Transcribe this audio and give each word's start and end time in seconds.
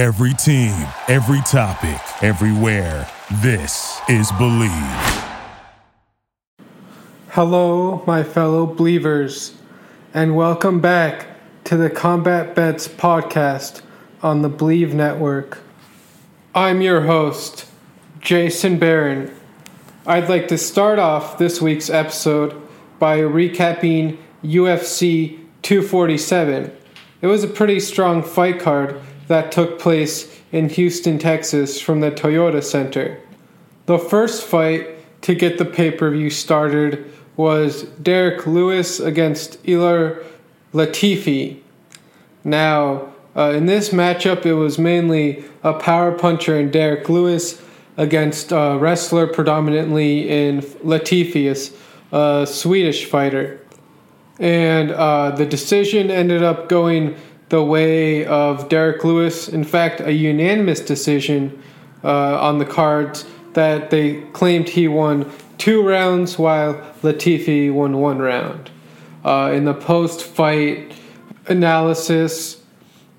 Every 0.00 0.32
team, 0.32 0.86
every 1.08 1.42
topic, 1.42 2.00
everywhere. 2.22 3.06
This 3.42 4.00
is 4.08 4.32
Believe. 4.32 4.70
Hello, 7.28 8.02
my 8.06 8.22
fellow 8.22 8.64
believers, 8.64 9.52
and 10.14 10.34
welcome 10.34 10.80
back 10.80 11.26
to 11.64 11.76
the 11.76 11.90
Combat 11.90 12.54
Bets 12.54 12.88
podcast 12.88 13.82
on 14.22 14.40
the 14.40 14.48
Believe 14.48 14.94
Network. 14.94 15.58
I'm 16.54 16.80
your 16.80 17.02
host, 17.02 17.66
Jason 18.20 18.78
Barron. 18.78 19.30
I'd 20.06 20.30
like 20.30 20.48
to 20.48 20.56
start 20.56 20.98
off 20.98 21.36
this 21.36 21.60
week's 21.60 21.90
episode 21.90 22.58
by 22.98 23.18
recapping 23.18 24.16
UFC 24.42 25.40
247. 25.60 26.74
It 27.20 27.26
was 27.26 27.44
a 27.44 27.48
pretty 27.48 27.80
strong 27.80 28.22
fight 28.22 28.60
card 28.60 28.98
that 29.30 29.52
took 29.52 29.78
place 29.78 30.28
in 30.50 30.68
Houston, 30.70 31.16
Texas 31.16 31.80
from 31.80 32.00
the 32.00 32.10
Toyota 32.10 32.60
Center. 32.60 33.16
The 33.86 33.96
first 33.96 34.44
fight 34.44 34.88
to 35.22 35.36
get 35.36 35.56
the 35.56 35.64
pay 35.64 35.92
per 35.92 36.10
view 36.10 36.30
started 36.30 37.08
was 37.36 37.84
Derek 38.02 38.44
Lewis 38.48 38.98
against 38.98 39.62
Ilir 39.62 40.24
Latifi. 40.74 41.60
Now, 42.42 43.12
uh, 43.36 43.52
in 43.54 43.66
this 43.66 43.90
matchup, 43.90 44.44
it 44.46 44.54
was 44.54 44.80
mainly 44.80 45.44
a 45.62 45.74
power 45.74 46.10
puncher 46.10 46.58
in 46.58 46.72
Derek 46.72 47.08
Lewis 47.08 47.62
against 47.96 48.50
a 48.50 48.78
wrestler 48.80 49.28
predominantly 49.28 50.28
in 50.28 50.60
Latifi, 50.60 51.72
a 52.10 52.46
Swedish 52.48 53.04
fighter. 53.04 53.64
And 54.40 54.90
uh, 54.90 55.30
the 55.30 55.46
decision 55.46 56.10
ended 56.10 56.42
up 56.42 56.68
going 56.68 57.14
the 57.50 57.62
way 57.62 58.24
of 58.24 58.68
Derek 58.68 59.04
Lewis. 59.04 59.48
In 59.48 59.64
fact, 59.64 60.00
a 60.00 60.12
unanimous 60.12 60.80
decision 60.80 61.62
uh, 62.02 62.40
on 62.40 62.58
the 62.58 62.64
cards 62.64 63.26
that 63.52 63.90
they 63.90 64.22
claimed 64.32 64.68
he 64.70 64.88
won 64.88 65.30
two 65.58 65.86
rounds 65.86 66.38
while 66.38 66.74
Latifi 67.02 67.72
won 67.72 67.98
one 67.98 68.18
round. 68.18 68.70
Uh, 69.24 69.52
in 69.52 69.64
the 69.64 69.74
post 69.74 70.22
fight 70.22 70.92
analysis, 71.46 72.62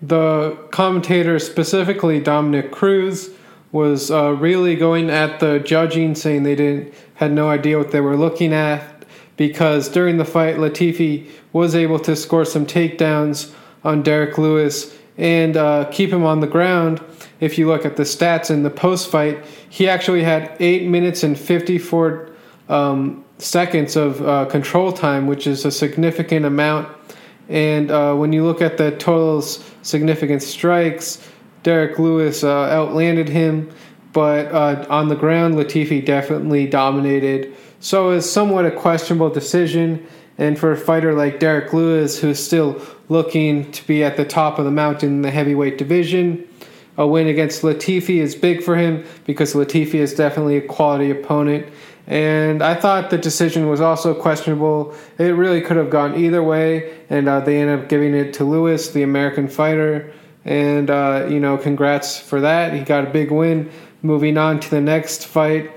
the 0.01 0.57
commentator, 0.71 1.37
specifically 1.37 2.19
Dominick 2.19 2.71
Cruz, 2.71 3.29
was 3.71 4.09
uh, 4.09 4.31
really 4.31 4.75
going 4.75 5.09
at 5.09 5.39
the 5.39 5.59
judging, 5.59 6.15
saying 6.15 6.43
they 6.43 6.55
didn't 6.55 6.93
had 7.15 7.31
no 7.31 7.49
idea 7.49 7.77
what 7.77 7.91
they 7.91 8.01
were 8.01 8.17
looking 8.17 8.53
at 8.53 9.05
because 9.37 9.89
during 9.89 10.17
the 10.17 10.25
fight, 10.25 10.55
Latifi 10.55 11.29
was 11.53 11.75
able 11.75 11.99
to 11.99 12.15
score 12.15 12.45
some 12.45 12.65
takedowns 12.65 13.53
on 13.83 14.03
Derek 14.03 14.37
Lewis 14.37 14.95
and 15.17 15.57
uh, 15.57 15.85
keep 15.91 16.11
him 16.11 16.23
on 16.23 16.39
the 16.39 16.47
ground. 16.47 17.01
If 17.39 17.57
you 17.57 17.67
look 17.67 17.85
at 17.85 17.97
the 17.97 18.03
stats 18.03 18.49
in 18.49 18.63
the 18.63 18.69
post 18.69 19.09
fight, 19.09 19.43
he 19.69 19.87
actually 19.89 20.23
had 20.23 20.55
eight 20.59 20.87
minutes 20.87 21.23
and 21.23 21.37
54 21.37 22.29
um, 22.69 23.25
seconds 23.37 23.95
of 23.95 24.21
uh, 24.21 24.45
control 24.45 24.91
time, 24.91 25.27
which 25.27 25.47
is 25.47 25.65
a 25.65 25.71
significant 25.71 26.45
amount. 26.45 26.87
And 27.49 27.91
uh, 27.91 28.15
when 28.15 28.31
you 28.31 28.45
look 28.45 28.61
at 28.61 28.77
the 28.77 28.91
totals, 28.91 29.63
significant 29.81 30.41
strikes, 30.41 31.27
Derek 31.63 31.99
Lewis 31.99 32.43
uh, 32.43 32.49
outlanded 32.49 33.29
him, 33.29 33.71
but 34.13 34.51
uh, 34.51 34.85
on 34.89 35.07
the 35.07 35.15
ground, 35.15 35.55
Latifi 35.55 36.03
definitely 36.03 36.67
dominated. 36.67 37.55
So 37.79 38.11
it's 38.11 38.29
somewhat 38.29 38.65
a 38.65 38.71
questionable 38.71 39.29
decision. 39.29 40.05
And 40.41 40.57
for 40.57 40.71
a 40.71 40.75
fighter 40.75 41.13
like 41.13 41.39
Derek 41.39 41.71
Lewis, 41.71 42.19
who's 42.19 42.43
still 42.43 42.81
looking 43.09 43.71
to 43.73 43.85
be 43.85 44.03
at 44.03 44.17
the 44.17 44.25
top 44.25 44.57
of 44.57 44.65
the 44.65 44.71
mountain 44.71 45.09
in 45.09 45.21
the 45.21 45.29
heavyweight 45.29 45.77
division, 45.77 46.47
a 46.97 47.05
win 47.05 47.27
against 47.27 47.61
Latifi 47.61 48.17
is 48.17 48.33
big 48.33 48.63
for 48.63 48.75
him 48.75 49.05
because 49.27 49.53
Latifi 49.53 49.99
is 49.99 50.15
definitely 50.15 50.57
a 50.57 50.61
quality 50.61 51.11
opponent. 51.11 51.71
And 52.07 52.63
I 52.63 52.73
thought 52.73 53.11
the 53.11 53.19
decision 53.19 53.69
was 53.69 53.81
also 53.81 54.15
questionable. 54.15 54.95
It 55.19 55.35
really 55.35 55.61
could 55.61 55.77
have 55.77 55.91
gone 55.91 56.15
either 56.15 56.41
way, 56.41 56.91
and 57.11 57.29
uh, 57.29 57.41
they 57.41 57.61
ended 57.61 57.79
up 57.79 57.87
giving 57.87 58.15
it 58.15 58.33
to 58.33 58.43
Lewis, 58.43 58.89
the 58.89 59.03
American 59.03 59.47
fighter. 59.47 60.11
And, 60.43 60.89
uh, 60.89 61.27
you 61.29 61.39
know, 61.39 61.55
congrats 61.55 62.19
for 62.19 62.41
that. 62.41 62.73
He 62.73 62.79
got 62.79 63.05
a 63.05 63.11
big 63.11 63.29
win. 63.29 63.69
Moving 64.01 64.39
on 64.39 64.59
to 64.61 64.69
the 64.71 64.81
next 64.81 65.27
fight 65.27 65.69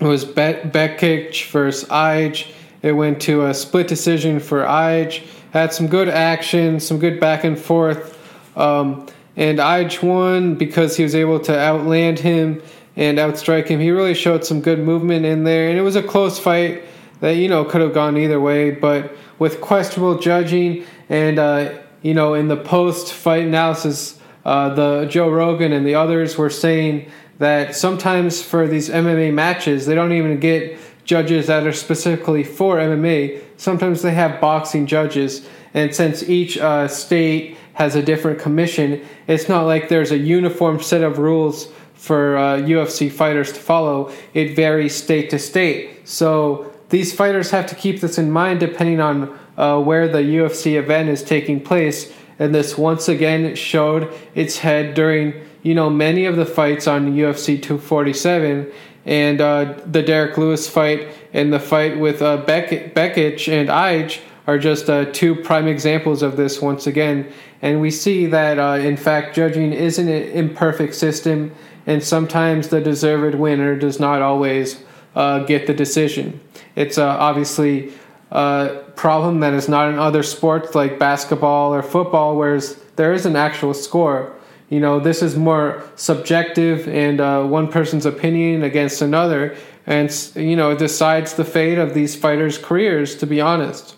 it 0.00 0.06
was 0.06 0.24
Be- 0.24 0.32
Bektic 0.32 1.50
versus 1.50 1.88
Ige. 1.88 2.52
It 2.82 2.92
went 2.92 3.20
to 3.22 3.46
a 3.46 3.54
split 3.54 3.88
decision 3.88 4.40
for 4.40 4.62
Ige. 4.62 5.24
Had 5.52 5.72
some 5.72 5.88
good 5.88 6.08
action, 6.08 6.78
some 6.80 6.98
good 6.98 7.18
back 7.18 7.44
and 7.44 7.58
forth. 7.58 8.16
Um, 8.56 9.06
and 9.36 9.58
Ige 9.58 10.02
won 10.02 10.56
because 10.56 10.96
he 10.96 11.02
was 11.02 11.14
able 11.14 11.40
to 11.40 11.58
outland 11.58 12.18
him 12.18 12.62
and 12.96 13.18
outstrike 13.18 13.68
him. 13.68 13.78
He 13.80 13.90
really 13.90 14.14
showed 14.14 14.44
some 14.44 14.60
good 14.60 14.80
movement 14.80 15.24
in 15.24 15.44
there, 15.44 15.68
and 15.70 15.78
it 15.78 15.82
was 15.82 15.96
a 15.96 16.02
close 16.02 16.38
fight 16.38 16.82
that 17.20 17.36
you 17.36 17.48
know 17.48 17.64
could 17.64 17.80
have 17.80 17.94
gone 17.94 18.16
either 18.16 18.40
way. 18.40 18.72
But 18.72 19.16
with 19.38 19.60
questionable 19.60 20.18
judging 20.18 20.84
and 21.08 21.38
uh, 21.38 21.78
you 22.02 22.14
know 22.14 22.34
in 22.34 22.48
the 22.48 22.56
post 22.56 23.12
fight 23.12 23.44
analysis, 23.44 24.18
uh, 24.44 24.74
the 24.74 25.06
Joe 25.08 25.30
Rogan 25.30 25.72
and 25.72 25.86
the 25.86 25.94
others 25.94 26.36
were 26.36 26.50
saying 26.50 27.10
that 27.38 27.76
sometimes 27.76 28.42
for 28.42 28.66
these 28.66 28.88
MMA 28.88 29.32
matches 29.32 29.86
they 29.86 29.94
don't 29.94 30.12
even 30.12 30.40
get 30.40 30.76
judges 31.08 31.46
that 31.46 31.66
are 31.66 31.72
specifically 31.72 32.44
for 32.44 32.76
MMA. 32.76 33.42
Sometimes 33.56 34.02
they 34.02 34.12
have 34.12 34.42
boxing 34.42 34.86
judges, 34.86 35.48
and 35.72 35.94
since 35.94 36.22
each 36.28 36.58
uh, 36.58 36.86
state 36.86 37.56
has 37.72 37.96
a 37.96 38.02
different 38.02 38.38
commission, 38.38 39.02
it's 39.26 39.48
not 39.48 39.62
like 39.62 39.88
there's 39.88 40.12
a 40.12 40.18
uniform 40.18 40.82
set 40.82 41.02
of 41.02 41.18
rules 41.18 41.72
for 41.94 42.36
uh, 42.36 42.56
UFC 42.58 43.10
fighters 43.10 43.50
to 43.52 43.58
follow. 43.58 44.12
It 44.34 44.54
varies 44.54 44.94
state 44.94 45.30
to 45.30 45.38
state. 45.38 46.06
So 46.06 46.72
these 46.90 47.14
fighters 47.14 47.50
have 47.52 47.66
to 47.68 47.74
keep 47.74 48.02
this 48.02 48.18
in 48.18 48.30
mind 48.30 48.60
depending 48.60 49.00
on 49.00 49.38
uh, 49.56 49.80
where 49.80 50.08
the 50.08 50.18
UFC 50.18 50.78
event 50.78 51.08
is 51.08 51.22
taking 51.22 51.60
place. 51.60 52.12
And 52.38 52.54
this 52.54 52.76
once 52.76 53.08
again 53.08 53.56
showed 53.56 54.12
its 54.34 54.58
head 54.58 54.94
during 54.94 55.32
you 55.62 55.74
know 55.74 55.90
many 55.90 56.26
of 56.26 56.36
the 56.36 56.46
fights 56.46 56.86
on 56.86 57.14
UFC 57.14 57.60
247 57.60 58.70
and 59.08 59.40
uh, 59.40 59.74
the 59.86 60.02
Derek 60.02 60.36
Lewis 60.36 60.68
fight 60.68 61.08
and 61.32 61.50
the 61.50 61.58
fight 61.58 61.98
with 61.98 62.20
uh, 62.20 62.36
Beck- 62.36 62.70
and 62.70 63.68
Ige 63.70 64.20
are 64.46 64.58
just 64.58 64.90
uh, 64.90 65.06
two 65.06 65.34
prime 65.34 65.66
examples 65.66 66.22
of 66.22 66.36
this 66.36 66.60
once 66.60 66.86
again. 66.86 67.32
And 67.62 67.80
we 67.80 67.90
see 67.90 68.26
that, 68.26 68.58
uh, 68.58 68.78
in 68.80 68.98
fact, 68.98 69.34
judging 69.34 69.72
is 69.72 69.98
an 69.98 70.08
imperfect 70.08 70.94
system 70.94 71.52
and 71.86 72.04
sometimes 72.04 72.68
the 72.68 72.82
deserved 72.82 73.34
winner 73.34 73.74
does 73.74 73.98
not 73.98 74.20
always 74.20 74.84
uh, 75.16 75.38
get 75.40 75.66
the 75.66 75.72
decision. 75.72 76.38
It's 76.76 76.98
uh, 76.98 77.06
obviously 77.06 77.94
a 78.30 78.84
problem 78.94 79.40
that 79.40 79.54
is 79.54 79.70
not 79.70 79.88
in 79.88 79.98
other 79.98 80.22
sports 80.22 80.74
like 80.74 80.98
basketball 80.98 81.72
or 81.72 81.82
football, 81.82 82.36
where 82.36 82.60
there 82.96 83.14
is 83.14 83.24
an 83.24 83.36
actual 83.36 83.72
score. 83.72 84.37
You 84.70 84.80
know, 84.80 85.00
this 85.00 85.22
is 85.22 85.36
more 85.36 85.82
subjective 85.96 86.86
and 86.88 87.20
uh, 87.20 87.44
one 87.44 87.68
person's 87.68 88.04
opinion 88.04 88.62
against 88.62 89.00
another, 89.00 89.56
and 89.86 90.10
you 90.34 90.56
know, 90.56 90.76
decides 90.76 91.34
the 91.34 91.44
fate 91.44 91.78
of 91.78 91.94
these 91.94 92.14
fighters' 92.14 92.58
careers. 92.58 93.16
To 93.16 93.26
be 93.26 93.40
honest, 93.40 93.96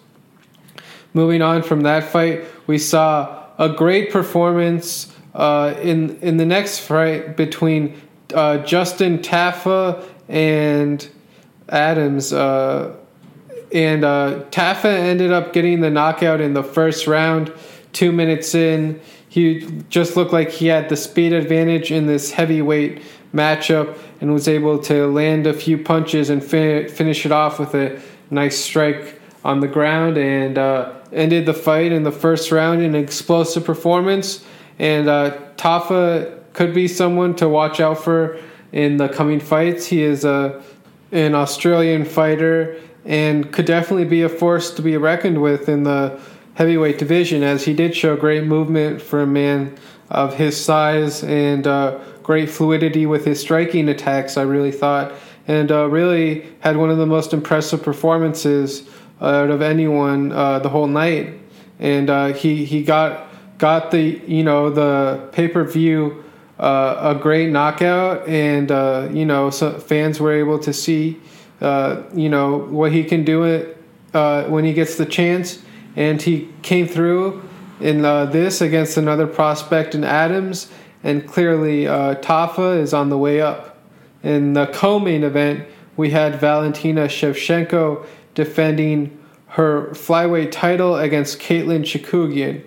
moving 1.12 1.42
on 1.42 1.62
from 1.62 1.80
that 1.80 2.04
fight, 2.04 2.44
we 2.68 2.78
saw 2.78 3.46
a 3.58 3.68
great 3.68 4.12
performance 4.12 5.12
uh, 5.34 5.74
in 5.82 6.16
in 6.20 6.36
the 6.36 6.46
next 6.46 6.78
fight 6.78 7.36
between 7.36 8.00
uh, 8.32 8.58
Justin 8.58 9.18
Tafa 9.18 10.06
and 10.28 11.08
Adams, 11.68 12.32
uh, 12.32 12.94
and 13.72 14.04
uh, 14.04 14.44
Tafa 14.50 14.84
ended 14.84 15.32
up 15.32 15.52
getting 15.52 15.80
the 15.80 15.90
knockout 15.90 16.40
in 16.40 16.54
the 16.54 16.62
first 16.62 17.08
round. 17.08 17.52
Two 17.92 18.12
minutes 18.12 18.54
in, 18.54 19.00
he 19.30 19.66
just 19.88 20.16
looked 20.16 20.32
like 20.32 20.50
he 20.50 20.66
had 20.66 20.90
the 20.90 20.96
speed 20.96 21.32
advantage 21.32 21.90
in 21.90 22.06
this 22.06 22.32
heavyweight 22.32 23.00
matchup 23.32 23.96
and 24.20 24.34
was 24.34 24.48
able 24.48 24.78
to 24.80 25.06
land 25.06 25.46
a 25.46 25.54
few 25.54 25.78
punches 25.78 26.28
and 26.28 26.44
fin- 26.44 26.88
finish 26.88 27.24
it 27.24 27.32
off 27.32 27.58
with 27.58 27.74
a 27.74 27.98
nice 28.30 28.58
strike 28.58 29.18
on 29.44 29.60
the 29.60 29.68
ground 29.68 30.18
and 30.18 30.58
uh, 30.58 30.92
ended 31.12 31.46
the 31.46 31.54
fight 31.54 31.92
in 31.92 32.02
the 32.02 32.12
first 32.12 32.52
round 32.52 32.82
in 32.82 32.94
an 32.94 33.02
explosive 33.02 33.64
performance 33.64 34.44
and 34.78 35.08
uh, 35.08 35.38
Tafa 35.56 36.38
could 36.52 36.74
be 36.74 36.88
someone 36.88 37.36
to 37.36 37.48
watch 37.48 37.80
out 37.80 38.02
for 38.02 38.38
in 38.72 38.96
the 38.96 39.08
coming 39.08 39.38
fights. 39.38 39.86
He 39.86 40.02
is 40.02 40.24
a 40.24 40.62
an 41.12 41.34
Australian 41.34 42.04
fighter 42.04 42.80
and 43.04 43.52
could 43.52 43.66
definitely 43.66 44.04
be 44.04 44.22
a 44.22 44.28
force 44.28 44.70
to 44.70 44.82
be 44.82 44.96
reckoned 44.96 45.40
with 45.42 45.68
in 45.68 45.82
the 45.82 46.20
heavyweight 46.60 46.98
division, 46.98 47.42
as 47.42 47.64
he 47.64 47.72
did 47.72 47.96
show 47.96 48.14
great 48.14 48.44
movement 48.44 49.00
for 49.00 49.22
a 49.22 49.26
man 49.26 49.74
of 50.10 50.34
his 50.34 50.62
size 50.62 51.24
and 51.24 51.66
uh, 51.66 51.98
great 52.22 52.50
fluidity 52.50 53.06
with 53.06 53.24
his 53.24 53.40
striking 53.40 53.88
attacks. 53.88 54.36
I 54.36 54.42
really 54.42 54.70
thought, 54.70 55.14
and 55.48 55.72
uh, 55.72 55.88
really 55.88 56.46
had 56.58 56.76
one 56.76 56.90
of 56.90 56.98
the 56.98 57.06
most 57.06 57.32
impressive 57.32 57.82
performances 57.82 58.86
out 59.22 59.48
of 59.48 59.62
anyone 59.62 60.32
uh, 60.32 60.58
the 60.58 60.68
whole 60.68 60.86
night. 60.86 61.32
And 61.78 62.10
uh, 62.10 62.34
he 62.34 62.66
he 62.66 62.82
got 62.82 63.32
got 63.56 63.90
the 63.90 64.20
you 64.26 64.44
know 64.44 64.68
the 64.68 65.30
pay 65.32 65.48
per 65.48 65.64
view 65.64 66.22
uh, 66.58 67.14
a 67.16 67.18
great 67.18 67.48
knockout, 67.48 68.28
and 68.28 68.70
uh, 68.70 69.08
you 69.10 69.24
know 69.24 69.48
so 69.48 69.78
fans 69.78 70.20
were 70.20 70.32
able 70.32 70.58
to 70.58 70.74
see 70.74 71.18
you 71.62 72.28
know 72.28 72.66
what 72.68 72.92
he 72.92 73.02
can 73.02 73.24
do 73.24 73.44
it 73.44 73.78
when 74.12 74.66
he 74.66 74.74
gets 74.74 74.96
the 74.96 75.06
chance, 75.06 75.62
and 75.96 76.20
he 76.22 76.48
came 76.62 76.86
through 76.86 77.42
in 77.80 78.04
uh, 78.04 78.26
this 78.26 78.60
against 78.60 78.96
another 78.96 79.26
prospect 79.26 79.94
in 79.94 80.04
Adams, 80.04 80.70
and 81.02 81.26
clearly 81.26 81.86
uh, 81.86 82.14
Tafa 82.16 82.78
is 82.78 82.92
on 82.92 83.08
the 83.08 83.18
way 83.18 83.40
up. 83.40 83.78
In 84.22 84.52
the 84.52 84.66
co-main 84.66 85.24
event, 85.24 85.66
we 85.96 86.10
had 86.10 86.40
Valentina 86.40 87.06
Shevchenko 87.06 88.06
defending 88.34 89.18
her 89.48 89.88
flyweight 89.90 90.52
title 90.52 90.96
against 90.96 91.40
Katlyn 91.40 91.82
Chookagian. 91.82 92.62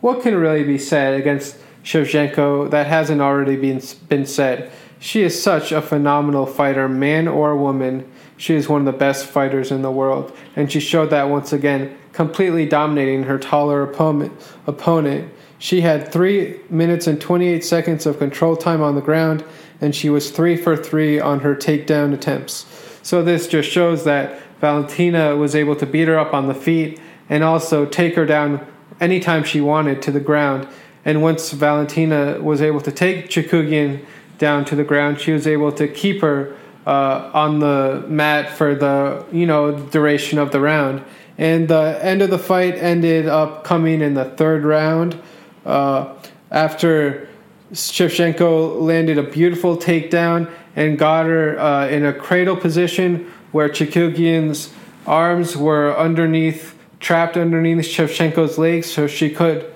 What 0.00 0.22
can 0.22 0.36
really 0.36 0.62
be 0.62 0.78
said 0.78 1.18
against 1.18 1.56
Shevchenko 1.82 2.70
that 2.70 2.86
hasn't 2.86 3.20
already 3.20 3.56
been 3.56 3.82
been 4.08 4.26
said? 4.26 4.70
She 5.00 5.22
is 5.22 5.40
such 5.40 5.72
a 5.72 5.80
phenomenal 5.80 6.46
fighter, 6.46 6.88
man 6.88 7.28
or 7.28 7.56
woman. 7.56 8.10
She 8.36 8.54
is 8.54 8.68
one 8.68 8.82
of 8.82 8.86
the 8.86 8.98
best 8.98 9.26
fighters 9.26 9.70
in 9.70 9.82
the 9.82 9.90
world, 9.90 10.36
and 10.54 10.70
she 10.70 10.80
showed 10.80 11.10
that 11.10 11.28
once 11.28 11.52
again, 11.52 11.96
completely 12.18 12.66
dominating 12.66 13.22
her 13.22 13.38
taller 13.38 13.80
opponent. 13.84 15.32
She 15.60 15.82
had 15.82 16.10
3 16.10 16.58
minutes 16.68 17.06
and 17.06 17.20
28 17.20 17.64
seconds 17.64 18.06
of 18.06 18.18
control 18.18 18.56
time 18.56 18.82
on 18.82 18.96
the 18.96 19.00
ground, 19.00 19.44
and 19.80 19.94
she 19.94 20.10
was 20.10 20.32
3 20.32 20.56
for 20.56 20.76
3 20.76 21.20
on 21.20 21.38
her 21.38 21.54
takedown 21.54 22.12
attempts. 22.12 22.66
So 23.04 23.22
this 23.22 23.46
just 23.46 23.70
shows 23.70 24.02
that 24.02 24.42
Valentina 24.60 25.36
was 25.36 25.54
able 25.54 25.76
to 25.76 25.86
beat 25.86 26.08
her 26.08 26.18
up 26.18 26.34
on 26.34 26.48
the 26.48 26.56
feet 26.56 27.00
and 27.28 27.44
also 27.44 27.86
take 27.86 28.16
her 28.16 28.26
down 28.26 28.66
anytime 29.00 29.44
she 29.44 29.60
wanted 29.60 30.02
to 30.02 30.10
the 30.10 30.18
ground. 30.18 30.66
And 31.04 31.22
once 31.22 31.52
Valentina 31.52 32.40
was 32.42 32.60
able 32.60 32.80
to 32.80 32.90
take 32.90 33.28
Chookagian 33.28 34.04
down 34.38 34.64
to 34.64 34.74
the 34.74 34.82
ground, 34.82 35.20
she 35.20 35.30
was 35.30 35.46
able 35.46 35.70
to 35.70 35.86
keep 35.86 36.20
her 36.22 36.56
uh, 36.84 37.30
on 37.32 37.60
the 37.60 38.04
mat 38.08 38.50
for 38.50 38.74
the 38.74 39.24
you 39.30 39.46
know 39.46 39.78
duration 39.78 40.38
of 40.40 40.50
the 40.50 40.58
round. 40.58 41.04
And 41.38 41.68
the 41.68 41.98
end 42.02 42.20
of 42.20 42.30
the 42.30 42.38
fight 42.38 42.74
ended 42.74 43.26
up 43.26 43.62
coming 43.62 44.02
in 44.02 44.14
the 44.14 44.24
third 44.24 44.64
round 44.64 45.20
uh, 45.64 46.14
after 46.50 47.28
Shevchenko 47.72 48.80
landed 48.80 49.18
a 49.18 49.22
beautiful 49.22 49.76
takedown 49.76 50.50
and 50.74 50.98
got 50.98 51.26
her 51.26 51.58
uh, 51.58 51.86
in 51.88 52.04
a 52.04 52.12
cradle 52.12 52.56
position 52.56 53.32
where 53.52 53.68
Chookagian's 53.68 54.72
arms 55.06 55.56
were 55.56 55.96
underneath, 55.96 56.76
trapped 57.00 57.36
underneath 57.36 57.84
Shevchenko's 57.84 58.58
legs, 58.58 58.90
so 58.90 59.06
she 59.06 59.30
could 59.30 59.72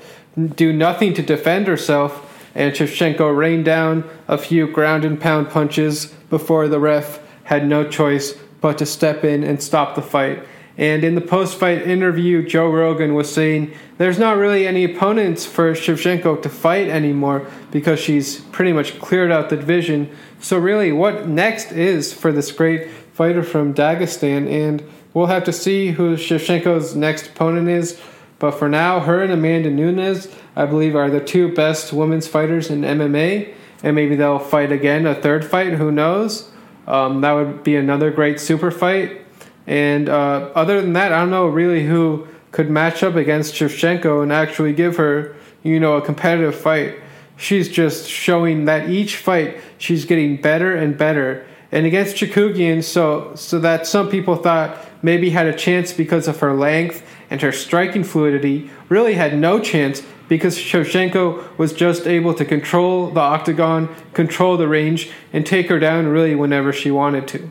do 0.56 0.72
nothing 0.72 1.14
to 1.14 1.22
defend 1.22 1.66
herself. 1.66 2.28
And 2.54 2.74
Shevchenko 2.74 3.34
rained 3.36 3.64
down 3.64 4.08
a 4.28 4.36
few 4.36 4.66
ground 4.66 5.04
and 5.04 5.20
pound 5.20 5.50
punches 5.50 6.06
before 6.28 6.68
the 6.68 6.80
ref 6.80 7.20
had 7.44 7.66
no 7.66 7.88
choice 7.88 8.34
but 8.60 8.78
to 8.78 8.86
step 8.86 9.24
in 9.24 9.42
and 9.42 9.62
stop 9.62 9.94
the 9.94 10.02
fight. 10.02 10.42
And 10.82 11.04
in 11.04 11.14
the 11.14 11.20
post 11.20 11.60
fight 11.60 11.82
interview, 11.82 12.44
Joe 12.44 12.68
Rogan 12.68 13.14
was 13.14 13.32
saying 13.32 13.72
there's 13.98 14.18
not 14.18 14.36
really 14.36 14.66
any 14.66 14.82
opponents 14.82 15.46
for 15.46 15.74
Shevchenko 15.74 16.42
to 16.42 16.48
fight 16.48 16.88
anymore 16.88 17.46
because 17.70 18.00
she's 18.00 18.40
pretty 18.40 18.72
much 18.72 18.98
cleared 18.98 19.30
out 19.30 19.48
the 19.48 19.56
division. 19.56 20.10
So, 20.40 20.58
really, 20.58 20.90
what 20.90 21.28
next 21.28 21.70
is 21.70 22.12
for 22.12 22.32
this 22.32 22.50
great 22.50 22.90
fighter 23.12 23.44
from 23.44 23.74
Dagestan? 23.74 24.50
And 24.50 24.82
we'll 25.14 25.26
have 25.26 25.44
to 25.44 25.52
see 25.52 25.92
who 25.92 26.16
Shevchenko's 26.16 26.96
next 26.96 27.28
opponent 27.28 27.68
is. 27.68 28.00
But 28.40 28.50
for 28.50 28.68
now, 28.68 28.98
her 28.98 29.22
and 29.22 29.32
Amanda 29.32 29.70
Nunes, 29.70 30.26
I 30.56 30.66
believe, 30.66 30.96
are 30.96 31.10
the 31.10 31.20
two 31.20 31.54
best 31.54 31.92
women's 31.92 32.26
fighters 32.26 32.70
in 32.70 32.80
MMA. 32.80 33.54
And 33.84 33.94
maybe 33.94 34.16
they'll 34.16 34.40
fight 34.40 34.72
again, 34.72 35.06
a 35.06 35.14
third 35.14 35.44
fight, 35.44 35.74
who 35.74 35.92
knows? 35.92 36.50
Um, 36.88 37.20
that 37.20 37.34
would 37.34 37.62
be 37.62 37.76
another 37.76 38.10
great 38.10 38.40
super 38.40 38.72
fight. 38.72 39.21
And 39.66 40.08
uh, 40.08 40.50
other 40.54 40.80
than 40.80 40.92
that, 40.94 41.12
I 41.12 41.20
don't 41.20 41.30
know 41.30 41.46
really 41.46 41.86
who 41.86 42.26
could 42.50 42.70
match 42.70 43.02
up 43.02 43.14
against 43.14 43.54
Shevchenko 43.54 44.22
and 44.22 44.32
actually 44.32 44.72
give 44.72 44.96
her, 44.96 45.36
you 45.62 45.80
know, 45.80 45.96
a 45.96 46.02
competitive 46.02 46.54
fight. 46.54 46.96
She's 47.36 47.68
just 47.68 48.08
showing 48.08 48.66
that 48.66 48.90
each 48.90 49.16
fight 49.16 49.58
she's 49.78 50.04
getting 50.04 50.40
better 50.40 50.74
and 50.76 50.96
better. 50.96 51.46
And 51.70 51.86
against 51.86 52.16
Chookagian, 52.16 52.84
so 52.84 53.34
so 53.34 53.58
that 53.60 53.86
some 53.86 54.10
people 54.10 54.36
thought 54.36 54.78
maybe 55.02 55.30
had 55.30 55.46
a 55.46 55.56
chance 55.56 55.92
because 55.92 56.28
of 56.28 56.38
her 56.40 56.52
length 56.52 57.02
and 57.30 57.40
her 57.40 57.50
striking 57.50 58.04
fluidity, 58.04 58.70
really 58.90 59.14
had 59.14 59.38
no 59.38 59.58
chance 59.58 60.02
because 60.28 60.58
Shevchenko 60.58 61.58
was 61.58 61.72
just 61.72 62.06
able 62.06 62.34
to 62.34 62.44
control 62.44 63.10
the 63.10 63.20
octagon, 63.20 63.88
control 64.12 64.56
the 64.56 64.68
range, 64.68 65.10
and 65.32 65.46
take 65.46 65.68
her 65.68 65.78
down 65.78 66.06
really 66.08 66.34
whenever 66.34 66.72
she 66.72 66.90
wanted 66.90 67.26
to. 67.28 67.50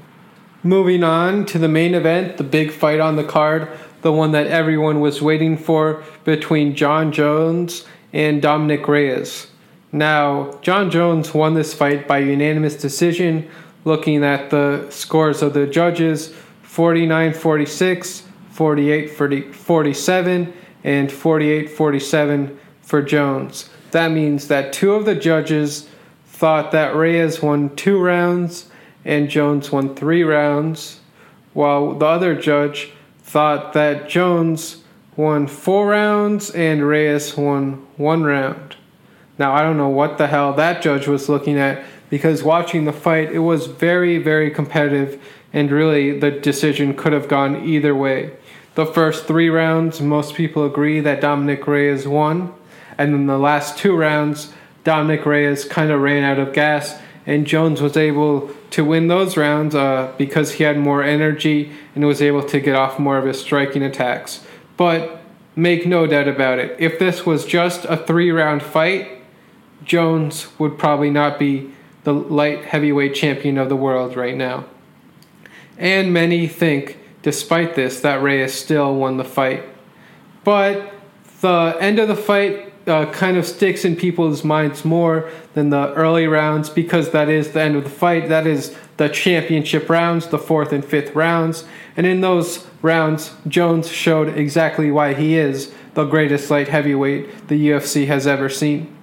Moving 0.63 1.03
on 1.03 1.47
to 1.47 1.57
the 1.57 1.67
main 1.67 1.95
event, 1.95 2.37
the 2.37 2.43
big 2.43 2.71
fight 2.71 2.99
on 2.99 3.15
the 3.15 3.23
card, 3.23 3.67
the 4.03 4.11
one 4.11 4.31
that 4.33 4.45
everyone 4.45 4.99
was 4.99 5.19
waiting 5.19 5.57
for 5.57 6.03
between 6.23 6.75
Jon 6.75 7.11
Jones 7.11 7.83
and 8.13 8.43
Dominick 8.43 8.87
Reyes. 8.87 9.47
Now, 9.91 10.59
Jon 10.61 10.91
Jones 10.91 11.33
won 11.33 11.55
this 11.55 11.73
fight 11.73 12.07
by 12.07 12.19
unanimous 12.19 12.75
decision, 12.75 13.49
looking 13.85 14.23
at 14.23 14.51
the 14.51 14.85
scores 14.91 15.41
of 15.41 15.55
the 15.55 15.65
judges 15.65 16.31
49 16.61 17.33
46, 17.33 18.23
48 18.51 19.09
47, 19.09 20.53
and 20.83 21.11
48 21.11 21.69
47 21.71 22.59
for 22.83 23.01
Jones. 23.01 23.69
That 23.89 24.11
means 24.11 24.47
that 24.47 24.73
two 24.73 24.93
of 24.93 25.05
the 25.05 25.15
judges 25.15 25.89
thought 26.27 26.71
that 26.71 26.95
Reyes 26.95 27.41
won 27.41 27.75
two 27.75 27.99
rounds 27.99 28.70
and 29.03 29.30
Jones 29.30 29.71
won 29.71 29.95
three 29.95 30.24
rounds, 30.24 31.00
while 31.53 31.94
the 31.94 32.06
other 32.06 32.36
judge 32.36 32.92
thought 33.24 33.74
that 33.74 34.09
Jones 34.09 34.83
won 35.15 35.48
four 35.48 35.88
rounds 35.88 36.50
and 36.51 36.88
Reyes 36.88 37.36
won 37.36 37.86
one 37.98 38.24
round. 38.24 38.75
Now, 39.38 39.53
I 39.53 39.63
don't 39.63 39.77
know 39.77 39.89
what 39.89 40.18
the 40.18 40.27
hell 40.27 40.53
that 40.53 40.81
judge 40.81 41.07
was 41.07 41.30
looking 41.30 41.57
at 41.57 41.83
because 42.09 42.44
watching 42.44 42.86
the 42.86 42.94
fight, 42.94 43.31
it 43.31 43.39
was 43.39 43.68
very, 43.68 44.18
very 44.18 44.51
competitive, 44.51 45.21
and 45.53 45.71
really 45.71 46.19
the 46.19 46.30
decision 46.30 46.94
could 46.94 47.13
have 47.13 47.27
gone 47.27 47.65
either 47.65 47.95
way. 47.95 48.31
The 48.75 48.86
first 48.86 49.25
three 49.25 49.50
rounds, 49.50 50.01
most 50.01 50.36
people 50.36 50.65
agree 50.65 51.00
that 51.00 51.21
Dominick 51.21 51.65
Reyes 51.68 52.07
won, 52.07 52.53
and 52.98 53.13
then 53.13 53.27
the 53.27 53.38
last 53.38 53.77
two 53.77 53.95
rounds, 53.95 54.53
Dominick 54.83 55.25
Reyes 55.25 55.65
kind 55.65 55.89
of 55.89 56.01
ran 56.01 56.24
out 56.24 56.38
of 56.38 56.53
gas 56.53 57.00
and 57.25 57.45
Jones 57.45 57.81
was 57.81 57.95
able 57.98 58.51
to 58.72 58.84
win 58.84 59.07
those 59.07 59.38
rounds 59.38 59.75
uh, 59.75 60.13
because 60.17 60.53
he 60.53 60.63
had 60.63 60.77
more 60.77 61.03
energy 61.03 61.72
and 61.93 62.05
was 62.05 62.22
able 62.22 62.43
to 62.43 62.60
get 62.60 62.75
off 62.75 62.98
more 62.98 63.17
of 63.17 63.25
his 63.25 63.39
striking 63.39 63.84
attacks. 63.84 64.45
But 64.77 65.22
make 65.55 65.86
no 65.86 66.07
doubt 66.07 66.27
about 66.27 66.60
it, 66.60 66.75
if 66.79 66.98
this 66.98 67.25
was 67.25 67.45
just 67.45 67.86
a 67.86 67.98
three 67.98 68.31
round 68.31 68.63
fight, 68.63 69.22
Jones 69.84 70.48
would 70.60 70.77
probably 70.77 71.10
not 71.10 71.38
be 71.38 71.72
the 72.03 72.13
light 72.13 72.65
heavyweight 72.65 73.13
champion 73.13 73.57
of 73.57 73.69
the 73.69 73.75
world 73.75 74.15
right 74.15 74.36
now. 74.36 74.65
And 75.77 76.13
many 76.13 76.48
think, 76.48 76.98
despite 77.22 77.75
this, 77.75 78.00
that 78.01 78.22
Reyes 78.22 78.53
still 78.53 78.95
won 78.95 79.17
the 79.17 79.24
fight. 79.24 79.63
But 80.43 80.93
the 81.41 81.77
end 81.79 82.00
of 82.00 82.07
the 82.07 82.15
fight 82.15 82.70
uh, 82.88 83.05
kind 83.11 83.38
of 83.38 83.45
sticks 83.45 83.85
in 83.85 83.95
people's 83.95 84.43
minds 84.43 84.83
more 84.83 85.29
than 85.53 85.69
the 85.69 85.93
early 85.93 86.27
rounds 86.27 86.69
because 86.69 87.11
that 87.11 87.29
is 87.29 87.51
the 87.51 87.61
end 87.61 87.75
of 87.75 87.83
the 87.83 87.89
fight. 87.89 88.29
That 88.29 88.47
is 88.47 88.75
the 88.97 89.09
championship 89.09 89.89
rounds, 89.89 90.27
the 90.27 90.39
fourth 90.39 90.71
and 90.71 90.83
fifth 90.83 91.15
rounds. 91.15 91.65
And 91.95 92.05
in 92.05 92.21
those 92.21 92.67
rounds, 92.81 93.33
Jones 93.47 93.89
showed 93.89 94.38
exactly 94.38 94.91
why 94.91 95.13
he 95.13 95.38
is 95.38 95.73
the 95.93 96.05
greatest 96.05 96.50
light 96.50 96.69
heavyweight 96.69 97.47
the 97.47 97.69
UFC 97.69 98.07
has 98.07 98.25
ever 98.25 98.50
seen. 98.50 98.95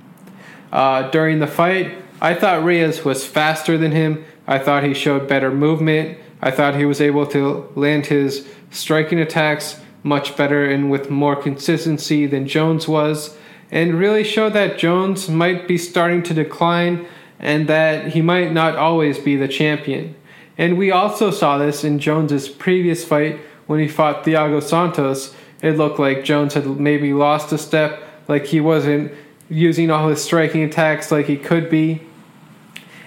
Uh, 0.73 1.11
during 1.11 1.38
the 1.38 1.47
fight, 1.47 1.97
I 2.20 2.35
thought 2.35 2.64
Reyes 2.64 3.04
was 3.04 3.26
faster 3.26 3.78
than 3.78 3.92
him. 3.92 4.25
I 4.47 4.58
thought 4.58 4.82
he 4.82 4.94
showed 4.94 5.28
better 5.28 5.50
movement. 5.50 6.18
I 6.40 6.50
thought 6.50 6.76
he 6.76 6.85
was 6.85 7.00
able 7.00 7.26
to 7.28 7.70
land 7.75 8.06
his 8.06 8.49
striking 8.70 9.18
attacks 9.18 9.80
much 10.02 10.37
better 10.37 10.64
and 10.64 10.90
with 10.90 11.11
more 11.11 11.37
consistency 11.37 12.26
than 12.26 12.47
Jones 12.47 12.88
was 12.88 13.37
and 13.70 13.98
really 13.98 14.25
showed 14.25 14.54
that 14.54 14.78
Jones 14.78 15.28
might 15.28 15.68
be 15.68 15.78
starting 15.78 16.22
to 16.25 16.34
decline 16.34 17.06
and 17.38 17.68
that 17.68 18.08
he 18.08 18.20
might 18.20 18.52
not 18.52 18.76
always 18.76 19.18
be 19.18 19.37
the 19.37 19.48
champion. 19.48 20.14
And 20.56 20.76
we 20.76 20.90
also 20.90 21.30
saw 21.30 21.58
this 21.58 21.84
in 21.84 21.98
Jones's 21.98 22.48
previous 22.48 23.04
fight 23.04 23.38
when 23.66 23.78
he 23.80 23.88
fought 23.88 24.25
Thiago 24.25 24.62
Santos. 24.62 25.34
It 25.62 25.76
looked 25.76 25.98
like 25.98 26.25
Jones 26.25 26.54
had 26.54 26.66
maybe 26.66 27.12
lost 27.12 27.52
a 27.52 27.58
step, 27.58 28.02
like 28.26 28.46
he 28.46 28.60
wasn't 28.60 29.12
using 29.48 29.90
all 29.90 30.08
his 30.08 30.22
striking 30.22 30.62
attacks 30.62 31.12
like 31.12 31.26
he 31.26 31.37
could 31.37 31.70
be. 31.70 32.02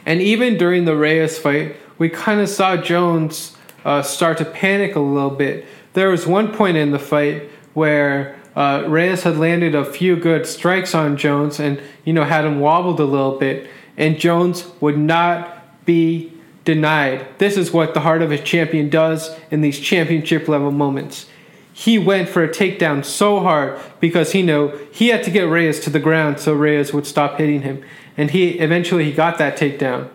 And 0.06 0.22
even 0.22 0.58
during 0.58 0.86
the 0.86 0.96
Reyes 0.96 1.38
fight, 1.38 1.76
we 1.98 2.10
kind 2.10 2.40
of 2.40 2.50
saw 2.50 2.78
Jones 2.78 3.56
uh, 3.86 4.02
start 4.02 4.38
to 4.40 4.46
panic 4.46 4.96
a 4.96 5.00
little 5.00 5.30
bit. 5.30 5.66
There 5.94 6.10
was 6.10 6.26
one 6.26 6.54
point 6.54 6.78
in 6.78 6.92
the 6.92 7.00
fight 7.00 7.50
where 7.74 8.41
uh, 8.56 8.86
Reyes 8.88 9.24
had 9.24 9.38
landed 9.38 9.76
a 9.76 9.86
few 9.86 10.16
good 10.16 10.46
strikes 10.46 10.94
on 10.94 11.18
Jones 11.18 11.60
and, 11.60 11.82
you 12.04 12.14
know, 12.14 12.24
had 12.24 12.46
him 12.46 12.60
wobbled 12.60 13.00
a 13.00 13.06
little 13.06 13.38
bit. 13.38 13.70
And 13.98 14.20
Jones 14.20 14.66
would 14.82 14.98
not 14.98 15.86
be 15.86 16.34
denied. 16.66 17.26
This 17.38 17.58
is 17.58 17.72
what 17.72 17.94
the 17.94 18.02
heart 18.02 18.22
of 18.22 18.32
a 18.32 18.38
champion 18.38 18.90
does 18.90 19.36
in 19.50 19.62
these 19.62 19.80
championship 19.80 20.48
level 20.48 20.72
moments. 20.72 21.28
He 21.74 21.98
went 21.98 22.30
for 22.30 22.44
a 22.44 22.50
takedown 22.50 23.06
so 23.06 23.40
hard 23.40 23.80
because 24.00 24.34
he 24.34 24.42
knew 24.42 24.78
he 24.92 25.08
had 25.08 25.24
to 25.24 25.32
get 25.32 25.44
Reyes 25.44 25.80
to 25.82 25.90
the 25.90 26.00
ground 26.00 26.40
so 26.40 26.54
Reyes 26.54 26.94
would 26.94 27.08
stop 27.08 27.38
hitting 27.38 27.62
him. 27.62 27.84
And 28.18 28.32
he 28.32 28.60
eventually 28.60 29.06
he 29.06 29.12
got 29.14 29.38
that 29.38 29.58
takedown. 29.58 30.10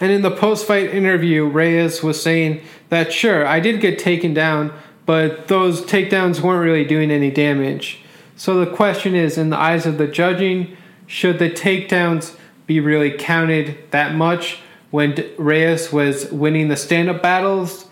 And 0.00 0.12
in 0.12 0.22
the 0.22 0.30
post 0.30 0.66
fight 0.66 0.94
interview, 0.94 1.46
Reyes 1.46 2.02
was 2.02 2.22
saying 2.22 2.62
that 2.88 3.12
sure, 3.12 3.46
I 3.46 3.60
did 3.60 3.80
get 3.80 3.98
taken 3.98 4.34
down, 4.34 4.72
but 5.06 5.48
those 5.48 5.82
takedowns 5.82 6.40
weren't 6.40 6.64
really 6.64 6.84
doing 6.84 7.10
any 7.10 7.30
damage. 7.30 8.00
So 8.36 8.64
the 8.64 8.70
question 8.70 9.14
is 9.14 9.38
in 9.38 9.50
the 9.50 9.58
eyes 9.58 9.86
of 9.86 9.98
the 9.98 10.06
judging, 10.06 10.76
should 11.06 11.38
the 11.38 11.50
takedowns 11.50 12.36
be 12.66 12.80
really 12.80 13.10
counted 13.10 13.78
that 13.90 14.14
much 14.14 14.60
when 14.90 15.14
Reyes 15.36 15.92
was 15.92 16.30
winning 16.30 16.68
the 16.68 16.76
stand 16.76 17.08
up 17.08 17.22
battles? 17.22 17.86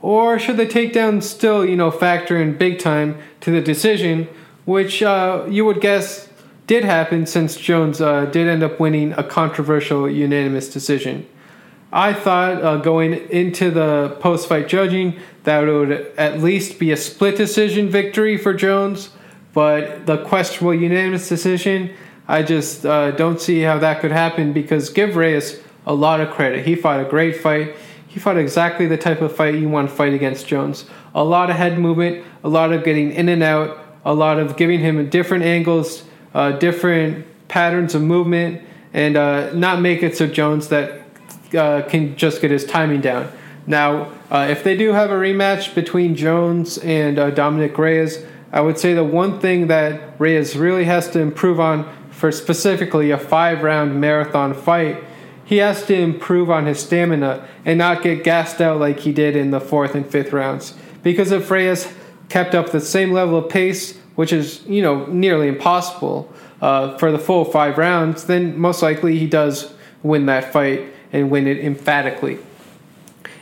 Or 0.00 0.38
should 0.38 0.56
the 0.58 0.66
takedown 0.66 1.22
still, 1.22 1.64
you 1.64 1.76
know, 1.76 1.90
factor 1.90 2.40
in 2.40 2.56
big 2.56 2.78
time 2.78 3.18
to 3.40 3.50
the 3.50 3.60
decision, 3.60 4.28
which 4.64 5.02
uh, 5.02 5.44
you 5.48 5.64
would 5.64 5.80
guess 5.80 6.28
did 6.68 6.84
happen 6.84 7.26
since 7.26 7.56
Jones 7.56 8.00
uh, 8.00 8.26
did 8.26 8.46
end 8.46 8.62
up 8.62 8.78
winning 8.78 9.12
a 9.14 9.24
controversial 9.24 10.08
unanimous 10.08 10.68
decision. 10.68 11.26
I 11.92 12.12
thought 12.12 12.62
uh, 12.62 12.76
going 12.76 13.14
into 13.30 13.70
the 13.70 14.16
post 14.20 14.48
fight 14.48 14.68
judging 14.68 15.18
that 15.44 15.64
it 15.64 15.72
would 15.72 15.92
at 16.18 16.40
least 16.40 16.78
be 16.78 16.92
a 16.92 16.96
split 16.96 17.36
decision 17.36 17.88
victory 17.88 18.36
for 18.36 18.52
Jones, 18.52 19.10
but 19.54 20.04
the 20.04 20.18
questionable 20.24 20.74
unanimous 20.74 21.28
decision, 21.28 21.94
I 22.26 22.42
just 22.42 22.84
uh, 22.84 23.12
don't 23.12 23.40
see 23.40 23.62
how 23.62 23.78
that 23.78 24.00
could 24.00 24.12
happen 24.12 24.52
because 24.52 24.90
give 24.90 25.16
Reyes 25.16 25.62
a 25.86 25.94
lot 25.94 26.20
of 26.20 26.30
credit. 26.30 26.66
He 26.66 26.74
fought 26.74 27.00
a 27.00 27.08
great 27.08 27.36
fight. 27.36 27.74
He 28.06 28.20
fought 28.20 28.36
exactly 28.36 28.86
the 28.86 28.98
type 28.98 29.22
of 29.22 29.34
fight 29.34 29.54
you 29.54 29.70
want 29.70 29.88
to 29.88 29.94
fight 29.94 30.12
against 30.12 30.46
Jones. 30.46 30.84
A 31.14 31.24
lot 31.24 31.48
of 31.48 31.56
head 31.56 31.78
movement, 31.78 32.24
a 32.44 32.48
lot 32.48 32.72
of 32.72 32.84
getting 32.84 33.12
in 33.12 33.30
and 33.30 33.42
out, 33.42 33.78
a 34.04 34.12
lot 34.12 34.38
of 34.38 34.56
giving 34.56 34.80
him 34.80 35.08
different 35.08 35.44
angles, 35.44 36.04
uh, 36.34 36.52
different 36.52 37.26
patterns 37.48 37.94
of 37.94 38.02
movement, 38.02 38.62
and 38.92 39.16
uh, 39.16 39.52
not 39.54 39.80
make 39.80 40.02
it 40.02 40.16
so 40.16 40.26
Jones 40.26 40.68
that 40.68 41.07
uh, 41.54 41.82
can 41.82 42.16
just 42.16 42.40
get 42.40 42.50
his 42.50 42.64
timing 42.64 43.00
down. 43.00 43.30
Now, 43.66 44.12
uh, 44.30 44.46
if 44.50 44.64
they 44.64 44.76
do 44.76 44.92
have 44.92 45.10
a 45.10 45.14
rematch 45.14 45.74
between 45.74 46.16
Jones 46.16 46.78
and 46.78 47.18
uh, 47.18 47.30
Dominick 47.30 47.76
Reyes, 47.76 48.24
I 48.52 48.60
would 48.60 48.78
say 48.78 48.94
the 48.94 49.04
one 49.04 49.40
thing 49.40 49.66
that 49.66 50.18
Reyes 50.18 50.56
really 50.56 50.84
has 50.84 51.10
to 51.10 51.20
improve 51.20 51.60
on 51.60 51.88
for 52.10 52.32
specifically 52.32 53.10
a 53.10 53.18
five 53.18 53.62
round 53.62 54.00
marathon 54.00 54.54
fight 54.54 55.04
he 55.48 55.56
has 55.56 55.86
to 55.86 55.94
improve 55.94 56.50
on 56.50 56.66
his 56.66 56.78
stamina 56.78 57.48
and 57.64 57.78
not 57.78 58.02
get 58.02 58.22
gassed 58.22 58.60
out 58.60 58.78
like 58.78 59.00
he 59.00 59.12
did 59.12 59.34
in 59.34 59.50
the 59.50 59.60
fourth 59.60 59.94
and 59.94 60.06
fifth 60.06 60.30
rounds. 60.30 60.74
Because 61.02 61.30
if 61.30 61.50
Reyes 61.50 61.90
kept 62.28 62.54
up 62.54 62.70
the 62.70 62.82
same 62.82 63.12
level 63.12 63.38
of 63.38 63.48
pace, 63.48 63.96
which 64.14 64.30
is 64.30 64.62
you 64.66 64.82
know 64.82 65.06
nearly 65.06 65.48
impossible 65.48 66.30
uh, 66.60 66.98
for 66.98 67.10
the 67.10 67.18
full 67.18 67.46
five 67.46 67.78
rounds, 67.78 68.24
then 68.24 68.58
most 68.58 68.82
likely 68.82 69.18
he 69.18 69.26
does 69.26 69.72
win 70.02 70.26
that 70.26 70.52
fight 70.52 70.92
and 71.12 71.30
win 71.30 71.46
it 71.46 71.58
emphatically. 71.58 72.38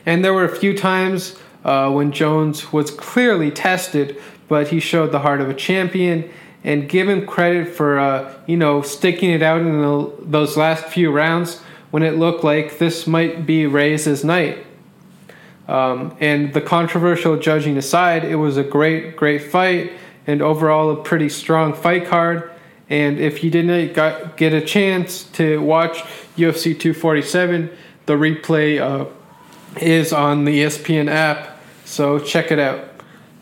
And 0.04 0.24
there 0.24 0.32
were 0.32 0.44
a 0.44 0.56
few 0.56 0.76
times 0.76 1.36
uh, 1.64 1.90
when 1.90 2.12
Jones 2.12 2.72
was 2.72 2.90
clearly 2.90 3.50
tested, 3.50 4.20
but 4.48 4.68
he 4.68 4.80
showed 4.80 5.10
the 5.12 5.20
heart 5.20 5.40
of 5.40 5.48
a 5.50 5.54
champion. 5.54 6.30
And 6.64 6.88
give 6.88 7.08
him 7.08 7.26
credit 7.26 7.68
for 7.68 7.96
uh, 7.96 8.34
you 8.48 8.56
know 8.56 8.82
sticking 8.82 9.30
it 9.30 9.40
out 9.40 9.60
in 9.60 9.82
the, 9.82 10.12
those 10.20 10.56
last 10.56 10.86
few 10.86 11.12
rounds 11.12 11.60
when 11.92 12.02
it 12.02 12.16
looked 12.16 12.42
like 12.42 12.78
this 12.78 13.06
might 13.06 13.46
be 13.46 13.66
Reyes' 13.66 14.24
night. 14.24 14.66
Um, 15.68 16.16
and 16.20 16.52
the 16.52 16.60
controversial 16.60 17.36
judging 17.36 17.76
aside, 17.76 18.24
it 18.24 18.36
was 18.36 18.56
a 18.56 18.62
great, 18.62 19.16
great 19.16 19.42
fight 19.42 19.92
and 20.26 20.42
overall 20.42 20.90
a 20.90 20.96
pretty 20.96 21.28
strong 21.28 21.72
fight 21.72 22.06
card. 22.06 22.50
And 22.88 23.18
if 23.18 23.42
you 23.42 23.50
didn't 23.50 23.94
get 24.36 24.52
a 24.52 24.60
chance 24.60 25.24
to 25.24 25.60
watch 25.60 26.04
UFC 26.36 26.78
247, 26.78 27.70
the 28.06 28.14
replay 28.14 28.80
uh, 28.80 29.10
is 29.80 30.12
on 30.12 30.44
the 30.44 30.62
ESPN 30.62 31.08
app, 31.08 31.58
so 31.84 32.18
check 32.18 32.50
it 32.50 32.58
out. 32.58 32.88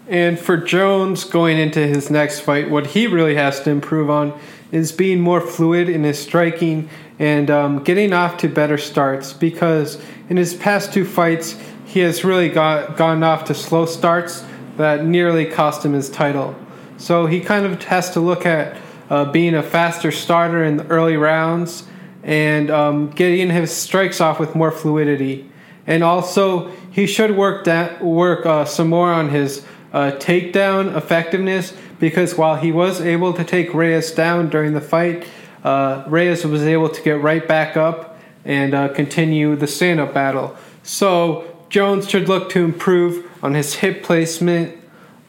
And 0.06 0.38
for 0.38 0.56
Jones 0.56 1.24
going 1.24 1.58
into 1.58 1.86
his 1.86 2.10
next 2.10 2.40
fight, 2.40 2.70
what 2.70 2.88
he 2.88 3.06
really 3.06 3.34
has 3.36 3.60
to 3.62 3.70
improve 3.70 4.10
on 4.10 4.38
is 4.70 4.92
being 4.92 5.20
more 5.20 5.40
fluid 5.40 5.88
in 5.88 6.04
his 6.04 6.18
striking 6.18 6.88
and 7.18 7.50
um, 7.50 7.82
getting 7.84 8.12
off 8.12 8.36
to 8.38 8.48
better 8.48 8.76
starts 8.76 9.32
because 9.32 10.02
in 10.28 10.36
his 10.36 10.54
past 10.54 10.92
two 10.92 11.04
fights, 11.04 11.56
he 11.86 12.00
has 12.00 12.24
really 12.24 12.48
got, 12.48 12.96
gone 12.96 13.22
off 13.22 13.44
to 13.44 13.54
slow 13.54 13.86
starts 13.86 14.44
that 14.76 15.04
nearly 15.04 15.46
cost 15.46 15.84
him 15.84 15.92
his 15.92 16.10
title. 16.10 16.54
So 16.96 17.26
he 17.26 17.40
kind 17.40 17.64
of 17.64 17.82
has 17.84 18.10
to 18.10 18.20
look 18.20 18.46
at 18.46 18.76
uh, 19.10 19.30
being 19.30 19.54
a 19.54 19.62
faster 19.62 20.10
starter 20.10 20.64
in 20.64 20.76
the 20.76 20.86
early 20.88 21.16
rounds 21.16 21.84
and 22.24 22.70
um, 22.70 23.10
getting 23.10 23.50
his 23.50 23.70
strikes 23.70 24.20
off 24.20 24.40
with 24.40 24.54
more 24.56 24.72
fluidity. 24.72 25.48
And 25.86 26.02
also, 26.02 26.70
he 26.90 27.06
should 27.06 27.36
work 27.36 27.64
that 27.66 28.02
work 28.02 28.46
uh, 28.46 28.64
some 28.64 28.88
more 28.88 29.12
on 29.12 29.28
his 29.28 29.64
uh, 29.92 30.12
takedown 30.12 30.96
effectiveness 30.96 31.76
because 32.00 32.36
while 32.36 32.56
he 32.56 32.72
was 32.72 33.00
able 33.00 33.32
to 33.34 33.44
take 33.44 33.72
Reyes 33.74 34.10
down 34.10 34.48
during 34.48 34.72
the 34.72 34.80
fight, 34.80 35.26
uh, 35.62 36.04
Reyes 36.08 36.44
was 36.44 36.62
able 36.62 36.88
to 36.88 37.02
get 37.02 37.20
right 37.22 37.46
back 37.46 37.76
up 37.76 38.18
and 38.44 38.74
uh, 38.74 38.88
continue 38.88 39.54
the 39.56 39.66
stand 39.66 40.00
up 40.00 40.12
battle. 40.14 40.56
So 40.82 41.64
Jones 41.68 42.08
should 42.08 42.28
look 42.28 42.50
to 42.50 42.64
improve 42.64 43.30
on 43.42 43.54
his 43.54 43.74
hip 43.74 44.02
placement, 44.02 44.78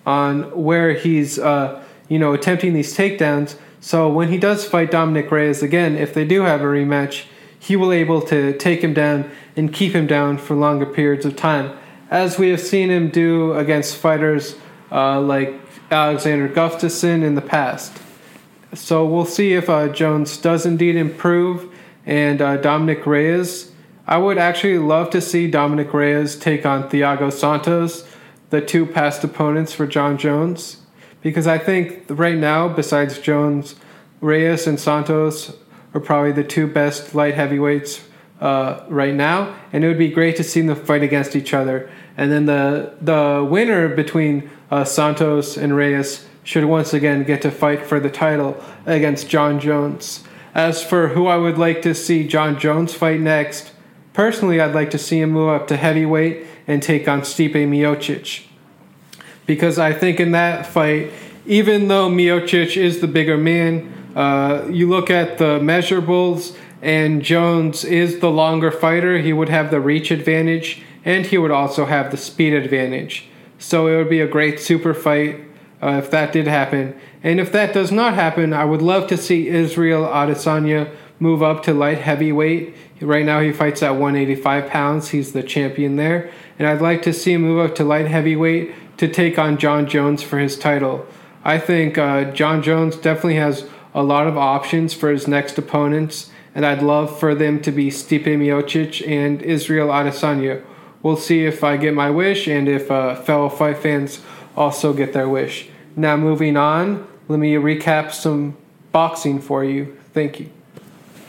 on 0.05 0.43
where 0.51 0.93
he's 0.93 1.39
uh, 1.39 1.83
you 2.07 2.19
know 2.19 2.33
attempting 2.33 2.73
these 2.73 2.95
takedowns. 2.95 3.57
So 3.85 4.09
when 4.09 4.29
he 4.29 4.39
does 4.39 4.65
fight 4.65 4.89
Dominick 4.89 5.29
Reyes 5.29 5.61
again, 5.61 5.95
if 5.95 6.11
they 6.11 6.25
do 6.25 6.41
have 6.41 6.61
a 6.61 6.63
rematch, 6.63 7.25
he 7.59 7.75
will 7.75 7.91
able 7.91 8.19
to 8.23 8.57
take 8.57 8.83
him 8.83 8.95
down 8.95 9.29
and 9.55 9.71
keep 9.71 9.93
him 9.93 10.07
down 10.07 10.39
for 10.39 10.55
longer 10.55 10.87
periods 10.87 11.23
of 11.23 11.35
time, 11.35 11.77
as 12.09 12.39
we 12.39 12.49
have 12.49 12.59
seen 12.59 12.89
him 12.89 13.09
do 13.09 13.53
against 13.53 13.95
fighters 13.97 14.55
uh, 14.91 15.21
like 15.21 15.53
Alexander 15.91 16.49
Gustafsson 16.49 17.21
in 17.21 17.35
the 17.35 17.43
past. 17.43 17.95
So 18.73 19.05
we'll 19.05 19.23
see 19.23 19.53
if 19.53 19.69
uh, 19.69 19.89
Jones 19.89 20.35
does 20.37 20.65
indeed 20.65 20.95
improve 20.95 21.71
and 22.07 22.41
uh, 22.41 22.57
Dominick 22.57 23.05
Reyes. 23.05 23.71
I 24.07 24.17
would 24.17 24.39
actually 24.39 24.79
love 24.79 25.11
to 25.11 25.21
see 25.21 25.45
Dominick 25.45 25.93
Reyes 25.93 26.35
take 26.35 26.65
on 26.65 26.89
Thiago 26.89 27.31
Santos, 27.31 28.09
the 28.49 28.61
two 28.61 28.87
past 28.87 29.23
opponents 29.23 29.73
for 29.73 29.85
Jon 29.85 30.17
Jones, 30.17 30.77
because 31.25 31.47
I 31.47 31.57
think 31.57 32.03
right 32.07 32.37
now, 32.37 32.67
besides 32.67 33.17
Jones, 33.17 33.73
Reyes 34.21 34.67
and 34.67 34.79
Santos 34.79 35.57
are 35.95 35.99
probably 35.99 36.31
the 36.31 36.43
two 36.43 36.67
best 36.67 37.15
light 37.15 37.33
heavyweights 37.33 38.07
uh, 38.39 38.85
right 38.89 39.15
now, 39.15 39.55
and 39.73 39.83
it 39.83 39.87
would 39.87 39.97
be 39.97 40.11
great 40.11 40.35
to 40.35 40.43
see 40.43 40.61
them 40.61 40.75
fight 40.75 41.01
against 41.01 41.35
each 41.35 41.51
other. 41.51 41.89
And 42.15 42.31
then 42.31 42.45
the 42.45 42.93
the 43.01 43.43
winner 43.43 43.87
between 43.87 44.51
uh, 44.69 44.83
Santos 44.83 45.57
and 45.57 45.75
Reyes 45.75 46.27
should 46.43 46.65
once 46.65 46.93
again 46.93 47.23
get 47.23 47.41
to 47.41 47.49
fight 47.49 47.83
for 47.83 47.99
the 47.99 48.11
title 48.11 48.63
against 48.85 49.27
Jon 49.27 49.59
Jones. 49.59 50.23
As 50.53 50.83
for 50.83 51.07
who 51.07 51.25
I 51.25 51.37
would 51.37 51.57
like 51.57 51.81
to 51.81 51.95
see 51.95 52.27
Jon 52.27 52.59
Jones 52.59 52.93
fight 52.93 53.19
next, 53.19 53.71
personally, 54.13 54.61
I'd 54.61 54.75
like 54.75 54.91
to 54.91 54.99
see 54.99 55.21
him 55.21 55.31
move 55.31 55.49
up 55.49 55.65
to 55.69 55.75
heavyweight 55.75 56.45
and 56.67 56.83
take 56.83 57.07
on 57.07 57.21
Stipe 57.21 57.55
Miocic. 57.55 58.45
Because 59.45 59.77
I 59.77 59.93
think 59.93 60.19
in 60.19 60.31
that 60.31 60.65
fight, 60.65 61.11
even 61.45 61.87
though 61.87 62.09
Miocic 62.09 62.75
is 62.75 62.99
the 62.99 63.07
bigger 63.07 63.37
man, 63.37 63.91
uh, 64.15 64.67
you 64.71 64.89
look 64.89 65.09
at 65.09 65.37
the 65.37 65.59
measurables, 65.59 66.55
and 66.81 67.21
Jones 67.21 67.83
is 67.83 68.19
the 68.19 68.29
longer 68.29 68.71
fighter. 68.71 69.19
He 69.19 69.33
would 69.33 69.49
have 69.49 69.71
the 69.71 69.79
reach 69.79 70.11
advantage, 70.11 70.81
and 71.03 71.25
he 71.25 71.37
would 71.37 71.51
also 71.51 71.85
have 71.85 72.11
the 72.11 72.17
speed 72.17 72.53
advantage. 72.53 73.27
So 73.59 73.87
it 73.87 73.97
would 73.97 74.09
be 74.09 74.21
a 74.21 74.27
great 74.27 74.59
super 74.59 74.93
fight 74.93 75.41
uh, 75.81 76.01
if 76.03 76.09
that 76.11 76.31
did 76.31 76.47
happen. 76.47 76.99
And 77.23 77.39
if 77.39 77.51
that 77.51 77.73
does 77.73 77.91
not 77.91 78.13
happen, 78.13 78.53
I 78.53 78.65
would 78.65 78.81
love 78.81 79.07
to 79.07 79.17
see 79.17 79.47
Israel 79.47 80.05
Adesanya 80.05 80.91
move 81.19 81.41
up 81.41 81.63
to 81.63 81.73
light 81.73 81.99
heavyweight. 81.99 82.75
Right 83.01 83.25
now, 83.25 83.41
he 83.41 83.51
fights 83.51 83.83
at 83.83 83.91
185 83.91 84.67
pounds. 84.67 85.09
He's 85.09 85.33
the 85.33 85.43
champion 85.43 85.95
there. 85.95 86.31
And 86.57 86.67
I'd 86.67 86.81
like 86.81 87.01
to 87.03 87.13
see 87.13 87.33
him 87.33 87.41
move 87.41 87.59
up 87.59 87.75
to 87.75 87.83
light 87.83 88.07
heavyweight 88.07 88.73
to 88.97 89.07
take 89.07 89.37
on 89.37 89.57
Jon 89.57 89.87
Jones 89.87 90.23
for 90.23 90.39
his 90.39 90.57
title. 90.57 91.05
I 91.43 91.57
think 91.57 91.97
uh, 91.97 92.31
Jon 92.31 92.63
Jones 92.63 92.95
definitely 92.95 93.35
has 93.35 93.67
a 93.93 94.03
lot 94.03 94.27
of 94.27 94.37
options 94.37 94.93
for 94.93 95.11
his 95.11 95.27
next 95.27 95.57
opponents, 95.57 96.29
and 96.53 96.65
I'd 96.65 96.81
love 96.81 97.19
for 97.19 97.35
them 97.35 97.61
to 97.61 97.71
be 97.71 97.89
Stipe 97.89 98.25
Miocic 98.25 99.07
and 99.07 99.41
Israel 99.41 99.89
Adesanya. 99.89 100.63
We'll 101.01 101.17
see 101.17 101.45
if 101.45 101.63
I 101.63 101.77
get 101.77 101.93
my 101.93 102.09
wish 102.09 102.47
and 102.47 102.67
if 102.67 102.89
uh, 102.89 103.15
fellow 103.15 103.47
fight 103.47 103.77
fans 103.77 104.21
also 104.57 104.93
get 104.93 105.13
their 105.13 105.29
wish. 105.29 105.69
Now, 105.95 106.17
moving 106.17 106.57
on, 106.57 107.07
let 107.27 107.39
me 107.39 107.53
recap 107.53 108.11
some 108.11 108.57
boxing 108.91 109.39
for 109.39 109.63
you. 109.63 109.97
Thank 110.13 110.39
you. 110.39 110.49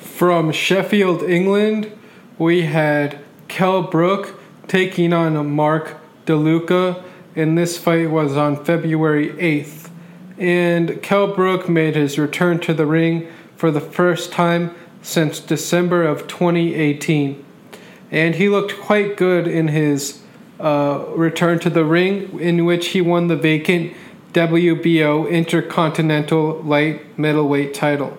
From 0.00 0.50
Sheffield, 0.50 1.22
England, 1.22 1.92
we 2.38 2.62
had 2.62 3.18
Kell 3.48 3.82
Brook 3.82 4.40
taking 4.66 5.12
on 5.12 5.50
Mark 5.50 5.98
DeLuca, 6.26 7.02
and 7.36 7.56
this 7.56 7.76
fight 7.76 8.10
was 8.10 8.36
on 8.36 8.64
February 8.64 9.28
8th. 9.34 9.90
And 10.38 11.02
Kell 11.02 11.34
Brook 11.34 11.68
made 11.68 11.94
his 11.94 12.18
return 12.18 12.58
to 12.60 12.74
the 12.74 12.86
ring 12.86 13.28
for 13.56 13.70
the 13.70 13.80
first 13.80 14.32
time 14.32 14.74
since 15.02 15.38
December 15.38 16.02
of 16.02 16.26
2018. 16.26 17.44
And 18.10 18.34
he 18.34 18.48
looked 18.48 18.80
quite 18.80 19.16
good 19.16 19.46
in 19.46 19.68
his 19.68 20.22
uh, 20.58 21.04
return 21.14 21.58
to 21.60 21.70
the 21.70 21.84
ring, 21.84 22.40
in 22.40 22.64
which 22.64 22.88
he 22.88 23.02
won 23.02 23.28
the 23.28 23.36
vacant 23.36 23.92
WBO 24.32 25.30
Intercontinental 25.30 26.62
Light 26.62 27.18
Middleweight 27.18 27.74
title. 27.74 28.16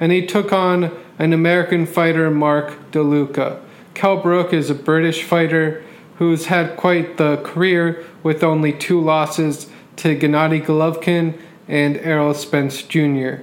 And 0.00 0.10
he 0.10 0.26
took 0.26 0.52
on 0.52 0.90
an 1.18 1.32
American 1.32 1.86
fighter, 1.86 2.30
Mark 2.30 2.90
DeLuca. 2.90 3.60
Kell 3.94 4.16
Brook 4.16 4.52
is 4.52 4.70
a 4.70 4.74
British 4.74 5.22
fighter 5.22 5.84
who's 6.22 6.46
had 6.46 6.76
quite 6.76 7.16
the 7.16 7.36
career 7.38 8.06
with 8.22 8.44
only 8.44 8.72
two 8.72 9.00
losses 9.00 9.66
to 9.96 10.16
Gennady 10.16 10.64
Golovkin 10.64 11.36
and 11.66 11.96
Errol 11.96 12.32
Spence 12.32 12.80
Jr. 12.80 13.38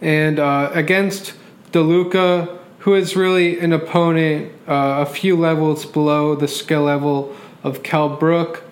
And 0.00 0.40
uh, 0.40 0.72
against 0.74 1.34
DeLuca, 1.70 2.58
who 2.80 2.94
is 2.96 3.14
really 3.14 3.60
an 3.60 3.72
opponent 3.72 4.52
uh, 4.66 5.04
a 5.04 5.06
few 5.06 5.36
levels 5.36 5.86
below 5.86 6.34
the 6.34 6.48
skill 6.48 6.82
level 6.82 7.36
of 7.62 7.84
Kell 7.84 8.16
Brook. 8.16 8.64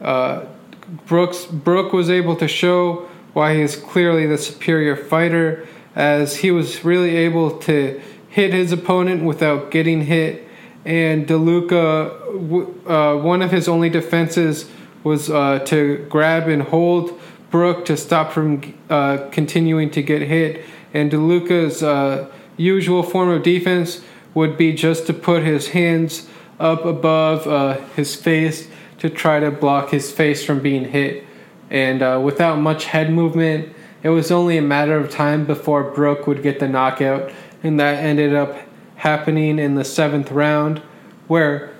Uh, 0.00 0.46
Brooks 1.04 1.44
Brook 1.44 1.92
was 1.92 2.08
able 2.08 2.36
to 2.36 2.48
show 2.48 3.06
why 3.34 3.54
he 3.54 3.60
is 3.60 3.76
clearly 3.76 4.26
the 4.26 4.38
superior 4.38 4.96
fighter, 4.96 5.68
as 5.94 6.36
he 6.36 6.50
was 6.50 6.86
really 6.86 7.16
able 7.16 7.58
to 7.58 8.00
hit 8.30 8.54
his 8.54 8.72
opponent 8.72 9.24
without 9.24 9.70
getting 9.70 10.06
hit. 10.06 10.43
And 10.84 11.26
DeLuca, 11.26 12.86
uh, 12.86 13.22
one 13.22 13.42
of 13.42 13.50
his 13.50 13.68
only 13.68 13.88
defenses 13.88 14.68
was 15.02 15.30
uh, 15.30 15.60
to 15.60 16.06
grab 16.08 16.48
and 16.48 16.62
hold 16.62 17.18
Brook 17.50 17.84
to 17.86 17.96
stop 17.96 18.32
from 18.32 18.74
uh, 18.90 19.28
continuing 19.30 19.90
to 19.92 20.02
get 20.02 20.22
hit. 20.22 20.64
And 20.92 21.10
DeLuca's 21.10 21.82
uh, 21.82 22.30
usual 22.56 23.02
form 23.02 23.28
of 23.30 23.42
defense 23.42 24.02
would 24.34 24.56
be 24.56 24.72
just 24.72 25.06
to 25.06 25.12
put 25.12 25.42
his 25.42 25.68
hands 25.68 26.28
up 26.58 26.84
above 26.84 27.46
uh, 27.46 27.80
his 27.96 28.14
face 28.14 28.68
to 28.98 29.08
try 29.08 29.40
to 29.40 29.50
block 29.50 29.90
his 29.90 30.10
face 30.10 30.44
from 30.44 30.60
being 30.60 30.86
hit. 30.86 31.24
And 31.70 32.02
uh, 32.02 32.20
without 32.22 32.56
much 32.56 32.86
head 32.86 33.12
movement, 33.12 33.74
it 34.02 34.10
was 34.10 34.30
only 34.30 34.58
a 34.58 34.62
matter 34.62 34.96
of 34.96 35.10
time 35.10 35.46
before 35.46 35.90
Brook 35.92 36.26
would 36.26 36.42
get 36.42 36.60
the 36.60 36.68
knockout. 36.68 37.32
And 37.62 37.80
that 37.80 38.02
ended 38.02 38.34
up 38.34 38.56
happening 39.04 39.58
in 39.58 39.74
the 39.74 39.84
seventh 39.84 40.30
round, 40.30 40.78
where 41.28 41.70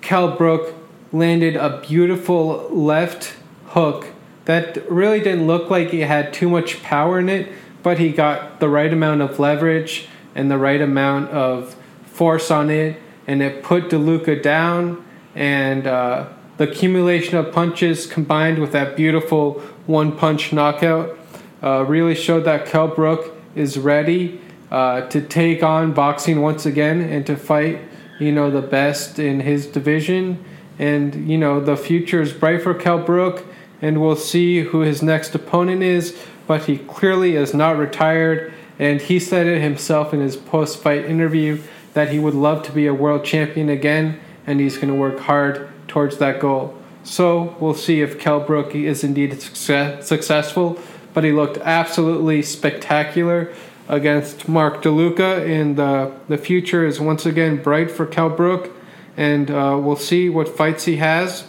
Kell 0.00 0.36
Brook 0.36 0.74
landed 1.10 1.56
a 1.56 1.80
beautiful 1.80 2.68
left 2.70 3.34
hook 3.66 4.06
that 4.44 4.88
really 4.88 5.18
didn't 5.18 5.48
look 5.48 5.70
like 5.70 5.92
it 5.92 6.06
had 6.06 6.32
too 6.32 6.48
much 6.48 6.80
power 6.84 7.18
in 7.18 7.28
it, 7.28 7.50
but 7.82 7.98
he 7.98 8.10
got 8.10 8.60
the 8.60 8.68
right 8.68 8.92
amount 8.92 9.20
of 9.20 9.40
leverage 9.40 10.06
and 10.36 10.48
the 10.48 10.56
right 10.56 10.80
amount 10.80 11.28
of 11.30 11.74
force 12.04 12.48
on 12.48 12.70
it, 12.70 13.02
and 13.26 13.42
it 13.42 13.64
put 13.64 13.90
DeLuca 13.90 14.40
down. 14.40 15.04
And 15.34 15.84
uh, 15.84 16.28
the 16.58 16.70
accumulation 16.70 17.36
of 17.36 17.52
punches 17.52 18.06
combined 18.06 18.60
with 18.60 18.70
that 18.70 18.94
beautiful 18.94 19.54
one 19.86 20.16
punch 20.16 20.52
knockout 20.52 21.18
uh, 21.60 21.84
really 21.84 22.14
showed 22.14 22.44
that 22.44 22.66
Kell 22.66 22.86
Brook 22.86 23.34
is 23.56 23.76
ready 23.76 24.40
uh, 24.70 25.02
to 25.08 25.20
take 25.20 25.62
on 25.62 25.92
boxing 25.92 26.40
once 26.40 26.66
again 26.66 27.00
and 27.00 27.26
to 27.26 27.36
fight, 27.36 27.80
you 28.18 28.32
know, 28.32 28.50
the 28.50 28.62
best 28.62 29.18
in 29.18 29.40
his 29.40 29.66
division. 29.66 30.44
And, 30.78 31.28
you 31.28 31.38
know, 31.38 31.60
the 31.60 31.76
future 31.76 32.22
is 32.22 32.32
bright 32.32 32.62
for 32.62 32.74
Kell 32.74 33.02
Brook, 33.02 33.44
and 33.82 34.00
we'll 34.00 34.16
see 34.16 34.60
who 34.60 34.80
his 34.80 35.02
next 35.02 35.34
opponent 35.34 35.82
is. 35.82 36.16
But 36.46 36.64
he 36.64 36.78
clearly 36.78 37.36
is 37.36 37.52
not 37.52 37.76
retired 37.76 38.52
and 38.78 39.00
he 39.00 39.18
said 39.18 39.46
it 39.46 39.60
himself 39.60 40.14
in 40.14 40.20
his 40.20 40.36
post 40.36 40.78
fight 40.78 41.04
interview 41.04 41.60
that 41.94 42.10
he 42.10 42.18
would 42.18 42.34
love 42.34 42.62
to 42.62 42.72
be 42.72 42.86
a 42.86 42.94
world 42.94 43.24
champion 43.24 43.68
again, 43.68 44.20
and 44.46 44.60
he's 44.60 44.76
going 44.76 44.88
to 44.88 44.94
work 44.94 45.18
hard 45.18 45.68
towards 45.88 46.18
that 46.18 46.38
goal. 46.38 46.76
So 47.02 47.56
we'll 47.58 47.74
see 47.74 48.02
if 48.02 48.20
Kell 48.20 48.40
Brook 48.40 48.74
is 48.74 49.02
indeed 49.02 49.40
success- 49.40 50.06
successful, 50.06 50.78
but 51.12 51.24
he 51.24 51.32
looked 51.32 51.58
absolutely 51.58 52.42
spectacular 52.42 53.52
against 53.88 54.48
Mark 54.48 54.82
DeLuca, 54.82 55.44
and 55.44 55.80
uh, 55.80 56.10
the 56.28 56.38
future 56.38 56.86
is 56.86 57.00
once 57.00 57.24
again 57.24 57.62
bright 57.62 57.90
for 57.90 58.06
Kell 58.06 58.28
Brook, 58.28 58.70
and 59.16 59.50
uh, 59.50 59.78
we'll 59.80 59.96
see 59.96 60.28
what 60.28 60.48
fights 60.48 60.84
he 60.84 60.96
has 60.96 61.46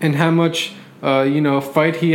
and 0.00 0.16
how 0.16 0.30
much 0.30 0.74
uh, 1.02 1.22
you 1.22 1.40
know 1.40 1.60
fight 1.60 1.96
he 1.96 2.12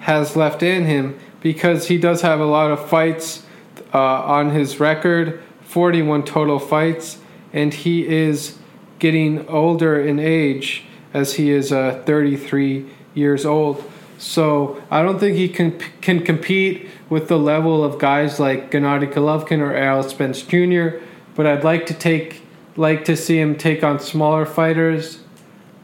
has 0.00 0.34
left 0.34 0.62
in 0.62 0.86
him 0.86 1.18
because 1.40 1.88
he 1.88 1.98
does 1.98 2.22
have 2.22 2.40
a 2.40 2.44
lot 2.44 2.70
of 2.70 2.88
fights 2.88 3.44
uh, 3.92 3.98
on 3.98 4.50
his 4.50 4.80
record 4.80 5.42
41 5.62 6.24
total 6.24 6.58
fights, 6.58 7.18
and 7.52 7.72
he 7.72 8.06
is 8.06 8.58
getting 8.98 9.46
older 9.48 10.00
in 10.00 10.18
age 10.18 10.84
as 11.14 11.34
he 11.34 11.50
is 11.50 11.70
uh, 11.70 12.02
33 12.04 12.86
years 13.14 13.46
old. 13.46 13.84
So 14.20 14.82
I 14.90 15.02
don't 15.02 15.18
think 15.18 15.38
he 15.38 15.48
can 15.48 15.78
can 16.02 16.22
compete 16.22 16.86
with 17.08 17.28
the 17.28 17.38
level 17.38 17.82
of 17.82 17.98
guys 17.98 18.38
like 18.38 18.70
Gennady 18.70 19.10
Golovkin 19.10 19.60
or 19.60 19.72
Errol 19.72 20.02
Spence 20.02 20.42
Jr. 20.42 20.98
But 21.34 21.46
I'd 21.46 21.64
like 21.64 21.86
to 21.86 21.94
take 21.94 22.42
like 22.76 23.06
to 23.06 23.16
see 23.16 23.40
him 23.40 23.56
take 23.56 23.82
on 23.82 23.98
smaller 23.98 24.44
fighters. 24.44 25.20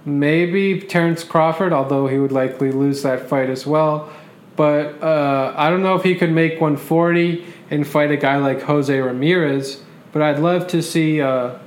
Maybe 0.05 0.79
Terrence 0.83 1.25
Crawford, 1.25 1.73
although 1.73 2.09
he 2.09 2.19
would 2.19 2.31
likely 2.31 2.71
lose 2.71 3.03
that 3.05 3.27
fight 3.27 3.49
as 3.49 3.67
well. 3.67 4.13
But 4.55 5.03
uh, 5.03 5.55
I 5.57 5.71
don't 5.71 5.83
know 5.83 5.97
if 5.97 6.03
he 6.03 6.15
could 6.15 6.31
make 6.31 6.61
140 6.61 7.43
and 7.71 7.87
fight 7.87 8.11
a 8.11 8.19
guy 8.19 8.37
like 8.37 8.61
Jose 8.63 9.01
Ramirez. 9.01 9.83
But 10.13 10.21
I'd 10.21 10.41
love 10.41 10.67
to 10.69 10.83
see, 10.83 11.23
uh, 11.23 11.59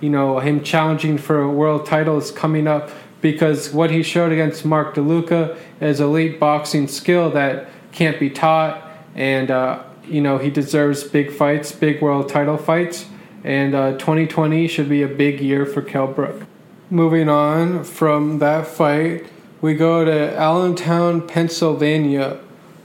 you 0.00 0.08
know, 0.08 0.38
him 0.38 0.62
challenging 0.62 1.18
for 1.18 1.46
world 1.48 1.84
titles 1.84 2.30
coming 2.30 2.66
up 2.66 2.90
because 3.24 3.72
what 3.72 3.90
he 3.90 4.02
showed 4.02 4.32
against 4.32 4.66
Mark 4.66 4.94
DeLuca 4.94 5.56
is 5.80 5.98
elite 5.98 6.38
boxing 6.38 6.86
skill 6.86 7.30
that 7.30 7.70
can't 7.90 8.20
be 8.20 8.28
taught, 8.28 8.86
and 9.14 9.50
uh, 9.50 9.82
you 10.06 10.20
know 10.20 10.36
he 10.36 10.50
deserves 10.50 11.04
big 11.04 11.32
fights, 11.32 11.72
big 11.72 12.02
world 12.02 12.28
title 12.28 12.58
fights, 12.58 13.06
and 13.42 13.74
uh, 13.74 13.92
2020 13.92 14.68
should 14.68 14.90
be 14.90 15.02
a 15.02 15.08
big 15.08 15.40
year 15.40 15.64
for 15.64 15.80
Kell 15.80 16.06
Brook. 16.06 16.42
Moving 16.90 17.30
on 17.30 17.82
from 17.82 18.40
that 18.40 18.66
fight, 18.66 19.24
we 19.62 19.72
go 19.72 20.04
to 20.04 20.36
Allentown, 20.36 21.26
Pennsylvania 21.26 22.38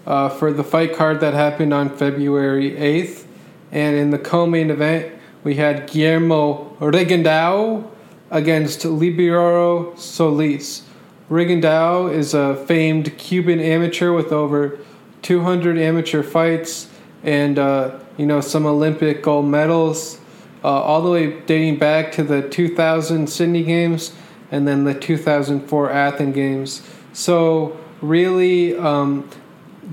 uh, 0.07 0.29
for 0.29 0.53
the 0.53 0.63
fight 0.63 0.95
card 0.95 1.19
that 1.19 1.33
happened 1.33 1.73
on 1.73 1.89
February 1.89 2.71
8th. 2.71 3.25
And 3.73 3.97
in 3.97 4.11
the 4.11 4.17
co 4.17 4.45
main 4.45 4.71
event, 4.71 5.13
we 5.43 5.55
had 5.55 5.89
Guillermo 5.89 6.77
Rigondeaux 6.79 7.88
against 8.31 8.81
Liborio 8.81 9.97
Solis. 9.97 10.83
Rigondeaux 11.29 12.11
is 12.13 12.33
a 12.33 12.55
famed 12.65 13.17
Cuban 13.17 13.59
amateur 13.59 14.11
with 14.11 14.31
over 14.31 14.79
200 15.21 15.77
amateur 15.77 16.23
fights 16.23 16.89
and 17.23 17.59
uh, 17.59 17.99
you 18.17 18.25
know 18.25 18.41
some 18.41 18.65
Olympic 18.65 19.21
gold 19.21 19.45
medals, 19.45 20.19
uh, 20.63 20.67
all 20.67 21.01
the 21.01 21.09
way 21.09 21.39
dating 21.41 21.77
back 21.77 22.11
to 22.13 22.23
the 22.23 22.47
2000 22.49 23.27
Sydney 23.27 23.63
Games 23.63 24.13
and 24.51 24.67
then 24.67 24.83
the 24.83 24.93
2004 24.93 25.91
Athens 25.91 26.35
Games. 26.35 26.81
So 27.13 27.77
really, 28.01 28.75
um, 28.77 29.29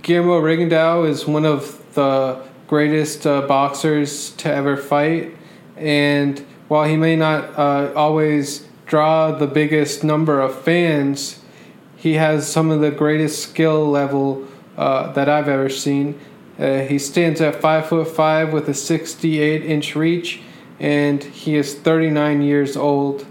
Guillermo 0.02 0.40
Rigondeaux 0.40 1.08
is 1.08 1.26
one 1.26 1.44
of 1.44 1.82
the 1.94 2.42
greatest 2.68 3.26
uh, 3.26 3.42
boxers 3.42 4.30
to 4.32 4.52
ever 4.52 4.76
fight, 4.76 5.36
and 5.76 6.44
while 6.68 6.84
he 6.84 6.96
may 6.96 7.16
not 7.16 7.58
uh, 7.58 7.92
always 7.94 8.66
draw 8.86 9.32
the 9.32 9.46
biggest 9.46 10.04
number 10.04 10.40
of 10.40 10.60
fans, 10.62 11.40
he 11.96 12.14
has 12.14 12.50
some 12.50 12.70
of 12.70 12.80
the 12.80 12.90
greatest 12.90 13.42
skill 13.42 13.88
level 13.88 14.46
uh, 14.76 15.12
that 15.12 15.28
I've 15.28 15.48
ever 15.48 15.68
seen. 15.68 16.18
Uh, 16.58 16.80
he 16.80 16.98
stands 16.98 17.40
at 17.40 17.60
five 17.60 17.86
foot 17.86 18.08
five 18.08 18.52
with 18.52 18.68
a 18.68 18.74
68 18.74 19.64
inch 19.64 19.94
reach, 19.94 20.40
and 20.80 21.22
he 21.22 21.56
is 21.56 21.74
39 21.74 22.42
years 22.42 22.76
old. 22.76 23.26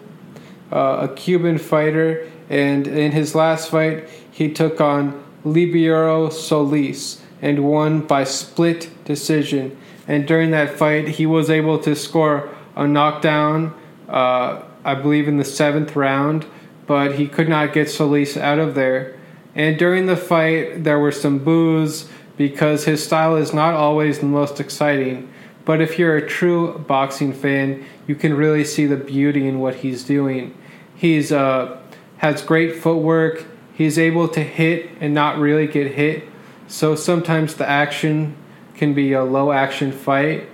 Uh, 0.72 1.08
a 1.10 1.16
Cuban 1.16 1.58
fighter, 1.58 2.30
and 2.50 2.88
in 2.88 3.12
his 3.12 3.36
last 3.36 3.70
fight, 3.70 4.10
he 4.32 4.52
took 4.52 4.82
on 4.82 5.24
Liborio 5.46 6.32
Solis 6.32 7.22
and 7.42 7.64
won 7.64 8.02
by 8.02 8.24
split 8.24 8.90
decision. 9.06 9.78
And 10.08 10.28
during 10.28 10.52
that 10.52 10.78
fight, 10.78 11.08
he 11.08 11.26
was 11.26 11.50
able 11.50 11.80
to 11.80 11.96
score 11.96 12.50
a 12.76 12.88
knockdown, 12.88 13.74
uh, 14.10 14.62
I 14.84 14.96
believe, 14.96 15.28
in 15.28 15.38
the 15.38 15.46
seventh 15.46 15.96
round, 15.96 16.46
but 16.88 17.16
he 17.16 17.28
could 17.28 17.50
not 17.50 17.74
get 17.74 17.90
Solis 17.90 18.38
out 18.38 18.60
of 18.60 18.76
there. 18.76 19.18
And 19.56 19.78
during 19.80 20.06
the 20.06 20.18
fight, 20.18 20.84
there 20.84 21.00
were 21.00 21.12
some 21.12 21.40
boos 21.40 22.10
because 22.38 22.84
his 22.84 23.04
style 23.04 23.36
is 23.36 23.54
not 23.54 23.74
always 23.74 24.20
the 24.20 24.26
most 24.26 24.60
exciting. 24.60 25.32
But 25.64 25.82
if 25.82 25.98
you're 25.98 26.18
a 26.18 26.28
true 26.28 26.78
boxing 26.80 27.34
fan, 27.34 27.86
you 28.06 28.16
can 28.16 28.36
really 28.36 28.64
see 28.64 28.86
the 28.86 28.98
beauty 28.98 29.48
in 29.48 29.60
what 29.60 29.76
he's 29.76 30.04
doing. 30.04 30.56
He's 30.96 31.32
uh, 31.32 31.82
has 32.18 32.42
great 32.42 32.76
footwork. 32.76 33.46
He's 33.74 33.98
able 33.98 34.28
to 34.30 34.42
hit 34.42 34.92
and 35.00 35.14
not 35.14 35.40
really 35.40 35.68
get 35.68 35.94
hit. 35.94 36.26
So 36.68 36.96
sometimes 36.96 37.56
the 37.56 37.68
action 37.68 38.36
can 38.76 38.94
be 38.94 39.14
a 39.14 39.24
low 39.24 39.52
action 39.52 39.92
fight, 39.92 40.50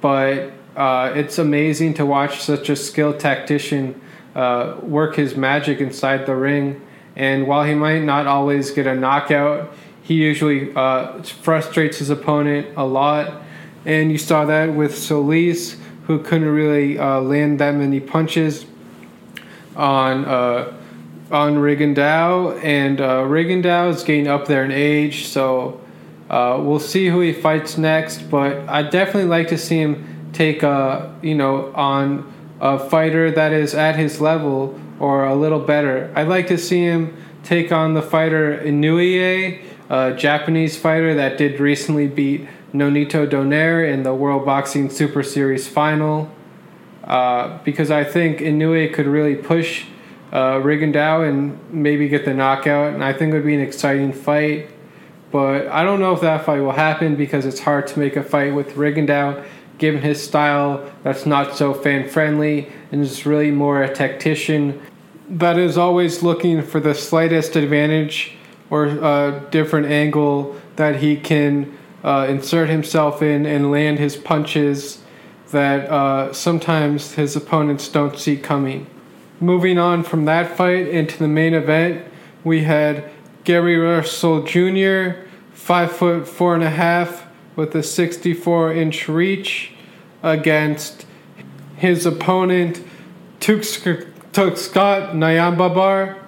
but 0.00 0.52
uh, 0.76 1.12
it's 1.14 1.38
amazing 1.38 1.94
to 1.94 2.06
watch 2.06 2.40
such 2.40 2.68
a 2.68 2.76
skilled 2.76 3.20
tactician 3.20 4.00
uh, 4.34 4.76
work 4.82 5.16
his 5.16 5.36
magic 5.36 5.80
inside 5.80 6.26
the 6.26 6.36
ring. 6.36 6.80
And 7.16 7.46
while 7.46 7.64
he 7.64 7.74
might 7.74 8.02
not 8.02 8.26
always 8.26 8.70
get 8.70 8.86
a 8.86 8.94
knockout, 8.94 9.72
he 10.02 10.14
usually 10.14 10.74
uh, 10.74 11.22
frustrates 11.22 11.98
his 11.98 12.10
opponent 12.10 12.68
a 12.76 12.84
lot. 12.84 13.42
And 13.84 14.12
you 14.12 14.18
saw 14.18 14.44
that 14.44 14.74
with 14.74 14.96
Solis, 14.96 15.76
who 16.06 16.20
couldn't 16.22 16.48
really 16.48 16.98
uh, 16.98 17.20
land 17.20 17.60
that 17.60 17.74
many 17.74 18.00
punches 18.00 18.66
on 19.76 20.24
uh, 20.24 20.76
on 21.30 21.54
Rigondeaux, 21.56 22.60
and 22.64 23.00
uh, 23.00 23.22
Rigondeaux 23.22 23.90
is 23.90 24.02
getting 24.02 24.26
up 24.26 24.46
there 24.46 24.64
in 24.64 24.72
age, 24.72 25.26
so 25.28 25.80
uh, 26.28 26.58
we'll 26.60 26.80
see 26.80 27.06
who 27.06 27.20
he 27.20 27.32
fights 27.32 27.78
next. 27.78 28.22
But 28.30 28.68
I'd 28.68 28.90
definitely 28.90 29.28
like 29.28 29.48
to 29.48 29.58
see 29.58 29.78
him 29.78 30.09
take 30.32 30.62
a 30.62 31.14
you 31.22 31.34
know 31.34 31.72
on 31.74 32.32
a 32.60 32.78
fighter 32.78 33.30
that 33.30 33.52
is 33.52 33.74
at 33.74 33.96
his 33.96 34.20
level 34.20 34.78
or 34.98 35.24
a 35.24 35.34
little 35.34 35.60
better. 35.60 36.12
I'd 36.14 36.28
like 36.28 36.46
to 36.48 36.58
see 36.58 36.84
him 36.84 37.16
take 37.42 37.72
on 37.72 37.94
the 37.94 38.02
fighter 38.02 38.58
Inoue, 38.58 39.62
a 39.88 40.14
Japanese 40.14 40.76
fighter 40.76 41.14
that 41.14 41.38
did 41.38 41.58
recently 41.58 42.06
beat 42.06 42.46
Nonito 42.72 43.28
Donaire 43.28 43.90
in 43.90 44.02
the 44.02 44.14
World 44.14 44.44
Boxing 44.44 44.90
Super 44.90 45.22
Series 45.22 45.66
final. 45.66 46.30
Uh, 47.02 47.58
because 47.64 47.90
I 47.90 48.04
think 48.04 48.38
Inoue 48.38 48.92
could 48.92 49.06
really 49.06 49.34
push 49.34 49.86
uh, 50.32 50.60
Rigondeaux 50.60 51.28
and 51.28 51.58
maybe 51.72 52.08
get 52.08 52.24
the 52.24 52.34
knockout, 52.34 52.94
and 52.94 53.02
I 53.02 53.12
think 53.12 53.32
it 53.32 53.36
would 53.36 53.46
be 53.46 53.54
an 53.54 53.60
exciting 53.60 54.12
fight. 54.12 54.68
But 55.32 55.68
I 55.68 55.82
don't 55.82 55.98
know 55.98 56.12
if 56.12 56.20
that 56.20 56.44
fight 56.44 56.60
will 56.60 56.72
happen 56.72 57.16
because 57.16 57.46
it's 57.46 57.60
hard 57.60 57.86
to 57.88 57.98
make 57.98 58.16
a 58.16 58.22
fight 58.22 58.54
with 58.54 58.74
Rigondeaux 58.74 59.44
given 59.80 60.00
his 60.00 60.22
style 60.22 60.88
that's 61.02 61.26
not 61.26 61.56
so 61.56 61.74
fan 61.74 62.08
friendly 62.08 62.70
and 62.92 63.02
is 63.02 63.26
really 63.26 63.50
more 63.50 63.82
a 63.82 63.92
tactician 63.92 64.80
that 65.30 65.56
is 65.56 65.78
always 65.78 66.22
looking 66.22 66.60
for 66.60 66.80
the 66.80 66.94
slightest 66.94 67.54
advantage 67.54 68.32
or 68.68 68.86
a 68.86 69.46
different 69.50 69.86
angle 69.86 70.60
that 70.76 70.96
he 70.96 71.16
can 71.16 71.76
uh, 72.02 72.26
insert 72.28 72.68
himself 72.68 73.22
in 73.22 73.46
and 73.46 73.70
land 73.70 73.98
his 73.98 74.16
punches 74.16 75.02
that 75.50 75.88
uh, 75.88 76.32
sometimes 76.32 77.14
his 77.14 77.36
opponents 77.36 77.88
don't 77.88 78.18
see 78.18 78.36
coming. 78.36 78.86
Moving 79.40 79.78
on 79.78 80.02
from 80.02 80.24
that 80.24 80.56
fight 80.56 80.88
into 80.88 81.18
the 81.18 81.28
main 81.28 81.54
event, 81.54 82.04
we 82.44 82.62
had 82.64 83.10
Gary 83.44 83.76
Russell 83.76 84.42
Jr., 84.42 85.22
five 85.52 85.92
foot 85.92 86.26
four 86.26 86.54
and 86.54 86.62
a 86.62 86.70
half, 86.70 87.26
with 87.60 87.74
a 87.74 87.82
64 87.82 88.72
inch 88.72 89.06
reach 89.06 89.72
against 90.22 91.04
his 91.76 92.06
opponent 92.06 92.82
Tugstsogt 93.38 94.06
Nyambayar, 94.32 96.18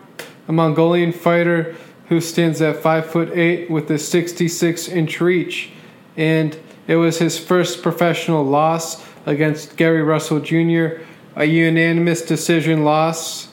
a 0.46 0.52
Mongolian 0.52 1.10
fighter 1.10 1.74
who 2.08 2.20
stands 2.20 2.60
at 2.60 2.76
5 2.76 3.06
foot 3.06 3.30
8 3.32 3.70
with 3.70 3.90
a 3.90 3.98
66 3.98 4.88
inch 4.88 5.22
reach. 5.22 5.70
And 6.18 6.58
it 6.86 6.96
was 6.96 7.18
his 7.18 7.38
first 7.38 7.82
professional 7.82 8.44
loss 8.44 9.02
against 9.24 9.78
Gary 9.78 10.02
Russell 10.02 10.40
Jr., 10.40 11.00
a 11.34 11.46
unanimous 11.46 12.20
decision 12.20 12.84
loss, 12.84 13.48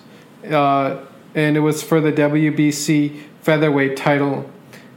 uh, 0.52 0.98
and 1.34 1.56
it 1.56 1.62
was 1.62 1.82
for 1.82 2.02
the 2.02 2.12
WBC 2.12 3.22
featherweight 3.42 3.96
title. 3.96 4.50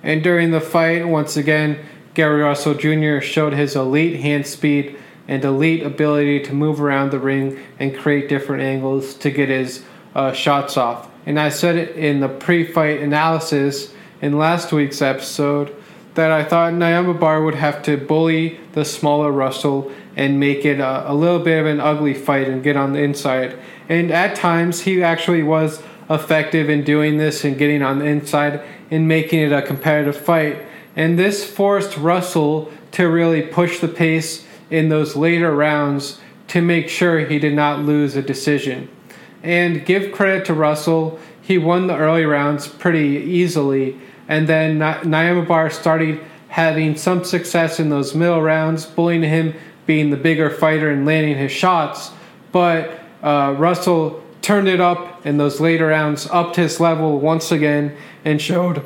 And 0.02 0.20
during 0.24 0.50
the 0.50 0.60
fight, 0.60 1.06
once 1.06 1.36
again, 1.36 1.78
Gary 2.14 2.42
Russell 2.42 2.74
Jr. 2.74 3.20
showed 3.20 3.52
his 3.52 3.74
elite 3.74 4.20
hand 4.20 4.46
speed 4.46 4.96
and 5.28 5.44
elite 5.44 5.82
ability 5.82 6.40
to 6.40 6.52
move 6.52 6.80
around 6.80 7.10
the 7.10 7.18
ring 7.18 7.58
and 7.78 7.96
create 7.96 8.28
different 8.28 8.62
angles 8.62 9.14
to 9.14 9.30
get 9.30 9.48
his 9.48 9.84
uh, 10.14 10.32
shots 10.32 10.76
off. 10.76 11.08
And 11.24 11.38
I 11.38 11.48
said 11.48 11.76
it 11.76 11.96
in 11.96 12.20
the 12.20 12.28
pre 12.28 12.64
fight 12.64 13.00
analysis 13.00 13.94
in 14.20 14.36
last 14.36 14.72
week's 14.72 15.00
episode 15.00 15.74
that 16.14 16.30
I 16.30 16.44
thought 16.44 16.74
Nyambayar 16.74 17.44
would 17.44 17.54
have 17.54 17.82
to 17.84 17.96
bully 17.96 18.60
the 18.72 18.84
smaller 18.84 19.32
Russell 19.32 19.90
and 20.14 20.38
make 20.38 20.64
it 20.64 20.78
a, 20.78 21.10
a 21.10 21.14
little 21.14 21.38
bit 21.38 21.60
of 21.60 21.66
an 21.66 21.80
ugly 21.80 22.12
fight 22.12 22.48
and 22.48 22.62
get 22.62 22.76
on 22.76 22.92
the 22.92 23.00
inside. 23.00 23.58
And 23.88 24.10
at 24.10 24.36
times, 24.36 24.82
he 24.82 25.02
actually 25.02 25.42
was 25.42 25.82
effective 26.10 26.68
in 26.68 26.84
doing 26.84 27.16
this 27.16 27.44
and 27.44 27.56
getting 27.56 27.82
on 27.82 27.98
the 27.98 28.04
inside 28.04 28.62
and 28.90 29.08
making 29.08 29.40
it 29.40 29.52
a 29.52 29.62
competitive 29.62 30.16
fight. 30.16 30.58
And 30.96 31.18
this 31.18 31.48
forced 31.48 31.96
Russell 31.96 32.70
to 32.92 33.08
really 33.08 33.42
push 33.42 33.80
the 33.80 33.88
pace 33.88 34.44
in 34.70 34.88
those 34.88 35.16
later 35.16 35.54
rounds 35.54 36.20
to 36.48 36.60
make 36.60 36.88
sure 36.88 37.20
he 37.20 37.38
did 37.38 37.54
not 37.54 37.80
lose 37.80 38.14
a 38.14 38.22
decision. 38.22 38.88
And 39.42 39.84
give 39.84 40.12
credit 40.12 40.44
to 40.46 40.54
Russell, 40.54 41.18
he 41.40 41.58
won 41.58 41.86
the 41.86 41.96
early 41.96 42.24
rounds 42.24 42.68
pretty 42.68 43.18
easily, 43.18 43.98
and 44.28 44.46
then 44.46 44.78
Nyambayar 44.78 45.72
started 45.72 46.20
having 46.48 46.96
some 46.96 47.24
success 47.24 47.80
in 47.80 47.88
those 47.88 48.14
middle 48.14 48.42
rounds, 48.42 48.86
bullying 48.86 49.22
him 49.22 49.54
being 49.86 50.10
the 50.10 50.16
bigger 50.16 50.50
fighter 50.50 50.90
and 50.90 51.04
landing 51.06 51.36
his 51.36 51.50
shots. 51.50 52.10
But 52.52 53.00
uh, 53.22 53.54
Russell 53.58 54.22
turned 54.42 54.68
it 54.68 54.80
up 54.80 55.26
in 55.26 55.38
those 55.38 55.60
later 55.60 55.88
rounds, 55.88 56.28
upped 56.30 56.56
his 56.56 56.78
level 56.78 57.18
once 57.18 57.50
again, 57.50 57.96
and 58.24 58.40
showed 58.40 58.84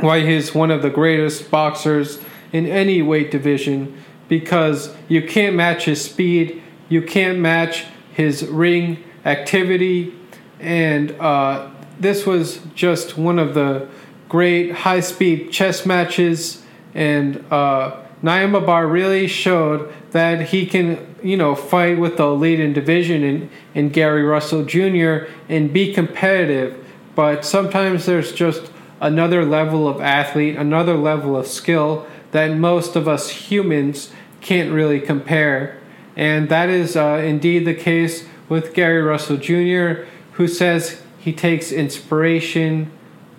why 0.00 0.20
he's 0.20 0.54
one 0.54 0.70
of 0.70 0.82
the 0.82 0.90
greatest 0.90 1.50
boxers 1.50 2.20
in 2.52 2.66
any 2.66 3.02
weight 3.02 3.30
division 3.30 3.96
because 4.28 4.94
you 5.08 5.22
can't 5.22 5.54
match 5.54 5.84
his 5.84 6.02
speed, 6.02 6.62
you 6.88 7.02
can't 7.02 7.38
match 7.38 7.84
his 8.12 8.44
ring 8.46 9.02
activity, 9.24 10.14
and 10.60 11.10
uh, 11.20 11.70
this 12.00 12.24
was 12.26 12.60
just 12.74 13.18
one 13.18 13.38
of 13.38 13.54
the 13.54 13.88
great 14.28 14.72
high 14.72 15.00
speed 15.00 15.50
chess 15.52 15.84
matches 15.84 16.62
and 16.94 17.44
uh, 17.52 17.96
Nyambayar 18.22 18.90
really 18.90 19.26
showed 19.26 19.92
that 20.12 20.48
he 20.48 20.66
can, 20.66 21.14
you 21.22 21.36
know, 21.36 21.54
fight 21.54 21.98
with 21.98 22.16
the 22.16 22.24
elite 22.24 22.60
in 22.60 22.72
division 22.72 23.24
and, 23.24 23.50
and 23.74 23.92
Gary 23.92 24.22
Russell 24.22 24.64
Jr. 24.64 25.26
and 25.48 25.72
be 25.72 25.92
competitive. 25.92 26.78
But 27.14 27.44
sometimes 27.44 28.06
there's 28.06 28.32
just 28.32 28.71
another 29.02 29.44
level 29.44 29.86
of 29.86 30.00
athlete, 30.00 30.56
another 30.56 30.96
level 30.96 31.36
of 31.36 31.46
skill 31.46 32.06
that 32.30 32.56
most 32.56 32.96
of 32.96 33.06
us 33.06 33.28
humans 33.28 34.10
can't 34.40 34.72
really 34.72 35.00
compare. 35.00 35.78
And 36.16 36.48
that 36.48 36.70
is 36.70 36.96
uh, 36.96 37.20
indeed 37.22 37.66
the 37.66 37.74
case 37.74 38.26
with 38.48 38.72
Gary 38.72 39.02
Russell 39.02 39.36
Jr., 39.36 40.04
who 40.32 40.48
says 40.48 41.02
he 41.18 41.32
takes 41.32 41.70
inspiration 41.70 42.90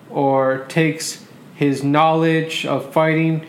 or 0.08 0.64
takes 0.68 1.26
his 1.56 1.82
knowledge 1.82 2.64
of 2.64 2.92
fighting 2.92 3.44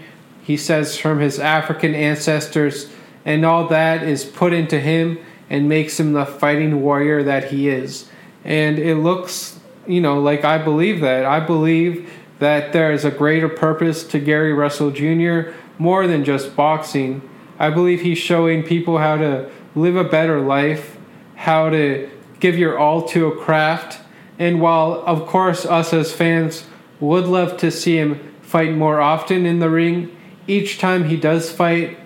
he 0.45 0.57
says, 0.57 0.95
from 0.95 1.19
his 1.19 1.39
African 1.39 1.95
ancestors, 1.95 2.91
and 3.25 3.43
all 3.43 3.67
that 3.69 4.03
is 4.03 4.23
put 4.23 4.53
into 4.53 4.79
him 4.79 5.17
and 5.49 5.67
makes 5.67 5.99
him 5.99 6.13
the 6.13 6.23
fighting 6.23 6.83
warrior 6.83 7.23
that 7.23 7.45
he 7.45 7.67
is. 7.67 8.07
And 8.43 8.77
it 8.77 8.97
looks, 8.97 9.54
you 9.87 10.01
know, 10.01 10.19
like 10.19 10.43
I 10.43 10.57
believe 10.57 11.01
that. 11.01 11.25
I 11.25 11.39
believe 11.39 12.09
that 12.39 12.73
there 12.73 12.91
is 12.91 13.05
a 13.05 13.11
greater 13.11 13.49
purpose 13.49 14.03
to 14.03 14.19
Gary 14.19 14.53
Russell 14.53 14.91
Jr., 14.91 15.51
more 15.77 16.07
than 16.07 16.23
just 16.23 16.55
boxing. 16.55 17.21
I 17.59 17.69
believe 17.69 18.01
he's 18.01 18.17
showing 18.17 18.63
people 18.63 18.97
how 18.97 19.17
to 19.17 19.49
live 19.75 19.95
a 19.95 20.03
better 20.03 20.41
life, 20.41 20.97
how 21.35 21.69
to 21.69 22.09
give 22.39 22.57
your 22.57 22.77
all 22.77 23.07
to 23.09 23.27
a 23.27 23.35
craft. 23.35 23.99
And 24.37 24.61
while, 24.61 25.03
of 25.05 25.27
course, 25.27 25.65
us 25.65 25.93
as 25.93 26.11
fans 26.11 26.65
would 26.99 27.25
love 27.25 27.57
to 27.57 27.71
see 27.71 27.97
him 27.97 28.33
fight 28.41 28.73
more 28.73 29.01
often 29.01 29.45
in 29.45 29.59
the 29.59 29.69
ring, 29.69 30.15
each 30.47 30.77
time 30.77 31.05
he 31.05 31.17
does 31.17 31.51
fight, 31.51 31.97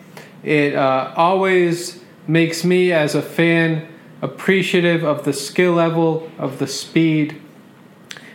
it 0.43 0.75
uh, 0.75 1.13
always 1.15 2.01
makes 2.27 2.63
me 2.63 2.91
as 2.91 3.15
a 3.15 3.21
fan 3.21 3.87
appreciative 4.21 5.03
of 5.03 5.25
the 5.25 5.33
skill 5.33 5.73
level, 5.73 6.31
of 6.37 6.59
the 6.59 6.67
speed, 6.67 7.41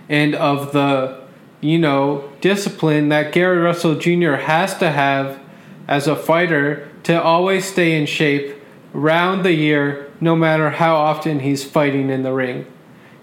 and 0.09 0.35
of 0.35 0.73
the 0.73 1.23
you 1.61 1.79
know 1.79 2.31
discipline 2.41 3.09
that 3.09 3.33
Gary 3.33 3.59
Russell 3.59 3.95
Jr. 3.95 4.35
has 4.35 4.77
to 4.79 4.91
have 4.91 5.41
as 5.89 6.07
a 6.07 6.17
fighter 6.17 6.89
to 7.05 7.23
always 7.23 7.65
stay 7.65 7.99
in 7.99 8.07
shape 8.07 8.57
round 8.93 9.45
the 9.45 9.53
year, 9.53 10.11
no 10.21 10.35
matter 10.35 10.71
how 10.71 10.97
often 10.97 11.41
he's 11.41 11.65
fighting 11.65 12.09
in 12.11 12.23
the 12.23 12.33
ring. 12.33 12.67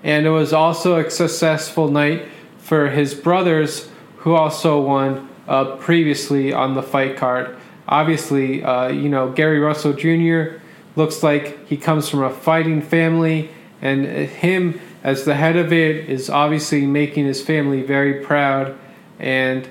And 0.04 0.26
it 0.26 0.30
was 0.30 0.54
also 0.54 1.00
a 1.00 1.10
successful 1.10 1.90
night 1.90 2.26
for 2.58 2.90
his 2.90 3.14
brothers, 3.14 3.90
who 4.18 4.34
also 4.34 4.80
won 4.80 5.30
uh, 5.48 5.76
previously 5.78 6.54
on 6.54 6.76
the 6.76 6.84
fight 6.84 7.18
card. 7.18 7.56
Obviously, 7.88 8.64
uh, 8.64 8.90
you 8.90 9.10
know, 9.10 9.32
Gary 9.32 9.60
Russell 9.60 9.94
Jr. 9.94 10.60
looks 10.96 11.24
like 11.24 11.68
he 11.68 11.78
comes 11.78 12.08
from 12.08 12.24
a 12.24 12.30
fighting 12.30 12.82
family, 12.82 13.50
and 13.82 14.06
him 14.06 14.80
as 15.04 15.26
the 15.26 15.36
head 15.36 15.56
of 15.56 15.74
it 15.74 16.10
is 16.10 16.30
obviously 16.30 16.86
making 16.86 17.26
his 17.26 17.42
family 17.42 17.82
very 17.82 18.24
proud. 18.24 18.78
And 19.20 19.68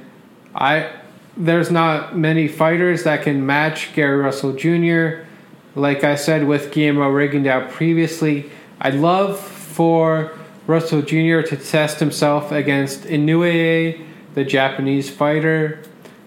I, 0.54 0.90
there's 1.36 1.70
not 1.70 2.16
many 2.16 2.48
fighters 2.48 3.04
that 3.04 3.22
can 3.22 3.46
match 3.46 3.94
Gary 3.94 4.18
Russell 4.18 4.52
Jr. 4.52 5.24
Like 5.74 6.02
I 6.02 6.16
said 6.16 6.46
with 6.46 6.72
Guillermo 6.72 7.10
Rigondeaux 7.10 7.70
previously, 7.70 8.50
I'd 8.80 8.94
love 8.94 9.38
for 9.38 10.36
Russell 10.66 11.02
Jr. 11.02 11.42
to 11.42 11.56
test 11.56 12.00
himself 12.00 12.50
against 12.52 13.04
Inoue, 13.04 14.04
the 14.34 14.44
Japanese 14.44 15.10
fighter. 15.10 15.82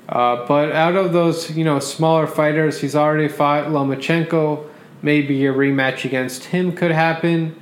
Uh, 0.07 0.45
but 0.47 0.71
out 0.71 0.95
of 0.95 1.13
those, 1.13 1.51
you 1.51 1.63
know, 1.63 1.79
smaller 1.79 2.27
fighters, 2.27 2.79
he's 2.79 2.95
already 2.95 3.27
fought 3.27 3.65
Lomachenko. 3.65 4.69
Maybe 5.01 5.45
a 5.45 5.53
rematch 5.53 6.05
against 6.05 6.45
him 6.45 6.73
could 6.73 6.91
happen. 6.91 7.59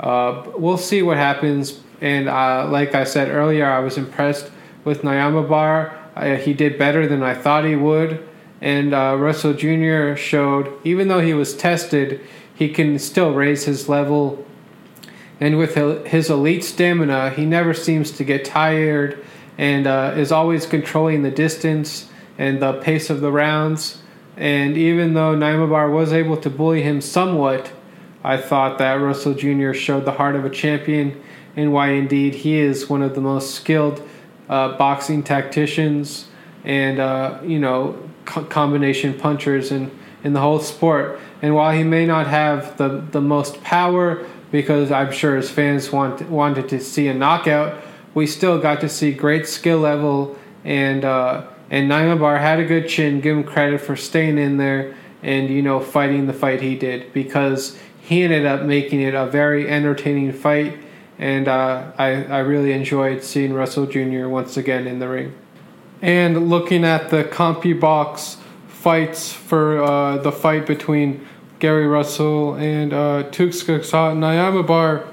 Uh, 0.00 0.42
we'll 0.56 0.78
see 0.78 1.02
what 1.02 1.18
happens. 1.18 1.80
And 2.00 2.28
uh, 2.28 2.66
like 2.68 2.94
I 2.94 3.04
said 3.04 3.28
earlier, 3.28 3.66
I 3.66 3.80
was 3.80 3.98
impressed 3.98 4.50
with 4.84 5.02
Nyambayar. 5.02 5.94
Uh, 6.16 6.36
he 6.36 6.54
did 6.54 6.78
better 6.78 7.06
than 7.06 7.22
I 7.22 7.34
thought 7.34 7.64
he 7.64 7.76
would. 7.76 8.26
And 8.62 8.94
uh, 8.94 9.16
Russell 9.18 9.54
Jr. 9.54 10.16
showed, 10.16 10.72
even 10.84 11.08
though 11.08 11.20
he 11.20 11.34
was 11.34 11.56
tested, 11.56 12.20
he 12.54 12.68
can 12.68 12.98
still 12.98 13.32
raise 13.32 13.64
his 13.64 13.88
level. 13.88 14.44
And 15.38 15.56
with 15.56 15.74
his 16.06 16.28
elite 16.28 16.64
stamina, 16.64 17.30
he 17.30 17.46
never 17.46 17.72
seems 17.72 18.10
to 18.12 18.24
get 18.24 18.44
tired 18.44 19.24
and 19.56 19.86
uh, 19.86 20.14
is 20.16 20.32
always 20.32 20.66
controlling 20.66 21.22
the 21.22 21.30
distance 21.30 22.10
and 22.38 22.60
the 22.60 22.74
pace 22.80 23.10
of 23.10 23.20
the 23.20 23.30
rounds. 23.30 24.02
And 24.36 24.76
even 24.76 25.14
though 25.14 25.34
Nyambayar 25.34 25.92
was 25.92 26.12
able 26.12 26.36
to 26.38 26.50
bully 26.50 26.82
him 26.82 27.00
somewhat, 27.00 27.70
I 28.22 28.36
thought 28.36 28.78
that 28.78 28.94
Russell 28.94 29.34
Jr. 29.34 29.72
showed 29.72 30.04
the 30.04 30.12
heart 30.12 30.36
of 30.36 30.44
a 30.44 30.50
champion 30.50 31.20
and 31.56 31.72
why 31.72 31.90
indeed 31.90 32.34
he 32.34 32.58
is 32.58 32.88
one 32.88 33.02
of 33.02 33.14
the 33.14 33.20
most 33.20 33.54
skilled 33.54 34.06
uh, 34.48 34.76
boxing 34.76 35.22
tacticians 35.22 36.26
and, 36.64 36.98
uh, 36.98 37.38
you 37.42 37.58
know, 37.58 37.98
co- 38.24 38.44
combination 38.44 39.14
punchers 39.14 39.72
in, 39.72 39.90
in 40.22 40.32
the 40.32 40.40
whole 40.40 40.60
sport. 40.60 41.18
And 41.42 41.54
while 41.54 41.76
he 41.76 41.82
may 41.82 42.04
not 42.04 42.26
have 42.26 42.76
the, 42.76 43.04
the 43.10 43.20
most 43.20 43.62
power, 43.62 44.26
because 44.50 44.90
I'm 44.90 45.12
sure 45.12 45.36
his 45.36 45.50
fans 45.50 45.90
want, 45.90 46.28
wanted 46.28 46.68
to 46.70 46.80
see 46.80 47.08
a 47.08 47.14
knockout, 47.14 47.82
we 48.14 48.26
still 48.26 48.58
got 48.58 48.80
to 48.80 48.88
see 48.88 49.12
great 49.12 49.46
skill 49.46 49.78
level 49.78 50.36
and 50.64 51.04
uh, 51.04 51.46
and 51.70 51.88
Nyambayar 51.88 52.40
had 52.40 52.58
a 52.58 52.64
good 52.64 52.88
chin. 52.88 53.20
Give 53.20 53.36
him 53.36 53.44
credit 53.44 53.80
for 53.80 53.94
staying 53.94 54.38
in 54.38 54.56
there 54.56 54.94
and 55.22 55.48
you 55.48 55.62
know 55.62 55.80
fighting 55.80 56.26
the 56.26 56.32
fight 56.32 56.60
he 56.60 56.74
did 56.74 57.12
because 57.12 57.78
he 58.10 58.24
ended 58.24 58.44
up 58.44 58.62
making 58.62 59.00
it 59.00 59.14
a 59.14 59.24
very 59.24 59.68
entertaining 59.68 60.32
fight, 60.32 60.76
and 61.16 61.46
uh, 61.46 61.92
I, 61.96 62.24
I 62.24 62.38
really 62.40 62.72
enjoyed 62.72 63.22
seeing 63.22 63.52
Russell 63.52 63.86
Jr. 63.86 64.26
once 64.26 64.56
again 64.56 64.88
in 64.88 64.98
the 64.98 65.08
ring. 65.08 65.32
And 66.02 66.50
looking 66.50 66.84
at 66.84 67.10
the 67.10 67.22
CompuBox 67.22 68.38
fights 68.66 69.32
for 69.32 69.80
uh, 69.80 70.16
the 70.16 70.32
fight 70.32 70.66
between 70.66 71.24
Gary 71.60 71.86
Russell 71.86 72.54
and 72.54 72.92
uh, 72.92 73.30
Tugstsogt 73.30 74.16
Nyambayar, 74.16 75.06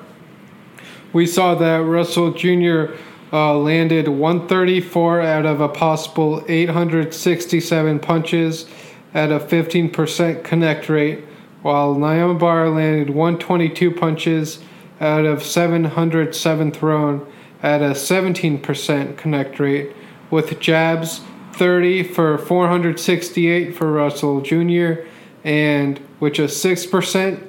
we 1.13 1.27
saw 1.27 1.53
that 1.53 1.83
Russell 1.83 2.31
Jr. 2.31 2.95
Uh, 3.31 3.59
landed 3.59 4.07
134 4.07 5.21
out 5.21 5.45
of 5.45 5.61
a 5.61 5.69
possible 5.69 6.43
867 6.47 7.99
punches 7.99 8.65
at 9.13 9.31
a 9.31 9.39
15% 9.39 10.43
connect 10.43 10.89
rate 10.89 11.26
while 11.67 11.95
Nyambayar 11.95 12.73
landed 12.73 13.09
122 13.09 13.91
punches 13.91 14.59
out 15.01 15.25
of 15.25 15.43
707 15.43 16.71
thrown 16.71 17.29
at 17.61 17.81
a 17.81 17.89
17% 17.89 19.17
connect 19.17 19.59
rate, 19.59 19.93
with 20.31 20.61
jabs 20.61 21.19
30 21.55 22.03
for 22.03 22.37
468 22.37 23.75
for 23.75 23.91
Russell 23.91 24.39
Jr., 24.39 25.01
and 25.43 25.97
which 26.19 26.39
is 26.39 26.51
6% 26.51 27.45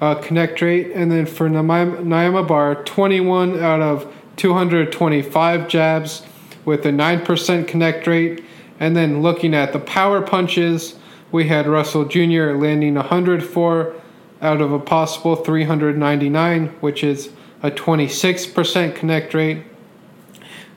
uh, 0.00 0.14
connect 0.16 0.62
rate. 0.62 0.92
And 0.92 1.10
then 1.10 1.26
for 1.26 1.48
Nyambayar, 1.48 2.86
21 2.86 3.60
out 3.60 3.80
of 3.80 4.14
225 4.36 5.66
jabs 5.66 6.22
with 6.64 6.86
a 6.86 6.90
9% 6.90 7.66
connect 7.66 8.06
rate. 8.06 8.44
And 8.78 8.96
then 8.96 9.20
looking 9.20 9.52
at 9.52 9.72
the 9.72 9.80
power 9.80 10.22
punches, 10.22 10.94
we 11.30 11.48
had 11.48 11.66
Russell 11.66 12.04
Jr. 12.04 12.52
landing 12.52 12.94
104 12.94 13.94
out 14.40 14.60
of 14.60 14.72
a 14.72 14.78
possible 14.78 15.36
399, 15.36 16.68
which 16.80 17.02
is 17.04 17.30
a 17.62 17.70
26% 17.70 18.94
connect 18.94 19.34
rate. 19.34 19.64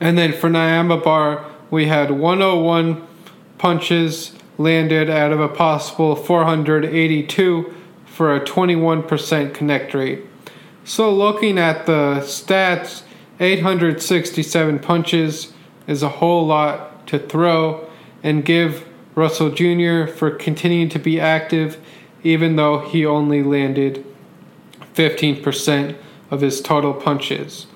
And 0.00 0.18
then 0.18 0.32
for 0.32 0.50
Nyambayar, 0.50 1.44
we 1.70 1.86
had 1.86 2.10
101 2.10 3.06
punches 3.58 4.32
landed 4.58 5.08
out 5.08 5.32
of 5.32 5.40
a 5.40 5.48
possible 5.48 6.16
482 6.16 7.74
for 8.04 8.34
a 8.36 8.40
21% 8.40 9.54
connect 9.54 9.94
rate. 9.94 10.26
So, 10.84 11.14
looking 11.14 11.58
at 11.58 11.86
the 11.86 12.20
stats, 12.22 13.02
867 13.40 14.80
punches 14.80 15.52
is 15.86 16.02
a 16.02 16.08
whole 16.08 16.46
lot 16.46 17.06
to 17.06 17.18
throw 17.18 17.88
and 18.22 18.44
give 18.44 18.84
Russell 19.14 19.50
Jr. 19.50 20.06
for 20.06 20.30
continuing 20.30 20.88
to 20.90 20.98
be 20.98 21.20
active, 21.20 21.78
even 22.22 22.56
though 22.56 22.78
he 22.78 23.04
only 23.04 23.42
landed 23.42 24.04
15% 24.94 25.96
of 26.30 26.40
his 26.40 26.60
total 26.60 26.94
punches. 26.94 27.66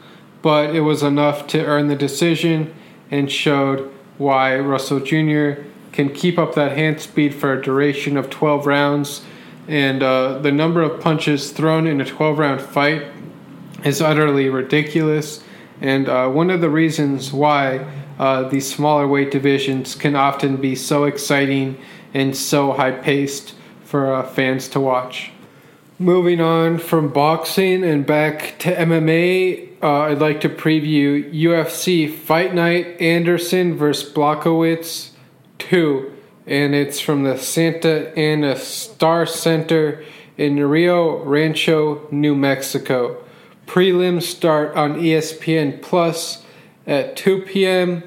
But 0.42 0.74
it 0.74 0.80
was 0.80 1.02
enough 1.02 1.46
to 1.48 1.64
earn 1.64 1.88
the 1.88 1.96
decision 1.96 2.74
and 3.10 3.30
showed 3.30 3.92
why 4.18 4.58
Russell 4.58 5.00
Jr. 5.00 5.62
can 5.92 6.12
keep 6.12 6.38
up 6.38 6.54
that 6.54 6.76
hand 6.76 7.00
speed 7.00 7.34
for 7.34 7.52
a 7.52 7.62
duration 7.62 8.16
of 8.16 8.30
12 8.30 8.66
rounds. 8.66 9.24
And 9.68 10.02
uh, 10.02 10.38
the 10.38 10.52
number 10.52 10.82
of 10.82 11.00
punches 11.00 11.50
thrown 11.50 11.86
in 11.86 12.00
a 12.00 12.04
12 12.04 12.38
round 12.38 12.60
fight 12.60 13.06
is 13.84 14.00
utterly 14.00 14.48
ridiculous. 14.48 15.42
And 15.80 16.08
uh, 16.08 16.28
one 16.28 16.50
of 16.50 16.60
the 16.60 16.70
reasons 16.70 17.32
why 17.32 17.86
uh, 18.18 18.48
these 18.48 18.72
smaller 18.72 19.06
weight 19.06 19.30
divisions 19.30 19.94
can 19.94 20.16
often 20.16 20.56
be 20.56 20.74
so 20.74 21.04
exciting 21.04 21.78
and 22.14 22.36
so 22.36 22.72
high 22.72 22.92
paced 22.92 23.54
for 23.84 24.14
uh, 24.14 24.22
fans 24.22 24.68
to 24.68 24.80
watch. 24.80 25.30
Moving 25.98 26.40
on 26.40 26.78
from 26.78 27.08
boxing 27.08 27.82
and 27.82 28.04
back 28.04 28.58
to 28.58 28.74
MMA, 28.74 29.82
uh, 29.82 30.00
I'd 30.02 30.18
like 30.18 30.40
to 30.42 30.48
preview 30.48 31.32
UFC 31.32 32.12
Fight 32.12 32.54
Night 32.54 33.00
Anderson 33.00 33.76
vs. 33.76 34.12
Blachowicz 34.12 35.10
2, 35.58 36.12
and 36.46 36.74
it's 36.74 37.00
from 37.00 37.22
the 37.22 37.38
Santa 37.38 38.14
Ana 38.18 38.56
Star 38.56 39.24
Center 39.26 40.04
in 40.36 40.58
Rio 40.66 41.22
Rancho, 41.22 42.06
New 42.10 42.34
Mexico. 42.34 43.22
Prelims 43.66 44.22
start 44.22 44.76
on 44.76 44.94
ESPN 44.94 45.80
Plus 45.82 46.44
at 46.86 47.16
2 47.16 47.42
p.m. 47.42 48.02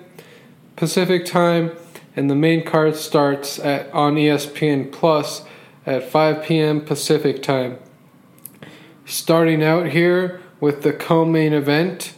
Pacific 0.76 1.26
time, 1.26 1.72
and 2.16 2.30
the 2.30 2.36
main 2.36 2.66
card 2.66 2.96
starts 2.96 3.60
at 3.60 3.92
on 3.94 4.16
ESPN 4.16 4.92
Plus 4.92 5.44
at 5.86 6.04
5 6.04 6.44
p.m. 6.44 6.82
Pacific 6.82 7.44
time. 7.44 7.78
Starting 9.06 9.64
out 9.64 9.88
here 9.88 10.42
with 10.60 10.84
the 10.84 10.94
co-main 10.94 11.52
event, 11.54 12.14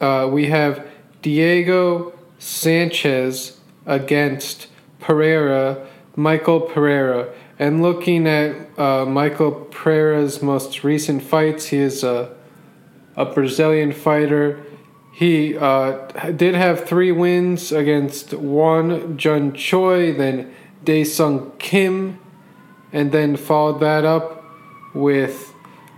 uh, 0.00 0.28
we 0.30 0.46
have 0.46 0.86
Diego 1.22 2.18
Sanchez 2.38 3.58
against 3.86 4.66
Pereira, 4.98 5.86
Michael 6.16 6.60
Pereira. 6.60 7.32
And 7.58 7.82
looking 7.82 8.26
at 8.26 8.78
uh, 8.78 9.04
Michael 9.04 9.52
Pereira's 9.52 10.42
most 10.42 10.82
recent 10.82 11.22
fights, 11.22 11.66
he 11.66 11.76
is 11.76 12.02
a, 12.02 12.34
a 13.16 13.26
Brazilian 13.26 13.92
fighter 13.92 14.64
he 15.20 15.54
uh, 15.54 16.06
did 16.30 16.54
have 16.54 16.88
three 16.88 17.12
wins 17.12 17.72
against 17.72 18.32
Won 18.32 19.18
Jun 19.18 19.52
Choi, 19.52 20.14
then 20.14 20.50
Dae 20.82 21.04
Sung 21.04 21.52
Kim, 21.58 22.18
and 22.90 23.12
then 23.12 23.36
followed 23.36 23.80
that 23.80 24.06
up 24.06 24.42
with 24.94 25.52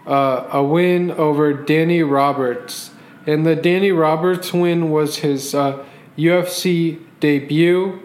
uh, 0.09 0.49
a 0.53 0.65
win 0.65 1.13
over 1.13 1.53
Danny 1.53 2.03
Roberts. 2.03 2.91
And 3.25 3.47
the 3.47 3.55
Danny 3.55 3.93
Roberts 3.93 4.53
win 4.53 4.91
was 4.91 5.19
his 5.19 5.55
uh, 5.55 5.85
UFC 6.19 7.01
debut, 7.21 8.01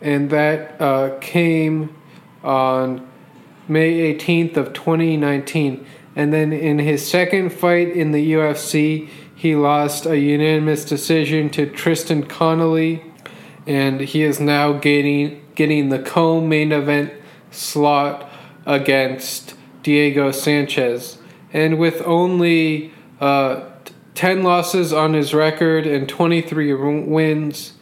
and 0.00 0.30
that 0.30 0.80
uh, 0.80 1.16
came 1.20 1.96
on 2.42 3.08
May 3.68 4.12
18th 4.16 4.56
of 4.56 4.72
2019. 4.72 5.86
And 6.16 6.32
then 6.32 6.52
in 6.52 6.80
his 6.80 7.08
second 7.08 7.50
fight 7.50 7.90
in 7.90 8.10
the 8.10 8.32
UFC, 8.32 9.08
he 9.40 9.56
lost 9.56 10.04
a 10.04 10.18
unanimous 10.18 10.84
decision 10.84 11.48
to 11.48 11.64
Tristan 11.64 12.24
Connelly, 12.24 13.02
and 13.66 13.98
he 13.98 14.22
is 14.22 14.38
now 14.38 14.74
getting 14.74 15.42
getting 15.54 15.88
the 15.88 15.98
co-main 15.98 16.72
event 16.72 17.10
slot 17.50 18.30
against 18.66 19.54
Diego 19.82 20.30
Sanchez. 20.30 21.16
And 21.54 21.78
with 21.78 22.02
only 22.02 22.92
uh, 23.18 23.64
10 24.14 24.42
losses 24.42 24.92
on 24.92 25.14
his 25.14 25.32
record 25.32 25.86
and 25.86 26.06
23 26.06 26.74
wins, 26.74 27.72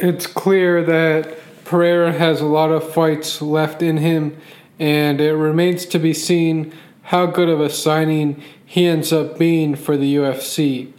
it's 0.00 0.26
clear 0.26 0.82
that 0.82 1.38
Pereira 1.64 2.14
has 2.14 2.40
a 2.40 2.46
lot 2.46 2.72
of 2.72 2.92
fights 2.92 3.40
left 3.40 3.80
in 3.80 3.98
him, 3.98 4.36
and 4.80 5.20
it 5.20 5.34
remains 5.34 5.86
to 5.86 6.00
be 6.00 6.12
seen 6.12 6.74
how 7.02 7.26
good 7.26 7.48
of 7.48 7.60
a 7.60 7.70
signing 7.70 8.42
he 8.64 8.86
ends 8.86 9.12
up 9.12 9.38
being 9.38 9.76
for 9.76 9.96
the 9.96 10.16
UFC. 10.16 10.92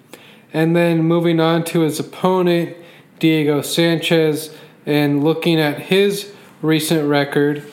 And 0.53 0.75
then 0.75 1.03
moving 1.03 1.39
on 1.39 1.63
to 1.65 1.81
his 1.81 1.99
opponent, 1.99 2.75
Diego 3.19 3.61
Sanchez, 3.61 4.55
and 4.85 5.23
looking 5.23 5.59
at 5.59 5.79
his 5.79 6.33
recent 6.61 7.07
record. 7.07 7.63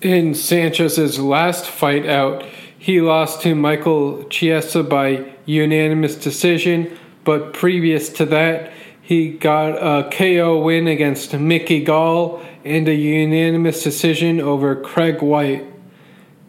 In 0.00 0.34
Sanchez's 0.34 1.18
last 1.18 1.66
fight 1.66 2.06
out, 2.06 2.44
he 2.78 3.00
lost 3.00 3.42
to 3.42 3.54
Michael 3.54 4.24
Chiesa 4.24 4.82
by 4.82 5.34
unanimous 5.44 6.16
decision, 6.16 6.96
but 7.24 7.52
previous 7.52 8.08
to 8.10 8.24
that, 8.26 8.72
he 9.02 9.30
got 9.30 9.70
a 9.72 10.08
KO 10.08 10.62
win 10.62 10.86
against 10.86 11.34
Mickey 11.34 11.82
Gall 11.82 12.40
and 12.64 12.88
a 12.88 12.94
unanimous 12.94 13.82
decision 13.82 14.40
over 14.40 14.76
Craig 14.76 15.20
White. 15.20 15.66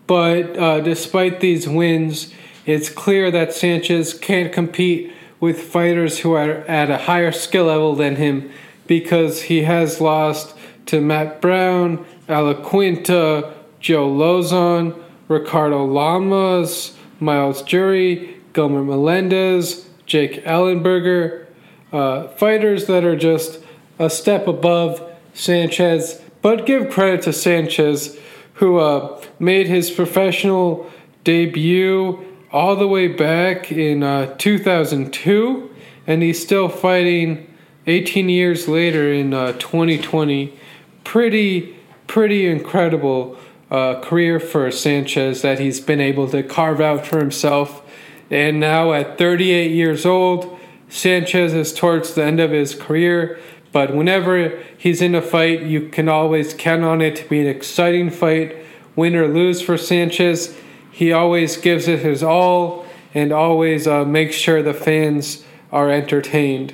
But 0.08 0.58
uh, 0.58 0.80
despite 0.82 1.40
these 1.40 1.68
wins, 1.68 2.34
it's 2.66 2.90
clear 2.90 3.32
that 3.32 3.54
Sanchez 3.54 4.14
can't 4.14 4.54
compete 4.54 5.12
with 5.42 5.60
fighters 5.60 6.20
who 6.20 6.34
are 6.34 6.52
at 6.70 6.90
a 6.90 7.00
higher 7.00 7.32
skill 7.34 7.66
level 7.66 7.96
than 7.96 8.16
him 8.16 8.50
because 8.88 9.44
he 9.44 9.64
has 9.64 10.00
lost 10.00 10.56
to 10.86 11.02
Matt 11.02 11.42
Brown, 11.42 12.06
Al 12.30 12.54
Iaquinta, 12.54 13.54
Joe 13.80 14.10
Lauzon, 14.10 15.02
Ricardo 15.28 15.84
Lamas, 15.84 16.96
Myles 17.20 17.64
Jury, 17.64 18.38
Gilbert 18.54 18.84
Melendez, 18.84 19.90
Jake 20.06 20.44
Ellenberger, 20.46 21.46
uh, 21.92 22.28
fighters 22.30 22.86
that 22.86 23.04
are 23.04 23.16
just 23.16 23.60
a 23.98 24.10
step 24.10 24.48
above 24.48 25.02
Sanchez. 25.34 26.22
But 26.42 26.66
give 26.66 26.90
credit 26.90 27.24
to 27.24 27.34
Sanchez, 27.34 28.18
who 28.56 28.78
uh, 28.78 29.22
made 29.40 29.68
his 29.68 29.90
professional 29.90 30.92
debut 31.24 32.31
all 32.52 32.76
the 32.76 32.88
way 32.88 33.08
back 33.08 33.72
in 33.72 34.04
uh, 34.04 34.36
2002, 34.38 35.74
and 36.06 36.22
he's 36.22 36.42
still 36.42 36.68
fighting 36.68 37.48
18 37.88 38.30
years 38.30 38.68
later 38.68 39.12
in 39.12 39.34
uh, 39.34 39.54
2020. 39.54 40.58
Pretty, 41.04 41.76
pretty 42.08 42.48
incredible 42.48 43.38
uh, 43.70 44.00
career 44.02 44.40
for 44.40 44.70
Sanchez 44.70 45.42
that 45.42 45.60
he's 45.60 45.80
been 45.80 46.02
able 46.02 46.28
to 46.30 46.44
carve 46.44 46.82
out 46.82 47.06
for 47.06 47.20
himself. 47.20 47.82
And 48.30 48.60
now 48.60 48.92
at 48.92 49.18
38 49.18 49.72
years 49.72 50.06
old, 50.06 50.60
Sanchez 50.90 51.54
is 51.54 51.74
towards 51.74 52.14
the 52.14 52.24
end 52.24 52.42
of 52.42 52.52
his 52.52 52.76
career. 52.76 53.40
But 53.72 53.96
whenever 53.96 54.62
he's 54.78 55.02
in 55.02 55.16
a 55.16 55.22
fight, 55.22 55.64
you 55.64 55.88
can 55.88 56.10
always 56.10 56.54
count 56.54 56.84
on 56.84 57.02
it 57.02 57.16
to 57.18 57.30
be 57.30 57.40
an 57.40 57.48
exciting 57.48 58.10
fight, 58.10 58.58
win 58.98 59.16
or 59.16 59.30
lose 59.30 59.62
for 59.62 59.78
Sanchez 59.78 60.54
he 60.92 61.12
always 61.12 61.58
gives 61.58 61.88
it 61.88 62.00
his 62.00 62.22
all 62.22 62.86
and 63.14 63.32
always 63.32 63.88
uh, 63.88 64.06
makes 64.06 64.36
sure 64.36 64.62
the 64.62 64.74
fans 64.74 65.44
are 65.72 65.90
entertained. 65.90 66.74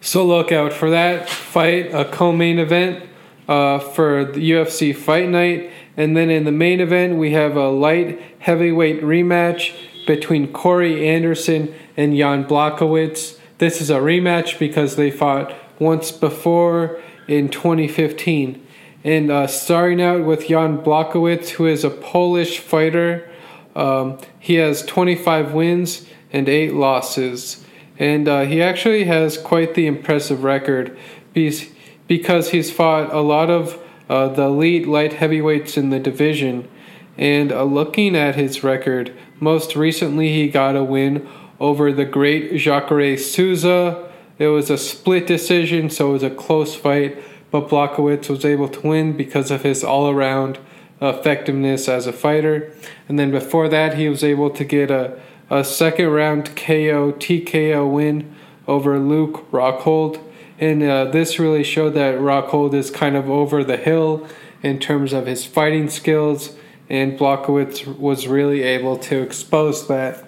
So 0.00 0.24
look 0.24 0.52
out 0.52 0.72
for 0.72 0.90
that 0.90 1.28
fight, 1.28 1.92
a 1.94 2.04
co-main 2.04 2.58
event 2.58 3.08
uh, 3.48 3.78
for 3.78 4.24
the 4.24 4.50
UFC 4.50 4.94
Fight 4.94 5.28
Night, 5.28 5.70
and 5.96 6.16
then 6.16 6.30
in 6.30 6.44
the 6.44 6.52
main 6.52 6.80
event 6.80 7.16
we 7.16 7.32
have 7.32 7.56
a 7.56 7.68
light 7.68 8.20
heavyweight 8.40 9.02
rematch 9.02 9.74
between 10.06 10.52
Corey 10.52 11.08
Anderson 11.08 11.74
and 11.96 12.16
Jan 12.16 12.44
Blachowicz. 12.44 13.38
This 13.58 13.80
is 13.80 13.90
a 13.90 13.96
rematch 13.96 14.58
because 14.58 14.96
they 14.96 15.10
fought 15.10 15.54
once 15.78 16.12
before 16.12 17.00
in 17.26 17.48
2015. 17.48 18.65
And 19.06 19.30
uh, 19.30 19.46
starting 19.46 20.02
out 20.02 20.24
with 20.24 20.48
Jan 20.48 20.78
Blachowicz, 20.78 21.50
who 21.50 21.66
is 21.66 21.84
a 21.84 21.90
Polish 21.90 22.58
fighter. 22.58 23.30
Um, 23.76 24.18
he 24.40 24.54
has 24.54 24.84
25 24.84 25.52
wins 25.52 26.08
and 26.32 26.48
8 26.48 26.74
losses. 26.74 27.64
And 28.00 28.26
uh, 28.26 28.46
he 28.46 28.60
actually 28.60 29.04
has 29.04 29.38
quite 29.38 29.74
the 29.74 29.86
impressive 29.86 30.42
record 30.42 30.98
because 31.32 32.50
he's 32.50 32.72
fought 32.72 33.14
a 33.14 33.20
lot 33.20 33.48
of 33.48 33.80
uh, 34.08 34.26
the 34.26 34.42
elite 34.42 34.88
light 34.88 35.12
heavyweights 35.12 35.76
in 35.76 35.90
the 35.90 36.00
division. 36.00 36.68
And 37.16 37.52
uh, 37.52 37.62
looking 37.62 38.16
at 38.16 38.34
his 38.34 38.64
record, 38.64 39.16
most 39.38 39.76
recently 39.76 40.32
he 40.32 40.48
got 40.48 40.74
a 40.74 40.82
win 40.82 41.28
over 41.60 41.92
the 41.92 42.04
great 42.04 42.56
Jacare 42.56 43.16
Souza. 43.16 44.10
It 44.40 44.48
was 44.48 44.68
a 44.68 44.76
split 44.76 45.28
decision, 45.28 45.90
so 45.90 46.08
it 46.08 46.12
was 46.14 46.22
a 46.24 46.30
close 46.30 46.74
fight 46.74 47.22
but 47.50 47.68
Blachowicz 47.68 48.28
was 48.28 48.44
able 48.44 48.68
to 48.68 48.80
win 48.86 49.16
because 49.16 49.50
of 49.50 49.62
his 49.62 49.84
all 49.84 50.10
around 50.10 50.58
effectiveness 51.00 51.88
as 51.88 52.06
a 52.06 52.12
fighter. 52.12 52.72
And 53.08 53.18
then 53.18 53.30
before 53.30 53.68
that, 53.68 53.94
he 53.94 54.08
was 54.08 54.24
able 54.24 54.50
to 54.50 54.64
get 54.64 54.90
a, 54.90 55.20
a 55.50 55.62
second 55.64 56.08
round 56.08 56.56
KO, 56.56 57.12
TKO 57.12 57.90
win 57.90 58.34
over 58.66 58.98
Luke 58.98 59.50
Rockhold. 59.50 60.20
And 60.58 60.82
uh, 60.82 61.06
this 61.06 61.38
really 61.38 61.62
showed 61.62 61.90
that 61.90 62.18
Rockhold 62.18 62.74
is 62.74 62.90
kind 62.90 63.16
of 63.16 63.28
over 63.28 63.62
the 63.62 63.76
hill 63.76 64.26
in 64.62 64.78
terms 64.78 65.12
of 65.12 65.26
his 65.26 65.44
fighting 65.44 65.88
skills, 65.88 66.56
and 66.88 67.18
Blachowicz 67.18 67.98
was 67.98 68.26
really 68.26 68.62
able 68.62 68.96
to 68.98 69.20
expose 69.20 69.86
that. 69.88 70.24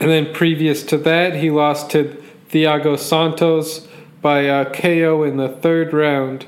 And 0.00 0.10
then 0.10 0.34
previous 0.34 0.82
to 0.84 0.98
that, 0.98 1.36
he 1.36 1.50
lost 1.50 1.90
to 1.92 2.22
Thiago 2.50 2.98
Santos 2.98 3.86
by 4.24 4.48
uh, 4.48 4.64
KO 4.72 5.22
in 5.22 5.36
the 5.36 5.50
third 5.50 5.92
round, 5.92 6.46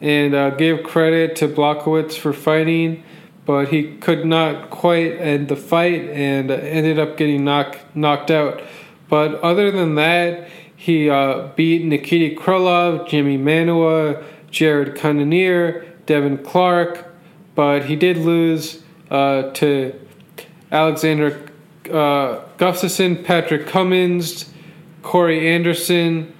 and 0.00 0.32
uh, 0.32 0.52
credit 0.84 1.34
to 1.34 1.48
Blachowicz 1.48 2.16
for 2.16 2.32
fighting, 2.32 3.02
but 3.44 3.66
he 3.70 3.96
could 3.96 4.24
not 4.24 4.70
quite 4.70 5.10
end 5.14 5.48
the 5.48 5.56
fight 5.56 6.08
and 6.10 6.52
ended 6.52 7.00
up 7.00 7.16
getting 7.16 7.42
knock, 7.42 7.78
knocked 7.96 8.30
out. 8.30 8.62
But 9.08 9.40
other 9.40 9.72
than 9.72 9.96
that, 9.96 10.48
he 10.76 11.10
uh, 11.10 11.48
beat 11.56 11.84
Nikita 11.84 12.40
Krylov, 12.40 13.08
Jimi 13.08 13.42
Manuwa, 13.42 14.22
Jared 14.52 14.94
Cannonier, 14.94 15.84
Devin 16.06 16.44
Clark, 16.44 17.12
but 17.56 17.86
he 17.86 17.96
did 17.96 18.18
lose 18.18 18.84
uh, 19.10 19.50
to 19.50 19.98
Alexander 20.70 21.50
uh, 21.86 22.44
Gustafsson, 22.56 23.24
Patrick 23.24 23.66
Cummins, 23.66 24.48
Corey 25.02 25.52
Anderson, 25.52 26.32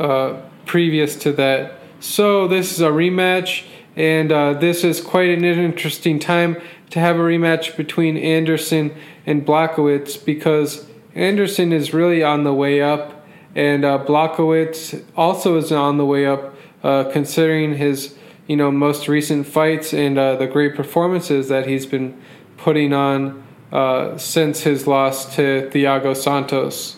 uh, 0.00 0.40
previous 0.64 1.14
to 1.16 1.32
that. 1.32 1.78
So 2.00 2.48
this 2.48 2.72
is 2.72 2.80
a 2.80 2.88
rematch, 2.88 3.64
and 3.96 4.32
uh, 4.32 4.54
this 4.54 4.82
is 4.82 5.00
quite 5.00 5.28
an 5.28 5.44
interesting 5.44 6.18
time 6.18 6.56
to 6.90 6.98
have 6.98 7.16
a 7.16 7.20
rematch 7.20 7.76
between 7.76 8.16
Anderson 8.16 8.94
and 9.26 9.44
Blachowicz 9.44 10.24
because 10.24 10.86
Anderson 11.14 11.72
is 11.72 11.92
really 11.92 12.22
on 12.22 12.44
the 12.44 12.54
way 12.54 12.80
up, 12.80 13.26
and 13.54 13.84
uh, 13.84 14.02
Blachowicz 14.04 15.04
also 15.16 15.58
is 15.58 15.70
on 15.70 15.98
the 15.98 16.06
way 16.06 16.24
up, 16.24 16.54
uh, 16.82 17.04
considering 17.12 17.76
his 17.76 18.16
you 18.46 18.56
know 18.56 18.70
most 18.70 19.06
recent 19.06 19.46
fights 19.46 19.92
and 19.92 20.18
uh, 20.18 20.36
the 20.36 20.46
great 20.46 20.74
performances 20.74 21.48
that 21.48 21.66
he's 21.66 21.84
been 21.84 22.18
putting 22.56 22.92
on 22.92 23.42
uh, 23.70 24.16
since 24.16 24.62
his 24.62 24.86
loss 24.86 25.36
to 25.36 25.68
Thiago 25.72 26.16
Santos, 26.16 26.96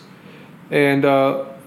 and 0.71 1.03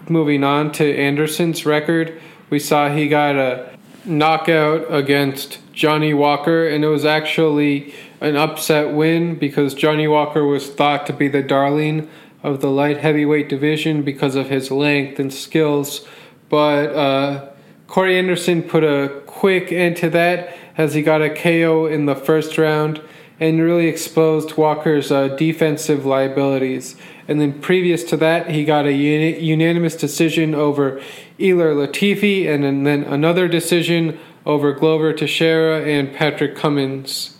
moving 0.08 0.44
on 0.44 0.72
to 0.72 0.96
Anderson's 0.96 1.66
record, 1.66 2.20
we 2.50 2.58
saw 2.58 2.88
he 2.88 3.08
got 3.08 3.36
a 3.36 3.76
knockout 4.04 4.86
against 4.92 5.58
Johnny 5.72 6.14
Walker, 6.14 6.66
and 6.66 6.84
it 6.84 6.88
was 6.88 7.04
actually 7.04 7.94
an 8.20 8.36
upset 8.36 8.94
win 8.94 9.36
because 9.36 9.74
Johnny 9.74 10.08
Walker 10.08 10.44
was 10.44 10.70
thought 10.70 11.06
to 11.06 11.12
be 11.12 11.28
the 11.28 11.42
darling 11.42 12.08
of 12.42 12.60
the 12.60 12.70
light 12.70 12.98
heavyweight 12.98 13.48
division 13.48 14.02
because 14.02 14.36
of 14.36 14.48
his 14.48 14.70
length 14.70 15.18
and 15.18 15.32
skills. 15.32 16.06
But 16.48 16.94
uh, 16.94 17.48
Corey 17.88 18.18
Anderson 18.18 18.62
put 18.62 18.84
a 18.84 19.22
quick 19.26 19.72
end 19.72 19.96
to 19.98 20.10
that 20.10 20.56
as 20.78 20.94
he 20.94 21.02
got 21.02 21.22
a 21.22 21.30
KO 21.30 21.86
in 21.86 22.06
the 22.06 22.14
first 22.14 22.56
round 22.56 23.00
and 23.38 23.60
really 23.60 23.86
exposed 23.86 24.56
Walker's 24.56 25.10
uh, 25.10 25.28
defensive 25.28 26.06
liabilities. 26.06 26.96
And 27.28 27.40
then 27.40 27.60
previous 27.60 28.04
to 28.04 28.16
that, 28.18 28.50
he 28.50 28.64
got 28.64 28.86
a 28.86 28.92
uni- 28.92 29.40
unanimous 29.40 29.96
decision 29.96 30.54
over 30.54 31.00
Ilir 31.38 31.74
Latifi, 31.74 32.48
and 32.48 32.86
then, 32.86 33.02
another 33.04 33.48
decision 33.48 34.18
over 34.44 34.72
Glover 34.72 35.12
Teixeira 35.12 35.82
and 35.82 36.14
Patrick 36.14 36.54
Cummins. 36.54 37.36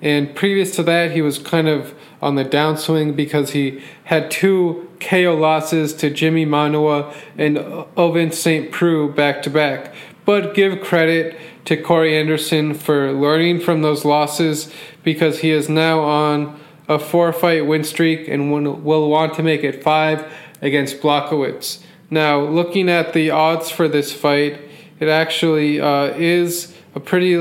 And 0.00 0.34
previous 0.34 0.74
to 0.76 0.82
that, 0.84 1.10
he 1.10 1.20
was 1.20 1.38
kind 1.38 1.68
of 1.68 1.94
on 2.22 2.36
the 2.36 2.44
downswing 2.44 3.14
because 3.14 3.50
he 3.50 3.82
had 4.04 4.30
two 4.30 4.88
KO 5.00 5.36
losses 5.38 5.92
to 5.94 6.10
Jimi 6.10 6.46
Manuwa 6.46 7.14
and 7.36 7.58
Ovince 7.96 8.34
St. 8.34 8.72
Preux 8.72 9.12
back 9.12 9.42
to 9.42 9.50
back. 9.50 9.94
But 10.24 10.54
give 10.54 10.80
credit 10.80 11.38
to 11.66 11.76
Corey 11.76 12.16
Anderson 12.16 12.74
for 12.74 13.12
learning 13.12 13.60
from 13.60 13.82
those 13.82 14.04
losses 14.04 14.72
because 15.02 15.40
he 15.40 15.50
is 15.50 15.68
now 15.68 16.00
on 16.00 16.58
a 16.88 16.98
four 16.98 17.32
fight 17.32 17.66
win 17.66 17.84
streak 17.84 18.28
and 18.28 18.50
will 18.50 19.10
want 19.10 19.34
to 19.34 19.42
make 19.42 19.62
it 19.62 19.82
five 19.82 20.32
against 20.62 21.00
Blachowicz. 21.00 21.82
Now, 22.10 22.40
looking 22.40 22.88
at 22.88 23.12
the 23.12 23.30
odds 23.30 23.70
for 23.70 23.86
this 23.86 24.12
fight, 24.12 24.60
it 24.98 25.08
actually 25.08 25.80
uh, 25.80 26.06
is 26.16 26.74
a 26.94 27.00
pretty 27.00 27.34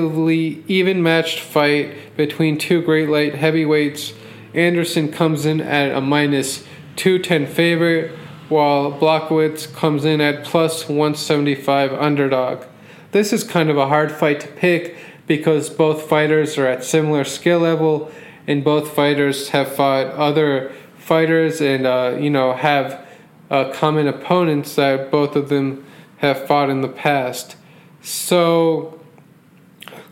even 0.68 1.02
matched 1.02 1.40
fight 1.40 2.16
between 2.18 2.58
two 2.58 2.82
great 2.82 3.10
light 3.10 3.36
heavyweights. 3.36 4.14
Anderson 4.54 5.12
comes 5.12 5.46
in 5.46 5.62
at 5.62 5.96
a 5.96 6.02
minus 6.02 6.66
210 6.98 7.48
favorite, 7.48 8.12
while 8.50 8.92
Blachowicz 8.92 9.74
comes 9.74 10.04
in 10.04 10.20
at 10.20 10.44
plus 10.44 10.88
175 10.88 11.94
underdog. 11.94 12.66
This 13.12 13.32
is 13.32 13.44
kind 13.44 13.70
of 13.70 13.78
a 13.78 13.88
hard 13.88 14.12
fight 14.12 14.40
to 14.42 14.48
pick 14.48 14.98
because 15.28 15.70
both 15.70 16.10
fighters 16.10 16.58
are 16.58 16.68
at 16.68 16.84
similar 16.84 17.24
skill 17.24 17.60
level 17.60 18.12
and 18.48 18.64
both 18.64 18.94
fighters 18.96 19.50
have 19.50 19.76
fought 19.76 20.08
other 20.08 20.72
fighters 20.98 21.62
and 21.62 21.86
uh, 21.86 22.18
you 22.20 22.30
know 22.30 22.54
have 22.54 23.06
uh, 23.50 23.72
common 23.74 24.08
opponents 24.08 24.76
that 24.76 25.12
both 25.12 25.36
of 25.36 25.50
them 25.50 25.86
have 26.18 26.48
fought 26.48 26.70
in 26.70 26.82
the 26.82 26.88
past. 26.88 27.56
So, 28.02 29.00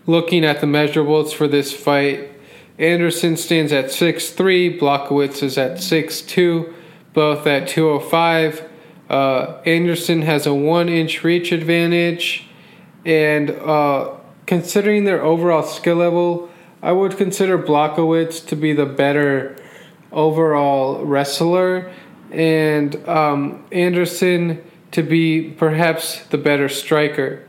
looking 0.06 0.46
at 0.46 0.62
the 0.62 0.68
measurables 0.68 1.34
for 1.34 1.48
this 1.48 1.74
fight, 1.74 2.32
Anderson 2.78 3.38
stands 3.38 3.72
at 3.72 3.86
6'3, 3.86 4.80
Blachowicz 4.80 5.42
is 5.42 5.58
at 5.58 5.78
6'2, 5.78 6.74
both 7.14 7.48
at 7.48 7.68
205. 7.68 8.70
Uh, 9.10 9.62
Anderson 9.66 10.24
has 10.24 10.46
a 10.46 10.54
one 10.54 10.90
inch 10.90 11.24
reach 11.24 11.52
advantage, 11.52 12.48
and 13.06 13.52
uh, 13.52 14.12
considering 14.46 15.06
their 15.06 15.24
overall 15.24 15.64
skill 15.64 15.96
level, 15.96 16.50
I 16.86 16.92
would 16.92 17.18
consider 17.18 17.58
Blachowicz 17.58 18.46
to 18.46 18.56
be 18.56 18.72
the 18.72 18.86
better 18.86 19.56
overall 20.12 21.04
wrestler, 21.04 21.92
and 22.30 22.96
um, 23.10 23.66
Anderson 23.72 24.64
to 24.92 25.02
be 25.02 25.50
perhaps 25.50 26.24
the 26.28 26.38
better 26.38 26.70
striker. 26.70 27.44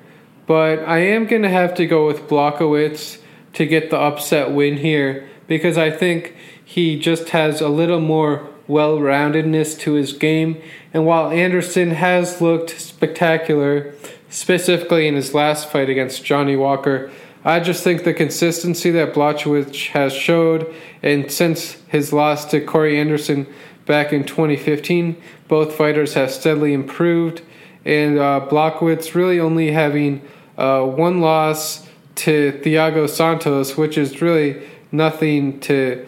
But 0.47 0.79
I 0.79 1.01
am 1.01 1.27
going 1.27 1.43
to 1.43 1.51
have 1.51 1.75
to 1.75 1.85
go 1.85 2.07
with 2.07 2.29
Blachowicz 2.31 3.19
to 3.53 3.67
get 3.67 3.91
the 3.91 3.99
upset 3.99 4.53
win 4.53 4.79
here 4.79 5.29
because 5.47 5.77
I 5.77 5.91
think 5.91 6.35
he 6.65 6.99
just 6.99 7.29
has 7.29 7.61
a 7.61 7.69
little 7.69 8.01
more 8.01 8.49
well 8.67 8.97
roundedness 8.97 9.79
to 9.81 9.93
his 9.93 10.15
game. 10.15 10.63
And 10.95 11.05
while 11.05 11.31
Anderson 11.31 11.91
has 11.91 12.41
looked 12.41 12.81
spectacular, 12.81 13.93
specifically 14.31 15.07
in 15.07 15.15
his 15.15 15.35
last 15.35 15.71
fight 15.71 15.91
against 15.91 16.25
Johnny 16.25 16.57
Walker, 16.57 17.11
I 17.47 17.61
just 17.61 17.85
think 17.85 18.03
the 18.03 18.13
consistency 18.13 18.91
that 18.91 19.15
Blachowicz 19.15 19.91
has 19.91 20.13
showed, 20.13 20.75
and 21.01 21.31
since 21.31 21.75
his 21.87 22.13
loss 22.13 22.45
to 22.47 22.61
Corey 22.61 22.99
Anderson 22.99 23.47
back 23.85 24.13
in 24.13 24.25
2015, 24.25 25.17
both 25.47 25.73
fighters 25.77 26.15
have 26.15 26.33
steadily 26.33 26.73
improved. 26.75 27.43
And 27.85 28.19
uh, 28.19 28.49
Blachowicz 28.51 29.15
really 29.15 29.39
only 29.39 29.71
having 29.71 30.23
uh, 30.59 30.87
one 30.87 31.21
loss 31.21 31.87
to 32.17 32.61
Thiago 32.65 33.09
Santos, 33.09 33.77
which 33.77 33.97
is 33.97 34.21
really 34.21 34.61
nothing 34.91 35.61
to 35.61 36.05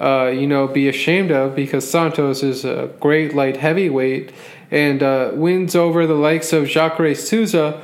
uh, 0.00 0.26
you 0.26 0.46
know 0.46 0.68
be 0.68 0.88
ashamed 0.88 1.32
of 1.32 1.56
because 1.56 1.90
Santos 1.90 2.44
is 2.44 2.64
a 2.64 2.94
great 3.00 3.34
light 3.34 3.56
heavyweight 3.56 4.30
and 4.70 5.02
uh, 5.02 5.30
wins 5.34 5.74
over 5.74 6.06
the 6.06 6.14
likes 6.14 6.52
of 6.52 6.68
Jacare 6.68 7.14
Souza 7.16 7.82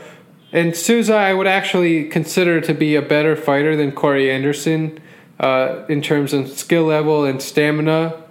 and 0.52 0.76
Souza, 0.76 1.14
I 1.14 1.32
would 1.32 1.46
actually 1.46 2.04
consider 2.04 2.60
to 2.60 2.74
be 2.74 2.94
a 2.94 3.02
better 3.02 3.34
fighter 3.34 3.74
than 3.74 3.90
Corey 3.90 4.30
Anderson 4.30 5.00
uh, 5.40 5.84
in 5.88 6.02
terms 6.02 6.34
of 6.34 6.50
skill 6.50 6.84
level 6.84 7.24
and 7.24 7.40
stamina. 7.40 8.22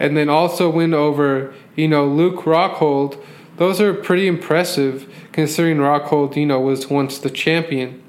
And 0.00 0.16
then 0.16 0.30
also 0.30 0.70
win 0.70 0.94
over, 0.94 1.52
you 1.76 1.86
know, 1.86 2.06
Luke 2.06 2.44
Rockhold. 2.44 3.22
Those 3.56 3.80
are 3.80 3.92
pretty 3.92 4.26
impressive 4.26 5.12
considering 5.32 5.76
Rockhold, 5.76 6.36
you 6.36 6.46
know, 6.46 6.58
was 6.58 6.88
once 6.88 7.18
the 7.18 7.30
champion. 7.30 8.02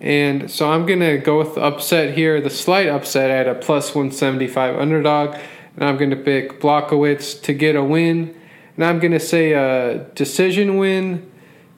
And 0.00 0.50
so 0.50 0.70
I'm 0.70 0.86
going 0.86 1.00
to 1.00 1.18
go 1.18 1.38
with 1.38 1.54
the 1.54 1.62
upset 1.62 2.14
here, 2.14 2.40
the 2.40 2.50
slight 2.50 2.88
upset 2.88 3.30
at 3.30 3.46
a 3.46 3.54
plus 3.54 3.94
175 3.94 4.76
underdog. 4.76 5.36
And 5.76 5.84
I'm 5.84 5.96
going 5.96 6.10
to 6.10 6.16
pick 6.16 6.60
Blachowicz 6.60 7.42
to 7.42 7.54
get 7.54 7.76
a 7.76 7.84
win. 7.84 8.34
And 8.74 8.84
I'm 8.84 8.98
going 8.98 9.12
to 9.12 9.20
say 9.20 9.52
a 9.52 10.04
decision 10.14 10.78
win 10.78 11.30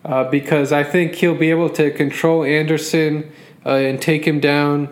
uh, 0.09 0.25
because 0.25 0.73
I 0.73 0.83
think 0.85 1.17
he'll 1.17 1.35
be 1.35 1.51
able 1.51 1.69
to 1.71 1.91
control 1.91 2.43
Anderson 2.43 3.31
uh, 3.65 3.75
and 3.75 4.01
take 4.01 4.27
him 4.27 4.41
down, 4.41 4.89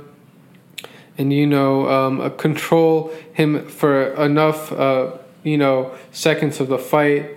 and 1.16 1.32
you 1.32 1.46
know 1.46 1.88
um, 1.88 2.20
uh, 2.20 2.28
control 2.28 3.10
him 3.32 3.66
for 3.66 4.12
enough 4.22 4.70
uh, 4.72 5.16
you 5.42 5.56
know 5.56 5.94
seconds 6.12 6.60
of 6.60 6.68
the 6.68 6.78
fight, 6.78 7.30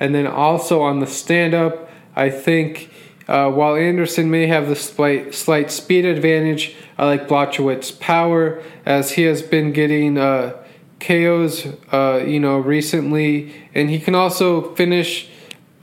and 0.00 0.14
then 0.14 0.26
also 0.26 0.80
on 0.80 1.00
the 1.00 1.06
stand 1.06 1.54
up, 1.54 1.88
I 2.16 2.30
think. 2.30 2.90
Uh, 3.28 3.50
while 3.50 3.74
Anderson 3.74 4.30
may 4.30 4.46
have 4.46 4.68
the 4.68 4.76
slight, 4.76 5.34
slight 5.34 5.72
speed 5.72 6.04
advantage, 6.04 6.76
I 6.96 7.06
like 7.06 7.26
Blachowicz's 7.26 7.90
power 7.90 8.62
as 8.84 9.10
he 9.10 9.22
has 9.22 9.42
been 9.42 9.72
getting 9.72 10.16
uh, 10.16 10.62
KOs, 11.00 11.64
you 11.64 12.38
know, 12.38 12.58
recently, 12.58 13.52
and 13.74 13.90
he 13.90 13.98
can 13.98 14.14
also 14.14 14.72
finish 14.76 15.28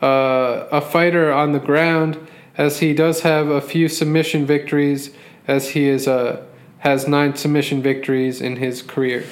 uh, 0.04 0.68
a 0.72 0.82
fighter 0.82 1.32
on 1.32 1.54
the 1.54 1.60
ground, 1.60 2.18
as 2.58 2.80
he 2.80 2.94
does 2.94 3.22
have 3.22 3.48
a 3.48 3.62
few 3.62 3.88
submission 3.88 4.46
victories, 4.46 5.12
as 5.48 5.70
he 5.70 5.88
is 5.88 6.08
uh, 6.08 6.44
has 6.80 7.08
nine 7.08 7.36
submission 7.36 7.82
victories 7.82 8.42
in 8.42 8.58
his 8.58 8.82
career. 8.82 9.24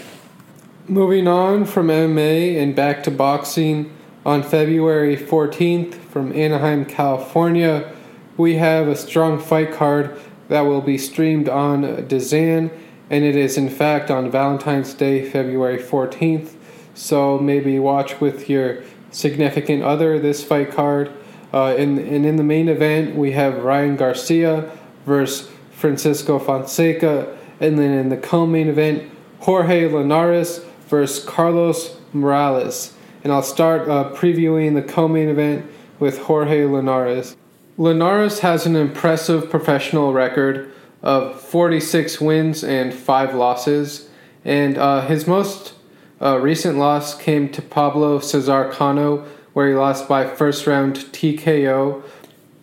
Moving 0.88 1.28
on 1.28 1.66
from 1.66 1.88
MMA 1.88 2.62
and 2.62 2.76
back 2.76 3.04
to 3.04 3.12
boxing, 3.12 3.92
on 4.26 4.44
February 4.44 5.18
14th 5.18 5.96
from 5.96 6.32
Anaheim, 6.34 6.86
California, 6.86 7.92
we 8.38 8.56
have 8.56 8.88
a 8.88 8.96
strong 8.96 9.40
fight 9.40 9.74
card 9.74 10.20
that 10.48 10.62
will 10.62 10.82
be 10.82 10.98
streamed 10.98 11.50
on 11.50 11.84
DAZN, 11.84 12.72
and 13.10 13.24
it 13.24 13.36
is 13.36 13.58
in 13.58 13.70
fact 13.70 14.12
on 14.12 14.30
Valentine's 14.30 14.94
Day, 14.94 15.28
February 15.28 15.80
14th. 15.80 16.54
So 16.94 17.40
maybe 17.40 17.80
watch 17.80 18.22
with 18.22 18.50
your 18.50 18.84
significant 19.12 19.84
other 19.84 20.20
this 20.20 20.44
fight 20.44 20.72
card. 20.72 21.12
Uh, 21.54 21.76
and, 21.78 22.00
and 22.00 22.26
in 22.26 22.38
the 22.38 22.44
main 22.44 22.70
event, 22.70 23.16
we 23.16 23.34
have 23.34 23.64
Ryan 23.64 23.98
Garcia 23.98 24.72
versus 25.06 25.50
Francisco 25.72 26.40
Fonseca. 26.40 27.38
And 27.60 27.78
then 27.78 27.92
in 27.92 28.10
the 28.10 28.18
co 28.18 28.46
main 28.46 28.68
event, 28.68 29.12
Jorge 29.42 29.88
Linares 29.88 30.64
versus 30.88 31.24
Carlos 31.24 31.98
Morales. 32.14 32.94
And 33.24 33.32
I'll 33.32 33.44
start 33.44 33.88
uh, 33.88 34.12
previewing 34.16 34.74
the 34.76 34.82
co 34.82 35.08
main 35.08 35.30
event 35.30 35.70
with 36.00 36.20
Jorge 36.20 36.66
Linares. 36.66 37.36
Linares 37.78 38.40
has 38.40 38.66
an 38.66 38.76
impressive 38.76 39.50
professional 39.50 40.14
record 40.14 40.72
of 41.02 41.40
46 41.42 42.22
wins 42.22 42.64
and 42.64 42.94
5 42.94 43.34
losses. 43.34 44.10
And 44.46 44.78
uh, 44.78 45.02
his 45.08 45.28
most 45.28 45.74
uh, 46.22 46.40
recent 46.40 46.78
loss 46.78 47.18
came 47.18 47.50
to 47.50 47.62
Pablo 47.62 48.20
Cesar 48.20 48.70
Cano, 48.72 49.26
where 49.54 49.70
he 49.70 49.76
lost 49.76 50.08
by 50.08 50.28
first 50.28 50.68
round 50.68 50.96
TKO. 50.96 52.04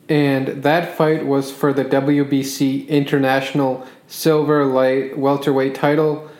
And 0.09 0.63
that 0.63 0.97
fight 0.97 1.27
was 1.27 1.51
for 1.51 1.73
the 1.73 1.85
WBC 1.85 2.89
International 2.89 3.87
Silver 4.07 4.65
Light 4.65 5.19
Welterweight 5.19 5.75
title. 5.75 6.31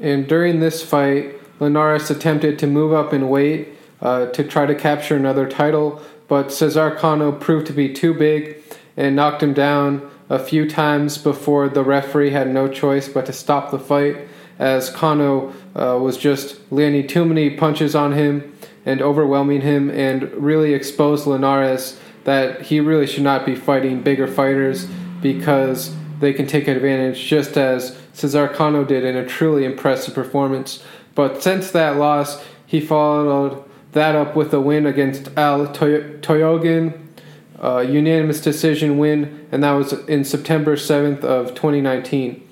And 0.00 0.26
during 0.26 0.60
this 0.60 0.82
fight, 0.82 1.34
Linares 1.60 2.10
attempted 2.10 2.58
to 2.58 2.66
move 2.66 2.92
up 2.92 3.14
in 3.14 3.30
weight 3.30 3.68
uh, 4.00 4.26
to 4.26 4.44
try 4.44 4.66
to 4.66 4.74
capture 4.74 5.16
another 5.16 5.48
title, 5.48 6.02
but 6.28 6.52
Cesar 6.52 6.90
Cano 6.90 7.32
proved 7.32 7.66
to 7.68 7.72
be 7.72 7.92
too 7.92 8.12
big 8.12 8.62
and 8.96 9.16
knocked 9.16 9.42
him 9.42 9.54
down 9.54 10.10
a 10.28 10.38
few 10.38 10.68
times 10.68 11.16
before 11.16 11.68
the 11.68 11.84
referee 11.84 12.30
had 12.30 12.52
no 12.52 12.68
choice 12.68 13.08
but 13.08 13.24
to 13.26 13.32
stop 13.32 13.70
the 13.70 13.78
fight 13.78 14.28
as 14.58 14.90
Cano 14.90 15.54
uh, 15.76 15.98
was 16.00 16.16
just 16.16 16.56
landing 16.72 17.06
too 17.06 17.24
many 17.24 17.50
punches 17.50 17.94
on 17.94 18.12
him 18.12 18.56
and 18.84 19.02
overwhelming 19.02 19.60
him 19.60 19.90
and 19.90 20.32
really 20.32 20.72
exposed 20.72 21.26
Linares 21.26 22.00
that 22.24 22.62
he 22.62 22.80
really 22.80 23.06
should 23.06 23.22
not 23.22 23.46
be 23.46 23.54
fighting 23.54 24.02
bigger 24.02 24.26
fighters 24.26 24.86
because 25.20 25.94
they 26.18 26.32
can 26.32 26.46
take 26.46 26.66
advantage 26.66 27.22
just 27.24 27.56
as 27.56 27.96
Cesar 28.12 28.48
Cano 28.48 28.84
did 28.84 29.04
in 29.04 29.16
a 29.16 29.26
truly 29.26 29.64
impressive 29.64 30.14
performance. 30.14 30.82
But 31.14 31.42
since 31.42 31.70
that 31.70 31.96
loss, 31.96 32.42
he 32.64 32.80
followed 32.80 33.62
that 33.92 34.14
up 34.14 34.34
with 34.34 34.52
a 34.54 34.60
win 34.60 34.86
against 34.86 35.28
Al 35.36 35.66
Toyogin, 35.68 36.98
a 37.58 37.84
unanimous 37.84 38.40
decision 38.40 38.98
win, 38.98 39.46
and 39.52 39.62
that 39.62 39.72
was 39.72 39.92
in 39.92 40.24
September 40.24 40.76
7th 40.76 41.22
of 41.22 41.54
2019. 41.54 42.42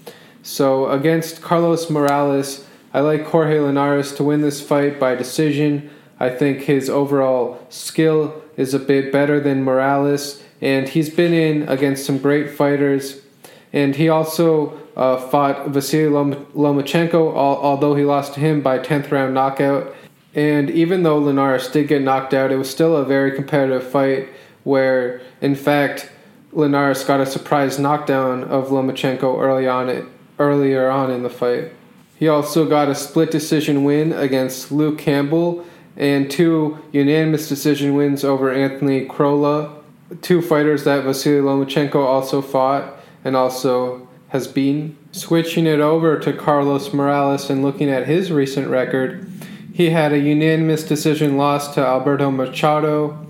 So 0.43 0.89
against 0.91 1.43
Carlos 1.43 1.91
Morales, 1.91 2.67
I 2.95 3.01
like 3.01 3.27
Jorge 3.27 3.59
Linares 3.59 4.13
to 4.15 4.23
win 4.25 4.41
this 4.41 4.61
fight 4.61 5.01
by 5.01 5.17
decision. 5.17 5.91
I 6.21 6.31
think 6.31 6.61
his 6.61 6.89
overall 6.89 7.67
skill 7.69 8.41
is 8.57 8.73
a 8.73 8.79
bit 8.79 9.11
better 9.11 9.41
than 9.41 9.65
Morales, 9.65 10.41
and 10.61 10.89
he's 10.89 11.11
been 11.11 11.35
in 11.35 11.69
against 11.69 12.07
some 12.07 12.19
great 12.19 12.51
fighters. 12.53 13.21
And 13.73 13.97
he 13.97 14.09
also 14.09 14.79
uh, 14.97 15.17
fought 15.17 15.71
Vasily 15.71 16.07
Lom- 16.09 16.47
Lomachenko, 16.55 17.31
al- 17.35 17.59
although 17.59 17.97
he 17.97 18.05
lost 18.05 18.35
to 18.35 18.41
him 18.41 18.61
by 18.61 18.79
10th 18.79 19.11
round 19.11 19.35
knockout. 19.35 19.93
And 20.33 20.71
even 20.71 21.03
though 21.03 21.19
Linares 21.19 21.67
did 21.67 21.89
get 21.89 22.03
knocked 22.03 22.33
out, 22.33 22.53
it 22.53 22.57
was 22.57 22.71
still 22.71 22.97
a 22.97 23.05
very 23.05 23.33
competitive 23.33 23.83
fight 23.83 24.29
where, 24.63 25.21
in 25.41 25.57
fact, 25.57 26.13
Linares 26.53 27.03
got 27.03 27.21
a 27.21 27.27
surprise 27.27 27.77
knockdown 27.77 28.45
of 28.45 28.69
Lomachenko 28.69 29.41
early 29.41 29.67
on 29.67 29.89
it, 29.89 30.05
earlier 30.39 30.89
on 30.89 31.11
in 31.11 31.25
the 31.25 31.31
fight. 31.31 31.73
He 32.25 32.29
also 32.29 32.67
got 32.67 32.89
a 32.89 32.95
split 32.95 33.31
decision 33.31 33.85
win 33.85 34.15
against 34.15 34.73
Luke 34.73 34.97
Campbell 34.97 35.63
and 35.95 36.31
two 36.31 36.79
unanimous 36.91 37.51
decision 37.51 37.95
wins 37.95 38.25
over 38.25 38.51
Anthony 38.51 39.05
Crolla, 39.05 39.83
two 40.23 40.41
fighters 40.41 40.85
that 40.85 41.05
Vasily 41.05 41.43
Lomachenko 41.43 41.97
also 41.97 42.41
fought 42.41 42.95
and 43.27 43.37
also 43.37 44.09
has 44.29 44.49
been. 44.49 44.97
Switching 45.13 45.67
it 45.67 45.81
over 45.81 46.19
to 46.19 46.33
Carlos 46.33 46.95
Morales 46.95 47.51
and 47.51 47.63
looking 47.63 47.91
at 47.91 48.07
his 48.07 48.33
recent 48.33 48.69
record, 48.69 49.31
he 49.75 49.91
had 49.91 50.11
a 50.11 50.19
unanimous 50.19 50.83
decision 50.83 51.37
loss 51.37 51.75
to 51.75 51.87
Alberto 51.87 52.31
Machado, 52.31 53.27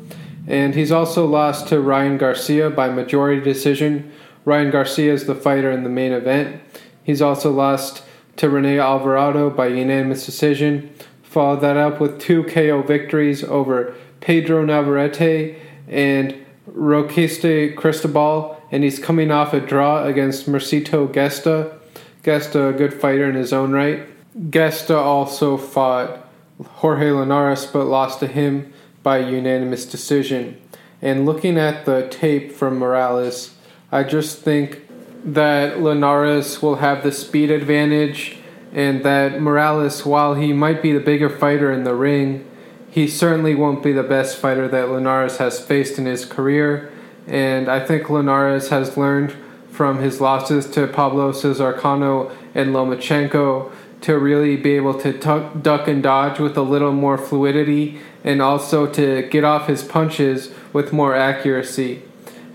and 0.46 0.76
he's 0.76 0.92
also 0.92 1.26
lost 1.26 1.66
to 1.66 1.80
Ryan 1.80 2.16
Garcia 2.16 2.70
by 2.70 2.88
majority 2.90 3.42
decision. 3.42 4.12
Ryan 4.44 4.70
Garcia 4.70 5.12
is 5.12 5.26
the 5.26 5.34
fighter 5.34 5.72
in 5.72 5.82
the 5.82 5.90
main 5.90 6.12
event. 6.12 6.62
He's 7.02 7.20
also 7.20 7.50
lost 7.50 8.03
to 8.36 8.48
Rene 8.48 8.78
Alvarado 8.78 9.50
by 9.50 9.68
unanimous 9.68 10.26
decision. 10.26 10.94
Followed 11.22 11.60
that 11.62 11.76
up 11.76 12.00
with 12.00 12.20
two 12.20 12.44
KO 12.44 12.82
victories 12.82 13.42
over 13.44 13.94
Pedro 14.20 14.64
Navarrete 14.64 15.56
and 15.88 16.34
Roquiste 16.66 17.76
Cristobal, 17.76 18.60
and 18.70 18.82
he's 18.82 18.98
coming 18.98 19.30
off 19.30 19.52
a 19.52 19.60
draw 19.60 20.04
against 20.04 20.48
Mercito 20.48 21.12
Gesta. 21.12 21.78
Gesta, 22.22 22.68
a 22.68 22.72
good 22.72 22.94
fighter 22.94 23.28
in 23.28 23.34
his 23.34 23.52
own 23.52 23.72
right. 23.72 24.06
Gesta 24.50 24.96
also 24.96 25.56
fought 25.56 26.26
Jorge 26.62 27.10
Linares 27.10 27.66
but 27.66 27.84
lost 27.84 28.20
to 28.20 28.26
him 28.26 28.72
by 29.02 29.18
unanimous 29.18 29.84
decision. 29.84 30.60
And 31.02 31.26
looking 31.26 31.58
at 31.58 31.84
the 31.84 32.08
tape 32.08 32.52
from 32.52 32.78
Morales, 32.78 33.54
I 33.92 34.02
just 34.04 34.40
think 34.40 34.80
that 35.24 35.80
Linares 35.80 36.60
will 36.60 36.76
have 36.76 37.02
the 37.02 37.12
speed 37.12 37.50
advantage 37.50 38.36
and 38.72 39.04
that 39.04 39.40
Morales, 39.40 40.04
while 40.04 40.34
he 40.34 40.52
might 40.52 40.82
be 40.82 40.92
the 40.92 41.00
bigger 41.00 41.30
fighter 41.30 41.72
in 41.72 41.84
the 41.84 41.94
ring, 41.94 42.48
he 42.90 43.08
certainly 43.08 43.54
won't 43.54 43.82
be 43.82 43.92
the 43.92 44.02
best 44.02 44.36
fighter 44.36 44.68
that 44.68 44.90
Linares 44.90 45.38
has 45.38 45.60
faced 45.60 45.98
in 45.98 46.06
his 46.06 46.24
career. 46.24 46.92
And 47.26 47.68
I 47.68 47.80
think 47.80 48.10
Linares 48.10 48.68
has 48.68 48.96
learned 48.96 49.34
from 49.70 49.98
his 49.98 50.20
losses 50.20 50.70
to 50.70 50.86
Pablo 50.86 51.32
Cesar 51.32 51.72
Cano 51.72 52.30
and 52.54 52.70
Lomachenko 52.70 53.72
to 54.02 54.18
really 54.18 54.56
be 54.56 54.72
able 54.72 54.94
to 55.00 55.12
tuck, 55.12 55.62
duck 55.62 55.88
and 55.88 56.02
dodge 56.02 56.38
with 56.38 56.56
a 56.56 56.62
little 56.62 56.92
more 56.92 57.16
fluidity 57.16 57.98
and 58.22 58.42
also 58.42 58.86
to 58.86 59.22
get 59.30 59.44
off 59.44 59.66
his 59.66 59.82
punches 59.82 60.52
with 60.72 60.92
more 60.92 61.14
accuracy. 61.14 62.02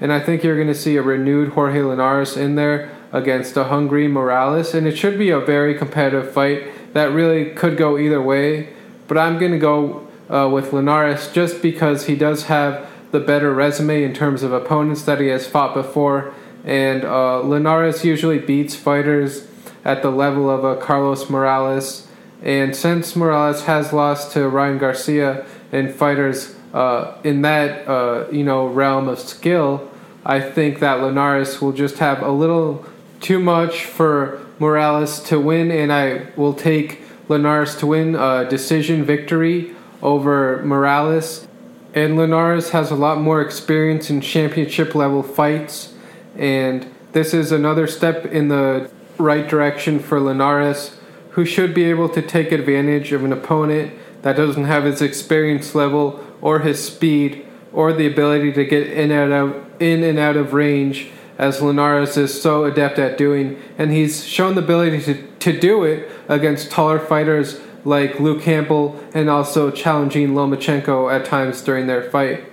And 0.02 0.14
I 0.14 0.20
think 0.20 0.43
you're 0.43 0.56
going 0.56 0.68
to 0.68 0.76
see 0.76 0.95
a 0.95 1.02
renewed 1.02 1.50
Jorge 1.50 1.82
Linares 1.82 2.38
in 2.38 2.56
there 2.56 2.89
against 3.12 3.58
a 3.58 3.66
hungry 3.66 4.08
Morales, 4.08 4.74
and 4.74 4.88
it 4.88 4.97
should 4.97 5.18
be 5.18 5.30
a 5.30 5.39
very 5.39 5.76
competitive 5.76 6.32
fight 6.32 6.93
that 6.93 7.12
really 7.12 7.52
could 7.52 7.78
go 7.78 7.97
either 7.97 8.22
way. 8.22 8.74
But 9.08 9.18
I'm 9.18 9.38
going 9.38 9.52
to 9.52 9.60
go 9.60 10.08
uh, 10.30 10.50
with 10.50 10.72
Linares 10.74 11.32
just 11.32 11.62
because 11.62 12.06
he 12.06 12.16
does 12.16 12.43
have 12.45 12.88
the 13.12 13.20
better 13.20 13.54
resume 13.54 14.04
in 14.04 14.14
terms 14.14 14.43
of 14.43 14.54
opponents 14.54 15.02
that 15.04 15.20
he 15.20 15.28
has 15.28 15.47
fought 15.47 15.74
before, 15.74 16.34
and 16.64 17.04
uh, 17.04 17.41
Linares 17.41 18.06
usually 18.06 18.38
beats 18.38 18.76
fighters 18.76 19.47
at 19.84 20.02
the 20.02 20.12
level 20.12 20.50
of 20.50 20.64
a 20.64 20.76
Carlos 20.80 21.30
Morales. 21.30 22.08
And 22.41 22.76
since 22.76 23.16
Morales 23.16 23.64
has 23.64 23.91
lost 23.91 24.32
to 24.34 24.47
Ryan 24.47 24.78
Garcia 24.78 25.45
and 25.72 25.93
fighters 25.93 26.56
uh, 26.74 27.17
in 27.24 27.41
that 27.41 27.88
uh, 27.88 28.28
you 28.32 28.43
know 28.43 28.67
realm 28.67 29.07
of 29.07 29.20
skill, 29.20 29.89
I 30.26 30.39
think 30.39 30.80
that 30.80 31.01
Linares 31.01 31.61
will 31.61 31.72
just 31.72 31.97
have 31.99 32.22
a 32.22 32.32
little 32.32 32.86
too 33.20 33.39
much 33.39 33.86
for 33.86 34.45
Morales 34.59 35.22
to 35.24 35.39
win, 35.39 35.72
and 35.72 35.91
I 35.91 36.28
will 36.36 36.53
take 36.53 37.01
Linares 37.28 37.76
to 37.78 37.88
win 37.88 38.15
a 38.15 38.47
decision 38.49 39.03
victory 39.03 39.76
over 40.01 40.61
Morales. 40.63 41.47
And 41.93 42.17
Linares 42.17 42.70
has 42.70 42.91
a 42.91 42.95
lot 42.95 43.20
more 43.20 43.41
experience 43.41 44.09
in 44.09 44.22
championship 44.22 44.93
level 44.93 45.24
fights, 45.24 45.93
and 46.38 46.86
this 47.13 47.34
is 47.34 47.51
another 47.51 47.88
step 47.88 48.26
in 48.26 48.49
the 48.49 48.91
right 49.17 49.47
direction 49.47 49.99
for 49.99 50.20
Linares, 50.20 50.97
who 51.32 51.45
should 51.45 51.74
be 51.74 51.86
able 51.86 52.09
to 52.09 52.22
take 52.22 52.51
advantage 52.51 53.11
of 53.11 53.24
an 53.24 53.34
opponent 53.34 53.93
that 54.22 54.36
doesn't 54.36 54.65
have 54.65 54.84
his 54.84 55.01
experience 55.01 55.74
level 55.74 56.24
or 56.42 56.60
his 56.60 56.84
speed 56.84 57.46
or 57.72 57.94
the 57.94 58.08
ability 58.08 58.52
to 58.54 58.66
get 58.66 58.88
in 58.88 59.12
and 59.12 59.34
out 59.34 59.50
of, 59.50 59.82
in 59.82 60.04
and 60.04 60.18
out 60.18 60.36
of 60.36 60.54
range 60.54 61.10
as 61.38 61.62
Linares 61.62 62.18
is 62.18 62.40
so 62.40 62.66
adept 62.66 63.00
at 63.00 63.18
doing, 63.18 63.58
and 63.78 63.92
he's 63.92 64.26
shown 64.26 64.56
the 64.56 64.62
ability 64.62 65.02
to, 65.02 65.28
to 65.40 65.58
do 65.58 65.84
it 65.86 66.10
against 66.28 66.70
taller 66.70 67.00
fighters 67.00 67.62
like 67.86 68.20
Luke 68.20 68.42
Campbell 68.42 69.02
and 69.14 69.30
also 69.30 69.72
challenging 69.72 70.34
Lomachenko 70.34 71.12
at 71.14 71.26
times 71.26 71.62
during 71.62 71.88
their 71.88 72.10
fight. 72.12 72.44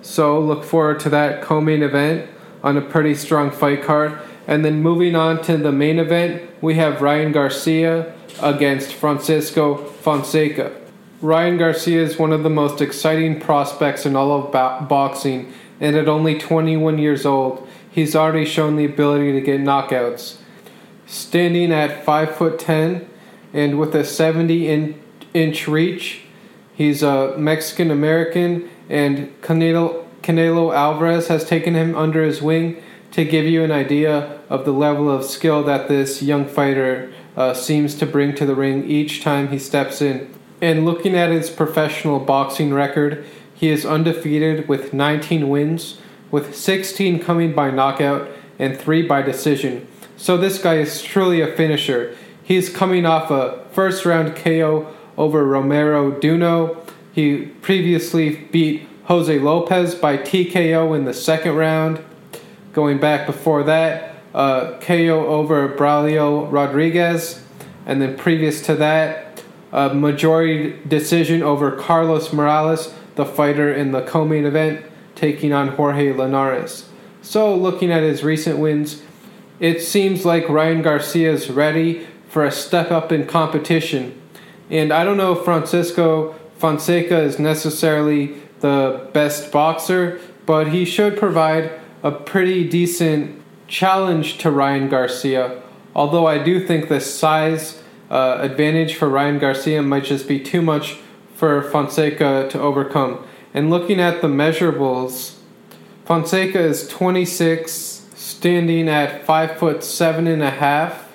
So 0.00 0.38
look 0.38 0.62
forward 0.62 1.00
to 1.00 1.08
that 1.10 1.42
co-main 1.42 1.82
event 1.82 2.30
on 2.62 2.76
a 2.76 2.80
pretty 2.80 3.16
strong 3.16 3.50
fight 3.50 3.82
card. 3.82 4.16
And 4.46 4.64
then 4.64 4.80
moving 4.80 5.16
on 5.16 5.42
to 5.42 5.56
the 5.56 5.72
main 5.72 5.98
event, 5.98 6.48
we 6.62 6.76
have 6.76 7.02
Ryan 7.02 7.32
Garcia 7.32 8.14
against 8.40 8.94
Francisco 8.94 9.74
Fonseca. 9.76 10.85
Ryan 11.22 11.56
Garcia 11.56 12.02
is 12.02 12.18
one 12.18 12.32
of 12.32 12.42
the 12.42 12.50
most 12.50 12.82
exciting 12.82 13.40
prospects 13.40 14.04
in 14.04 14.14
all 14.14 14.32
of 14.32 14.52
bo- 14.52 14.84
boxing, 14.86 15.50
and 15.80 15.96
at 15.96 16.08
only 16.08 16.38
21 16.38 16.98
years 16.98 17.24
old, 17.24 17.66
he's 17.90 18.14
already 18.14 18.44
shown 18.44 18.76
the 18.76 18.84
ability 18.84 19.32
to 19.32 19.40
get 19.40 19.60
knockouts. 19.60 20.36
Standing 21.06 21.72
at 21.72 22.04
5 22.04 22.36
foot 22.36 22.58
10 22.58 23.08
and 23.54 23.78
with 23.78 23.94
a 23.94 24.04
70 24.04 24.68
in, 24.68 25.02
inch 25.32 25.66
reach, 25.66 26.22
he's 26.74 27.02
a 27.02 27.34
Mexican 27.38 27.90
American, 27.90 28.68
and 28.90 29.40
Canelo, 29.40 30.04
Canelo 30.22 30.74
Alvarez 30.74 31.28
has 31.28 31.46
taken 31.46 31.72
him 31.72 31.96
under 31.96 32.22
his 32.24 32.42
wing 32.42 32.82
to 33.12 33.24
give 33.24 33.46
you 33.46 33.64
an 33.64 33.72
idea 33.72 34.38
of 34.50 34.66
the 34.66 34.72
level 34.72 35.08
of 35.10 35.24
skill 35.24 35.62
that 35.62 35.88
this 35.88 36.22
young 36.22 36.46
fighter 36.46 37.10
uh, 37.38 37.54
seems 37.54 37.94
to 37.94 38.04
bring 38.04 38.34
to 38.34 38.44
the 38.44 38.54
ring 38.54 38.84
each 38.84 39.22
time 39.22 39.48
he 39.48 39.58
steps 39.58 40.02
in. 40.02 40.30
And 40.60 40.84
looking 40.84 41.14
at 41.14 41.30
his 41.30 41.50
professional 41.50 42.18
boxing 42.18 42.72
record, 42.72 43.24
he 43.54 43.68
is 43.68 43.84
undefeated 43.84 44.68
with 44.68 44.92
19 44.92 45.48
wins, 45.48 45.98
with 46.30 46.54
16 46.54 47.22
coming 47.22 47.54
by 47.54 47.70
knockout 47.70 48.28
and 48.58 48.78
3 48.78 49.06
by 49.06 49.22
decision. 49.22 49.86
So 50.16 50.36
this 50.36 50.58
guy 50.58 50.76
is 50.76 51.02
truly 51.02 51.40
a 51.40 51.54
finisher. 51.54 52.16
He's 52.42 52.70
coming 52.70 53.04
off 53.04 53.30
a 53.30 53.64
first 53.72 54.04
round 54.06 54.36
KO 54.36 54.94
over 55.16 55.44
Romero 55.44 56.12
Duno. 56.12 56.78
He 57.12 57.46
previously 57.46 58.36
beat 58.50 58.88
Jose 59.04 59.38
Lopez 59.38 59.94
by 59.94 60.16
TKO 60.16 60.96
in 60.96 61.04
the 61.04 61.14
second 61.14 61.56
round. 61.56 62.02
Going 62.72 62.98
back 62.98 63.26
before 63.26 63.62
that, 63.64 64.16
uh, 64.34 64.78
KO 64.80 65.26
over 65.26 65.68
Braulio 65.68 66.50
Rodriguez. 66.50 67.42
And 67.86 68.02
then 68.02 68.16
previous 68.16 68.60
to 68.62 68.74
that, 68.76 69.25
a 69.72 69.94
majority 69.94 70.78
decision 70.86 71.42
over 71.42 71.72
Carlos 71.72 72.32
Morales, 72.32 72.94
the 73.16 73.24
fighter 73.24 73.72
in 73.72 73.92
the 73.92 74.02
co 74.02 74.24
main 74.24 74.44
event 74.44 74.84
taking 75.14 75.52
on 75.52 75.68
Jorge 75.68 76.12
Linares. 76.12 76.88
So, 77.22 77.54
looking 77.54 77.90
at 77.90 78.02
his 78.02 78.22
recent 78.22 78.58
wins, 78.58 79.02
it 79.58 79.80
seems 79.82 80.24
like 80.24 80.48
Ryan 80.48 80.82
Garcia 80.82 81.32
is 81.32 81.50
ready 81.50 82.06
for 82.28 82.44
a 82.44 82.52
step 82.52 82.90
up 82.90 83.10
in 83.10 83.26
competition. 83.26 84.20
And 84.70 84.92
I 84.92 85.04
don't 85.04 85.16
know 85.16 85.32
if 85.32 85.44
Francisco 85.44 86.34
Fonseca 86.58 87.20
is 87.20 87.38
necessarily 87.38 88.36
the 88.60 89.08
best 89.12 89.52
boxer, 89.52 90.20
but 90.44 90.68
he 90.68 90.84
should 90.84 91.18
provide 91.18 91.72
a 92.02 92.10
pretty 92.10 92.68
decent 92.68 93.42
challenge 93.68 94.38
to 94.38 94.50
Ryan 94.50 94.88
Garcia. 94.88 95.62
Although 95.94 96.26
I 96.26 96.38
do 96.38 96.64
think 96.64 96.88
the 96.88 97.00
size 97.00 97.82
uh, 98.10 98.38
advantage 98.40 98.94
for 98.94 99.08
Ryan 99.08 99.38
Garcia 99.38 99.82
might 99.82 100.04
just 100.04 100.28
be 100.28 100.40
too 100.40 100.62
much 100.62 100.98
for 101.34 101.62
Fonseca 101.62 102.48
to 102.50 102.60
overcome. 102.60 103.24
And 103.52 103.70
looking 103.70 104.00
at 104.00 104.22
the 104.22 104.28
measurables, 104.28 105.36
Fonseca 106.04 106.60
is 106.60 106.86
26, 106.88 107.72
standing 108.14 108.88
at 108.88 109.24
5 109.24 109.56
foot 109.58 109.82
7 109.82 110.26
and 110.26 110.42
a 110.42 110.50
half, 110.50 111.06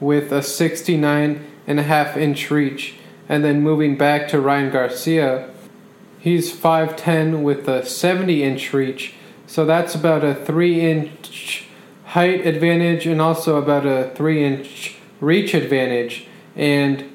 with 0.00 0.32
a 0.32 0.42
69 0.42 1.46
and 1.66 1.80
a 1.80 1.82
half 1.82 2.16
inch 2.16 2.50
reach. 2.50 2.96
And 3.28 3.44
then 3.44 3.62
moving 3.62 3.96
back 3.96 4.28
to 4.28 4.40
Ryan 4.40 4.70
Garcia, 4.70 5.50
he's 6.18 6.54
5'10 6.54 7.42
with 7.42 7.68
a 7.68 7.86
70 7.86 8.42
inch 8.42 8.72
reach. 8.72 9.14
So 9.46 9.64
that's 9.64 9.94
about 9.94 10.24
a 10.24 10.34
3 10.34 10.80
inch 10.80 11.66
height 12.06 12.46
advantage 12.46 13.06
and 13.06 13.20
also 13.20 13.56
about 13.56 13.86
a 13.86 14.10
3 14.14 14.44
inch 14.44 14.96
reach 15.20 15.54
advantage. 15.54 16.26
And 16.56 17.10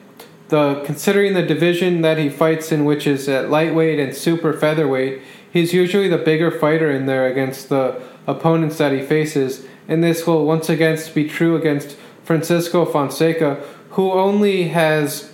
the 0.50 0.82
considering 0.86 1.34
the 1.34 1.44
division 1.44 2.02
that 2.02 2.18
he 2.18 2.30
fights 2.30 2.72
in, 2.72 2.86
which 2.86 3.06
is 3.06 3.30
at 3.30 3.50
lightweight 3.50 4.00
and 4.00 4.16
super 4.16 4.54
featherweight, 4.54 5.22
he's 5.52 5.74
usually 5.74 6.08
the 6.08 6.18
bigger 6.18 6.52
fighter 6.52 6.92
in 6.92 7.06
there 7.06 7.28
against 7.28 7.70
the 7.70 8.02
opponents 8.28 8.78
that 8.78 8.92
he 8.92 9.02
faces. 9.02 9.66
And 9.88 10.04
this 10.04 10.26
will 10.28 10.46
once 10.46 10.70
again 10.70 11.00
be 11.14 11.28
true 11.28 11.56
against 11.56 11.98
Francisco 12.24 12.86
Fonseca, 12.86 13.64
who 13.92 14.12
only 14.12 14.70
has 14.70 15.32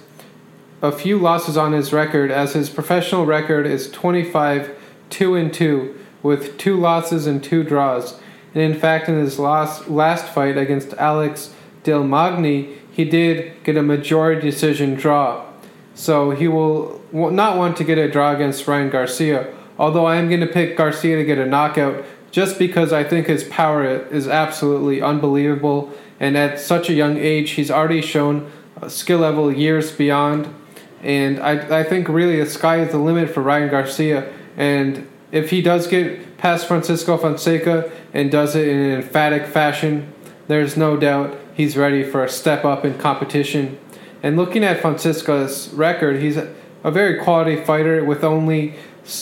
a 0.82 0.92
few 0.92 1.18
losses 1.18 1.58
on 1.58 1.74
his 1.74 1.92
record, 1.92 2.32
as 2.32 2.54
his 2.54 2.70
professional 2.70 3.26
record 3.26 3.66
is 3.66 3.90
25 3.92 4.78
2 5.10 5.36
and 5.36 5.54
2, 5.54 6.00
with 6.24 6.58
two 6.58 6.76
losses 6.76 7.28
and 7.28 7.44
two 7.44 7.64
draws. 7.64 8.20
And 8.54 8.64
in 8.64 8.80
fact, 8.80 9.08
in 9.08 9.20
his 9.20 9.38
last, 9.38 9.90
last 9.90 10.26
fight 10.34 10.58
against 10.58 10.94
Alex 10.94 11.54
Del 11.86 12.04
Magni, 12.04 12.76
he 12.92 13.06
did 13.06 13.64
get 13.64 13.78
a 13.78 13.84
majority 13.84 14.42
decision 14.42 14.96
draw. 14.96 15.46
So 15.94 16.32
he 16.32 16.50
will 16.50 17.02
not 17.14 17.58
want 17.58 17.78
to 17.78 17.86
get 17.86 17.98
a 17.98 18.12
draw 18.12 18.34
against 18.34 18.68
Ryan 18.68 18.90
Garcia, 18.90 19.54
although 19.80 20.06
I 20.06 20.18
am 20.18 20.28
going 20.28 20.42
to 20.42 20.48
pick 20.48 20.76
Garcia 20.76 21.16
to 21.16 21.24
get 21.24 21.38
a 21.38 21.46
knockout 21.46 22.04
just 22.32 22.60
because 22.60 22.92
I 22.92 23.06
think 23.06 23.28
his 23.28 23.46
power 23.46 23.86
is 23.86 24.28
absolutely 24.28 25.02
unbelievable. 25.02 25.94
And 26.20 26.36
at 26.36 26.60
such 26.60 26.90
a 26.90 26.94
young 26.94 27.18
age, 27.18 27.52
he's 27.52 27.72
already 27.72 28.02
shown 28.02 28.52
skill 28.90 29.20
level 29.20 29.50
years 29.54 29.92
beyond. 29.92 30.54
And 31.02 31.40
I, 31.40 31.80
I 31.80 31.84
think 31.84 32.10
really 32.10 32.44
the 32.44 32.50
sky 32.50 32.82
is 32.82 32.92
the 32.92 32.98
limit 32.98 33.30
for 33.30 33.42
Ryan 33.42 33.70
Garcia. 33.70 34.34
And 34.58 35.08
if 35.32 35.50
he 35.52 35.62
does 35.62 35.88
get 35.88 36.38
past 36.38 36.68
Francisco 36.68 37.18
Fonseca 37.18 37.92
and 38.14 38.32
does 38.32 38.56
it 38.56 38.68
in 38.68 38.78
an 38.78 38.92
emphatic 39.02 39.46
fashion, 39.46 40.12
there's 40.48 40.76
no 40.76 40.98
doubt 40.98 41.38
he's 41.56 41.76
ready 41.76 42.04
for 42.04 42.24
a 42.24 42.30
step 42.30 42.64
up 42.64 42.86
in 42.86 42.98
competition. 42.98 43.80
And 44.22 44.38
looking 44.38 44.64
at 44.64 44.82
Francisco's 44.82 45.70
record, 45.70 46.22
he's 46.22 46.38
a 46.38 46.92
very 46.92 47.24
quality 47.24 47.56
fighter 47.64 48.04
with 48.04 48.24
only 48.24 48.76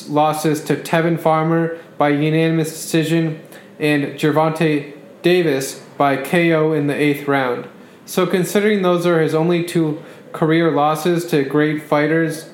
losses 0.09 0.63
to 0.65 0.75
Tevin 0.75 1.19
Farmer 1.19 1.77
by 1.97 2.09
unanimous 2.09 2.69
decision 2.69 3.41
and 3.79 4.19
Gervonta 4.19 4.93
Davis 5.21 5.79
by 5.97 6.17
KO 6.17 6.73
in 6.73 6.87
the 6.87 6.95
eighth 6.95 7.27
round. 7.27 7.67
So, 8.05 8.25
considering 8.25 8.81
those 8.81 9.05
are 9.05 9.21
his 9.21 9.33
only 9.33 9.63
two 9.63 10.03
career 10.33 10.71
losses 10.71 11.25
to 11.27 11.43
great 11.43 11.83
fighters 11.83 12.49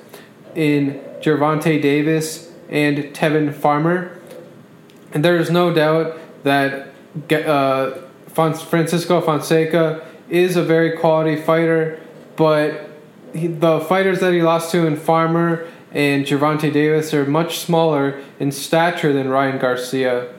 in 0.54 1.02
Gervonta 1.22 1.82
Davis 1.82 2.52
and 2.70 2.98
Tevin 3.16 3.54
Farmer, 3.54 4.20
and 5.12 5.26
there 5.26 5.38
is 5.38 5.50
no 5.50 5.74
doubt 5.74 6.20
that 6.44 6.94
uh, 7.32 7.98
Francisco 8.34 9.22
Fonseca 9.22 10.06
is 10.30 10.56
a 10.56 10.64
very 10.64 10.98
quality 10.98 11.42
fighter, 11.42 12.00
but 12.36 12.90
he, 13.34 13.48
the 13.48 13.80
fighters 13.82 14.20
that 14.20 14.34
he 14.34 14.42
lost 14.42 14.72
to 14.72 14.86
in 14.86 14.96
Farmer 14.96 15.68
and 15.92 16.26
Gervonta 16.26 16.72
Davis 16.72 17.14
are 17.14 17.26
much 17.26 17.60
smaller 17.60 18.22
in 18.40 18.52
stature 18.52 19.12
than 19.12 19.30
Ryan 19.30 19.60
Garcia. 19.60 20.34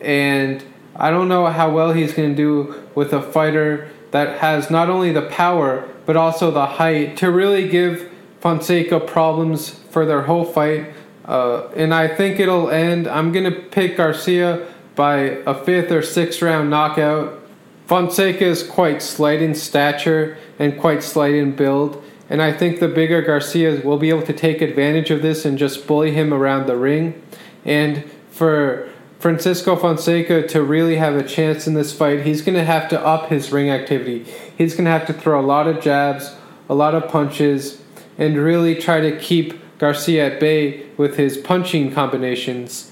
And 0.00 0.62
I 0.94 1.10
don't 1.10 1.28
know 1.28 1.46
how 1.46 1.70
well 1.70 1.92
he's 1.92 2.12
going 2.12 2.30
to 2.30 2.36
do 2.36 2.82
with 2.94 3.12
a 3.12 3.22
fighter 3.22 3.88
that 4.10 4.40
has 4.40 4.70
not 4.70 4.90
only 4.90 5.12
the 5.12 5.22
power 5.22 5.88
but 6.06 6.16
also 6.16 6.50
the 6.50 6.66
height 6.66 7.16
to 7.18 7.30
really 7.30 7.68
give 7.68 8.10
Fonseca 8.40 9.00
problems 9.00 9.70
for 9.70 10.04
their 10.04 10.22
whole 10.22 10.44
fight. 10.44 10.92
Uh, 11.24 11.68
and 11.76 11.94
I 11.94 12.08
think 12.08 12.40
it'll 12.40 12.70
end. 12.70 13.06
I'm 13.06 13.32
going 13.32 13.44
to 13.44 13.60
pick 13.60 13.96
Garcia 13.96 14.66
by 15.00 15.40
a 15.46 15.54
fifth 15.54 15.90
or 15.90 16.02
sixth 16.02 16.42
round 16.42 16.68
knockout. 16.68 17.40
Fonseca 17.86 18.44
is 18.44 18.62
quite 18.62 19.00
slight 19.00 19.40
in 19.40 19.54
stature 19.54 20.36
and 20.58 20.78
quite 20.78 21.02
slight 21.02 21.34
in 21.34 21.56
build. 21.56 22.04
And 22.28 22.42
I 22.42 22.52
think 22.52 22.80
the 22.80 22.88
bigger 22.88 23.22
Garcia 23.22 23.80
will 23.80 23.96
be 23.96 24.10
able 24.10 24.24
to 24.24 24.34
take 24.34 24.60
advantage 24.60 25.10
of 25.10 25.22
this 25.22 25.46
and 25.46 25.56
just 25.56 25.86
bully 25.86 26.12
him 26.12 26.34
around 26.34 26.66
the 26.66 26.76
ring. 26.76 27.22
And 27.64 28.10
for 28.30 28.90
Francisco 29.18 29.74
Fonseca 29.74 30.46
to 30.48 30.62
really 30.62 30.96
have 30.96 31.16
a 31.16 31.26
chance 31.26 31.66
in 31.66 31.72
this 31.72 31.96
fight, 31.96 32.26
he's 32.26 32.42
going 32.42 32.58
to 32.58 32.64
have 32.66 32.86
to 32.90 33.00
up 33.00 33.30
his 33.30 33.50
ring 33.50 33.70
activity. 33.70 34.26
He's 34.58 34.74
going 34.74 34.84
to 34.84 34.90
have 34.90 35.06
to 35.06 35.14
throw 35.14 35.40
a 35.40 35.46
lot 35.46 35.66
of 35.66 35.80
jabs, 35.80 36.36
a 36.68 36.74
lot 36.74 36.94
of 36.94 37.10
punches, 37.10 37.80
and 38.18 38.36
really 38.36 38.74
try 38.74 39.00
to 39.00 39.18
keep 39.18 39.78
Garcia 39.78 40.34
at 40.34 40.40
bay 40.40 40.84
with 40.98 41.16
his 41.16 41.38
punching 41.38 41.94
combinations. 41.94 42.89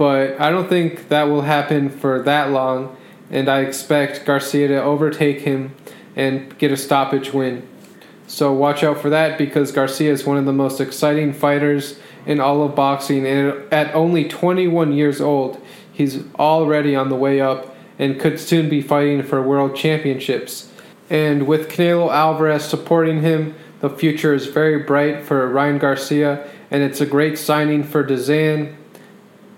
But 0.00 0.40
I 0.40 0.48
don't 0.48 0.66
think 0.66 1.10
that 1.10 1.24
will 1.24 1.42
happen 1.42 1.90
for 1.90 2.22
that 2.22 2.52
long, 2.52 2.96
and 3.30 3.50
I 3.50 3.60
expect 3.60 4.24
Garcia 4.24 4.66
to 4.68 4.82
overtake 4.82 5.42
him 5.42 5.74
and 6.16 6.56
get 6.56 6.72
a 6.72 6.76
stoppage 6.78 7.34
win. 7.34 7.68
So 8.26 8.50
watch 8.50 8.82
out 8.82 8.98
for 8.98 9.10
that 9.10 9.36
because 9.36 9.72
Garcia 9.72 10.10
is 10.10 10.24
one 10.24 10.38
of 10.38 10.46
the 10.46 10.54
most 10.54 10.80
exciting 10.80 11.34
fighters 11.34 11.98
in 12.24 12.40
all 12.40 12.62
of 12.62 12.74
boxing. 12.74 13.26
And 13.26 13.70
at 13.70 13.94
only 13.94 14.26
21 14.26 14.94
years 14.94 15.20
old, 15.20 15.62
he's 15.92 16.24
already 16.36 16.96
on 16.96 17.10
the 17.10 17.16
way 17.16 17.42
up 17.42 17.76
and 17.98 18.18
could 18.18 18.40
soon 18.40 18.70
be 18.70 18.80
fighting 18.80 19.22
for 19.22 19.42
world 19.42 19.76
championships. 19.76 20.72
And 21.10 21.46
with 21.46 21.68
Canelo 21.68 22.10
Alvarez 22.10 22.64
supporting 22.64 23.20
him, 23.20 23.54
the 23.80 23.90
future 23.90 24.32
is 24.32 24.46
very 24.46 24.82
bright 24.82 25.26
for 25.26 25.46
Ryan 25.46 25.76
Garcia, 25.76 26.48
and 26.70 26.82
it's 26.82 27.02
a 27.02 27.06
great 27.06 27.36
signing 27.36 27.84
for 27.84 28.02
DAZN. 28.02 28.76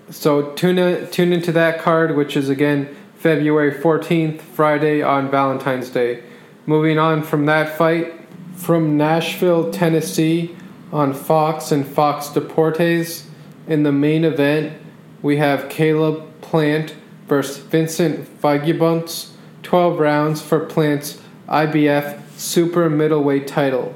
So 0.09 0.51
tune, 0.53 0.77
in, 0.77 1.09
tune 1.09 1.33
into 1.33 1.51
that 1.53 1.79
card, 1.79 2.15
which 2.15 2.35
is 2.35 2.49
again 2.49 2.95
February 3.15 3.71
14th, 3.71 4.41
Friday 4.41 5.01
on 5.01 5.31
Valentine's 5.31 5.89
Day. 5.89 6.23
Moving 6.65 6.99
on 6.99 7.23
from 7.23 7.45
that 7.45 7.77
fight, 7.77 8.13
from 8.55 8.97
Nashville, 8.97 9.71
Tennessee, 9.71 10.55
on 10.91 11.13
Fox 11.13 11.71
and 11.71 11.87
Fox 11.87 12.27
Deportes. 12.27 13.25
In 13.67 13.83
the 13.83 13.91
main 13.91 14.23
event, 14.23 14.79
we 15.21 15.37
have 15.37 15.69
Caleb 15.69 16.41
Plant 16.41 16.95
versus 17.27 17.57
Vincent 17.57 18.41
Feigenbutz, 18.41 19.29
12 19.63 19.99
rounds 19.99 20.41
for 20.41 20.59
Plant's 20.59 21.21
IBF 21.47 22.19
super 22.37 22.89
middleweight 22.89 23.47
title. 23.47 23.95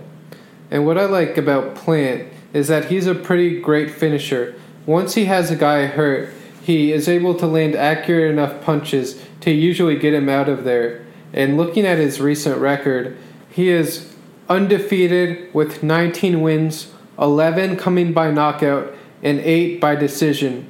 And 0.71 0.85
what 0.85 0.97
I 0.97 1.05
like 1.05 1.37
about 1.37 1.75
Plant 1.75 2.31
is 2.53 2.67
that 2.69 2.85
he's 2.85 3.07
a 3.07 3.15
pretty 3.15 3.59
great 3.59 3.91
finisher. 3.91 4.55
Once 4.87 5.15
he 5.15 5.25
has 5.25 5.51
a 5.51 5.55
guy 5.55 5.85
hurt, 5.85 6.33
he 6.63 6.93
is 6.93 7.09
able 7.09 7.35
to 7.35 7.45
land 7.45 7.75
accurate 7.75 8.31
enough 8.31 8.61
punches 8.61 9.21
to 9.41 9.51
usually 9.51 9.97
get 9.97 10.13
him 10.13 10.29
out 10.29 10.47
of 10.47 10.63
there. 10.63 11.05
And 11.33 11.57
looking 11.57 11.85
at 11.85 11.97
his 11.97 12.21
recent 12.21 12.57
record, 12.57 13.17
he 13.49 13.69
is 13.69 14.15
undefeated 14.47 15.53
with 15.53 15.83
19 15.83 16.41
wins, 16.41 16.93
11 17.19 17.75
coming 17.75 18.13
by 18.13 18.31
knockout, 18.31 18.93
and 19.21 19.39
8 19.41 19.81
by 19.81 19.93
decision. 19.95 20.69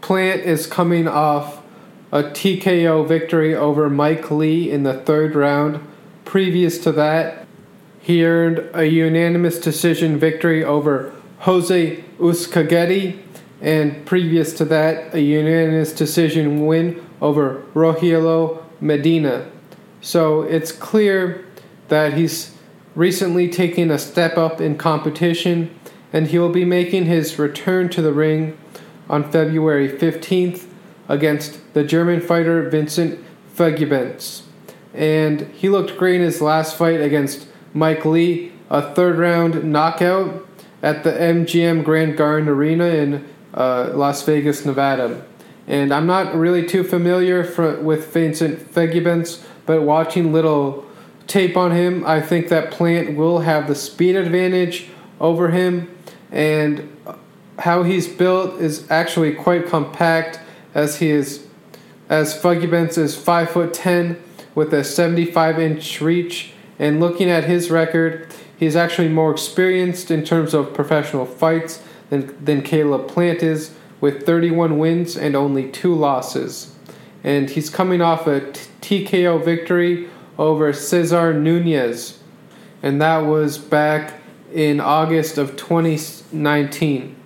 Plant 0.00 0.40
is 0.40 0.66
coming 0.66 1.06
off 1.06 1.62
a 2.10 2.22
TKO 2.22 3.06
victory 3.06 3.54
over 3.54 3.90
Mike 3.90 4.30
Lee 4.30 4.70
in 4.70 4.84
the 4.84 4.94
third 4.94 5.34
round. 5.34 5.86
Previous 6.24 6.78
to 6.78 6.92
that, 6.92 7.46
he 8.00 8.24
earned 8.24 8.70
a 8.72 8.84
unanimous 8.84 9.58
decision 9.58 10.18
victory 10.18 10.64
over 10.64 11.12
Jose 11.40 12.02
Uzcategui, 12.18 13.23
and 13.64 14.04
previous 14.04 14.52
to 14.52 14.64
that, 14.66 15.14
a 15.14 15.22
unanimous 15.22 15.94
decision 15.94 16.66
win 16.66 17.02
over 17.22 17.64
Rogelio 17.72 18.62
Medina. 18.78 19.50
So 20.02 20.42
it's 20.42 20.70
clear 20.70 21.46
that 21.88 22.12
he's 22.12 22.54
recently 22.94 23.48
taking 23.48 23.90
a 23.90 23.98
step 23.98 24.36
up 24.36 24.60
in 24.60 24.76
competition, 24.76 25.74
and 26.12 26.26
he 26.26 26.38
will 26.38 26.52
be 26.52 26.66
making 26.66 27.06
his 27.06 27.38
return 27.38 27.88
to 27.88 28.02
the 28.02 28.12
ring 28.12 28.58
on 29.08 29.32
February 29.32 29.88
15th 29.88 30.66
against 31.08 31.58
the 31.72 31.84
German 31.84 32.20
fighter 32.20 32.68
Vincent 32.68 33.18
Feigenbutz. 33.56 34.42
And 34.92 35.40
he 35.54 35.70
looked 35.70 35.96
great 35.96 36.16
in 36.16 36.26
his 36.26 36.42
last 36.42 36.76
fight 36.76 37.00
against 37.00 37.48
Mike 37.72 38.04
Lee, 38.04 38.52
a 38.68 38.94
third 38.94 39.16
round 39.16 39.64
knockout 39.64 40.46
at 40.82 41.02
the 41.02 41.12
MGM 41.12 41.82
Grand 41.82 42.14
Garden 42.18 42.46
Arena 42.46 42.84
in 42.84 43.26
uh, 43.54 43.92
Las 43.94 44.22
Vegas, 44.22 44.64
Nevada. 44.64 45.24
And 45.66 45.94
I'm 45.94 46.06
not 46.06 46.34
really 46.34 46.66
too 46.66 46.84
familiar 46.84 47.44
for, 47.44 47.80
with 47.80 48.12
Vincent 48.12 48.58
Feigenbutz, 48.72 49.42
but 49.64 49.82
watching 49.82 50.32
little 50.32 50.84
tape 51.26 51.56
on 51.56 51.70
him. 51.70 52.04
I 52.04 52.20
think 52.20 52.48
that 52.48 52.70
Plant 52.70 53.16
will 53.16 53.40
have 53.40 53.66
the 53.66 53.74
speed 53.74 54.16
advantage 54.16 54.88
over 55.20 55.50
him, 55.50 55.96
and 56.30 56.90
how 57.60 57.82
he's 57.82 58.08
built 58.08 58.60
is 58.60 58.90
actually 58.90 59.32
quite 59.32 59.66
compact, 59.66 60.40
as 60.74 60.98
he 60.98 61.10
is, 61.10 61.46
as 62.10 62.38
Feigenbutz 62.38 62.98
is 62.98 63.16
five 63.16 63.50
foot 63.50 63.72
ten 63.72 64.22
with 64.54 64.74
a 64.74 64.84
75 64.84 65.58
inch 65.58 66.00
reach. 66.00 66.52
And 66.78 67.00
looking 67.00 67.30
at 67.30 67.44
his 67.44 67.70
record, 67.70 68.28
he's 68.56 68.76
actually 68.76 69.08
more 69.08 69.30
experienced 69.30 70.10
in 70.10 70.24
terms 70.24 70.52
of 70.52 70.74
professional 70.74 71.24
fights 71.24 71.82
than, 72.14 72.44
than 72.44 72.62
Caleb 72.62 73.08
Plant 73.08 73.42
is, 73.42 73.74
with 74.00 74.24
31 74.24 74.78
wins 74.78 75.16
and 75.16 75.34
only 75.34 75.70
two 75.70 75.94
losses. 75.94 76.74
And 77.22 77.50
he's 77.50 77.70
coming 77.70 78.00
off 78.00 78.26
a 78.26 78.52
t- 78.52 79.06
TKO 79.06 79.44
victory 79.44 80.08
over 80.38 80.72
Cesar 80.72 81.32
Nunez, 81.32 82.18
and 82.82 83.00
that 83.00 83.18
was 83.18 83.56
back 83.56 84.20
in 84.52 84.80
August 84.80 85.38
of 85.38 85.56
2019. 85.56 87.16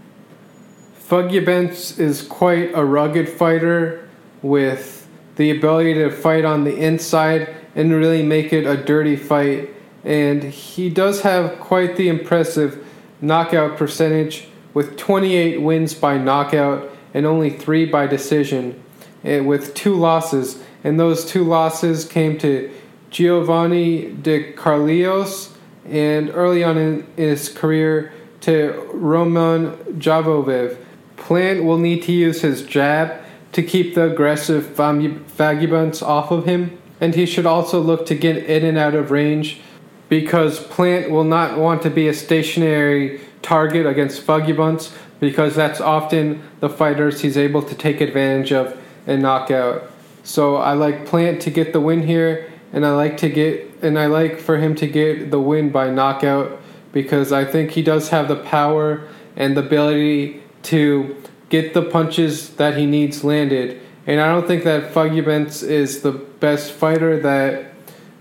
Feigenbutz 1.01 1.99
is 1.99 2.23
quite 2.23 2.71
a 2.75 2.85
rugged 2.85 3.29
fighter 3.29 4.09
with 4.43 5.09
the 5.37 5.51
ability 5.51 5.95
to 5.95 6.11
fight 6.11 6.45
on 6.45 6.65
the 6.65 6.77
inside 6.77 7.55
and 7.75 7.93
really 7.93 8.23
make 8.23 8.53
it 8.53 8.67
a 8.67 8.77
dirty 8.77 9.17
fight. 9.17 9.71
And 10.05 10.45
he 10.45 10.91
does 10.91 11.23
have 11.23 11.59
quite 11.61 11.97
the 11.97 12.09
impressive 12.09 12.85
knockout 13.21 13.77
percentage 13.77 14.48
with 14.75 14.97
28 14.97 15.63
wins 15.63 15.95
by 15.95 16.19
knockout 16.19 16.91
and 17.15 17.27
only 17.27 17.51
three 17.51 17.87
by 17.87 18.07
decision, 18.07 18.83
and 19.25 19.47
with 19.47 19.75
two 19.75 19.95
losses. 19.95 20.63
And 20.85 21.01
those 21.01 21.25
two 21.25 21.45
losses 21.45 22.05
came 22.05 22.39
to 22.39 22.71
Giovanni 23.11 24.13
De 24.13 24.53
Carolis 24.53 25.53
and 25.87 26.31
early 26.31 26.63
on 26.63 26.77
in 26.77 27.07
his 27.17 27.49
career 27.49 28.13
to 28.43 28.89
Roman 28.93 29.73
Javoviv. 29.99 30.79
Plant 31.17 31.65
will 31.65 31.79
need 31.79 32.03
to 32.05 32.13
use 32.13 32.43
his 32.43 32.63
jab 32.63 33.21
to 33.53 33.63
keep 33.63 33.95
the 33.95 34.11
aggressive 34.11 34.65
Feigenbutz 34.77 36.03
off 36.03 36.31
of 36.31 36.45
him, 36.45 36.79
and 37.01 37.15
he 37.15 37.27
should 37.27 37.47
also 37.47 37.81
look 37.81 38.07
to 38.07 38.15
get 38.15 38.37
in 38.37 38.65
and 38.65 38.79
out 38.79 38.95
of 38.95 39.11
range 39.11 39.61
because 40.09 40.61
Plant 40.61 41.11
will 41.11 41.25
not 41.25 41.59
want 41.59 41.83
to 41.83 41.91
be 41.91 42.09
a 42.09 42.15
stationary 42.15 43.21
target 43.43 43.87
against 43.87 44.27
Feigenbutz 44.27 44.93
because 45.21 45.55
that's 45.55 45.81
often 45.81 46.43
the 46.61 46.69
fighters 46.69 47.21
he's 47.21 47.37
able 47.37 47.63
to 47.63 47.75
take 47.75 48.01
advantage 48.01 48.53
of 48.53 48.79
and 49.07 49.23
knock 49.23 49.51
out. 49.51 49.91
So 50.23 50.57
I 50.57 50.75
like 50.75 51.07
Plant 51.07 51.41
to 51.43 51.51
get 51.51 51.73
the 51.73 51.81
win 51.81 52.07
here, 52.07 52.53
and 52.73 52.85
I 52.85 52.91
like 52.91 53.17
to 53.19 53.29
get 53.29 53.83
and 53.83 53.99
I 53.99 54.07
like 54.07 54.39
for 54.39 54.59
him 54.59 54.75
to 54.77 54.87
get 54.87 55.31
the 55.31 55.41
win 55.41 55.71
by 55.71 55.91
knockout 55.91 56.61
because 56.93 57.33
I 57.33 57.45
think 57.45 57.73
he 57.73 57.83
does 57.83 58.09
have 58.11 58.29
the 58.29 58.37
power 58.37 59.07
and 59.37 59.57
the 59.57 59.65
ability 59.65 60.43
to 60.65 61.17
get 61.49 61.75
the 61.75 61.83
punches 61.83 62.51
that 62.57 62.77
he 62.77 62.87
needs 62.87 63.25
landed. 63.25 63.81
And 64.07 64.21
I 64.21 64.33
don't 64.33 64.47
think 64.47 64.65
that 64.65 64.93
Feigenbutz 64.93 65.63
is 65.63 66.01
the 66.03 66.13
best 66.13 66.73
fighter 66.73 67.21
that 67.21 67.73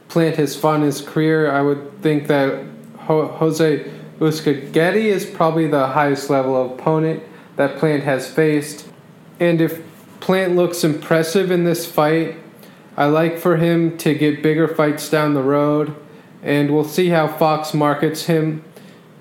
Plant 0.09 0.37
has 0.37 0.55
fought 0.55 0.75
in 0.75 0.81
his 0.83 1.01
career. 1.01 1.51
I 1.51 1.61
would 1.61 2.01
think 2.01 2.27
that 2.27 2.65
Jose 3.07 3.91
Uzcategui 4.19 5.05
is 5.05 5.25
probably 5.25 5.67
the 5.67 5.87
highest 5.87 6.29
level 6.29 6.73
opponent 6.73 7.23
that 7.55 7.77
Plant 7.77 8.03
has 8.03 8.29
faced. 8.29 8.87
And 9.39 9.61
if 9.61 9.81
Plant 10.19 10.55
looks 10.55 10.83
impressive 10.83 11.51
in 11.51 11.63
this 11.63 11.85
fight, 11.85 12.37
I 12.95 13.05
like 13.05 13.37
for 13.37 13.57
him 13.57 13.97
to 13.99 14.15
get 14.15 14.41
bigger 14.41 14.67
fights 14.67 15.09
down 15.09 15.35
the 15.35 15.43
road. 15.43 15.95
And 16.41 16.71
we'll 16.71 16.83
see 16.83 17.09
how 17.09 17.27
Fox 17.27 17.73
markets 17.73 18.25
him 18.25 18.63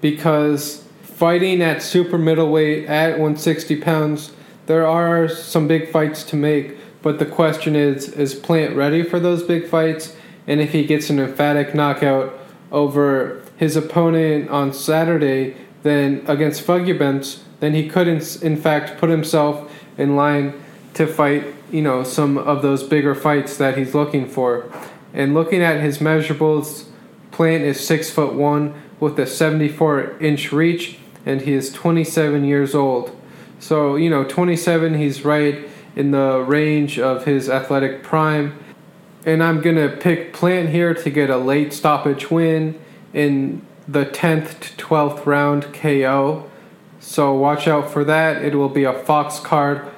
because 0.00 0.86
fighting 1.02 1.62
at 1.62 1.82
super 1.82 2.16
middleweight 2.16 2.86
at 2.86 3.12
160 3.12 3.80
pounds, 3.80 4.32
there 4.66 4.86
are 4.86 5.28
some 5.28 5.68
big 5.68 5.90
fights 5.90 6.24
to 6.24 6.36
make. 6.36 6.76
But 7.02 7.18
the 7.18 7.26
question 7.26 7.76
is 7.76 8.08
is 8.08 8.34
Plant 8.34 8.74
ready 8.74 9.02
for 9.02 9.20
those 9.20 9.42
big 9.42 9.68
fights? 9.68 10.16
And 10.46 10.60
if 10.60 10.72
he 10.72 10.84
gets 10.84 11.10
an 11.10 11.18
emphatic 11.18 11.74
knockout 11.74 12.38
over 12.72 13.42
his 13.56 13.76
opponent 13.76 14.50
on 14.50 14.72
Saturday, 14.72 15.56
then 15.82 16.22
against 16.26 16.66
Feigenbutz, 16.66 17.40
then 17.60 17.74
he 17.74 17.88
could 17.88 18.08
in, 18.08 18.56
fact 18.56 18.98
put 18.98 19.08
himself 19.08 19.72
in 19.96 20.16
line 20.16 20.52
to 20.94 21.06
fight, 21.06 21.44
you 21.70 21.82
know, 21.82 22.02
some 22.02 22.36
of 22.36 22.62
those 22.62 22.82
bigger 22.82 23.14
fights 23.14 23.56
that 23.56 23.78
he's 23.78 23.94
looking 23.94 24.28
for. 24.28 24.70
And 25.14 25.32
looking 25.32 25.62
at 25.62 25.80
his 25.80 25.98
measurables, 25.98 26.86
Plant 27.30 27.64
is 27.64 27.84
six 27.84 28.10
foot 28.10 28.34
one 28.34 28.74
with 28.98 29.18
a 29.18 29.26
74 29.26 30.18
inch 30.20 30.52
reach, 30.52 30.98
and 31.24 31.42
he 31.42 31.52
is 31.52 31.72
27 31.72 32.44
years 32.44 32.74
old. 32.74 33.14
So, 33.58 33.96
you 33.96 34.10
know, 34.10 34.24
27, 34.24 34.94
he's 34.94 35.24
right 35.24 35.68
in 35.94 36.10
the 36.10 36.40
range 36.40 36.98
of 36.98 37.24
his 37.24 37.48
athletic 37.48 38.02
prime. 38.02 38.58
And 39.24 39.42
I'm 39.42 39.60
to 39.76 39.88
pick 39.88 40.32
Plant 40.32 40.68
here 40.68 40.94
to 40.94 41.10
get 41.10 41.30
a 41.30 41.38
late 41.38 41.72
stoppage 41.72 42.30
win 42.30 42.78
in 43.12 43.64
the 43.88 44.04
10th 44.04 44.60
to 44.60 44.84
12th 44.84 45.26
round 45.26 45.72
KO. 45.72 46.50
So 47.00 47.34
watch 47.34 47.68
out 47.68 47.90
for 47.90 48.04
that. 48.04 48.42
It 48.44 48.54
will 48.54 48.68
be 48.68 48.84
a 48.84 48.92
Fox 48.92 49.38
card 49.38 49.88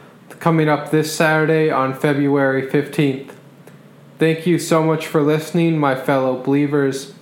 coming 0.41 0.69
up 0.69 0.91
this 0.91 1.15
Saturday 1.15 1.71
on 1.71 1.95
February 1.95 2.63
15th. 2.63 3.33
Thank 4.19 4.47
you 4.47 4.59
so 4.59 4.83
much 4.83 5.07
for 5.07 5.23
listening, 5.23 5.79
my 5.79 5.95
fellow 5.95 6.43
believers. 6.43 7.15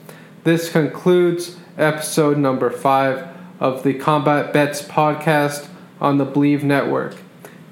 This 0.45 0.70
concludes 0.70 1.57
episode 1.78 2.39
number 2.39 2.70
five 2.70 3.28
of 3.61 3.82
the 3.82 3.95
Combat 3.95 4.53
Bets 4.53 4.82
podcast 4.82 5.68
on 6.01 6.18
the 6.18 6.24
Believe 6.24 6.62
Network. 6.62 7.16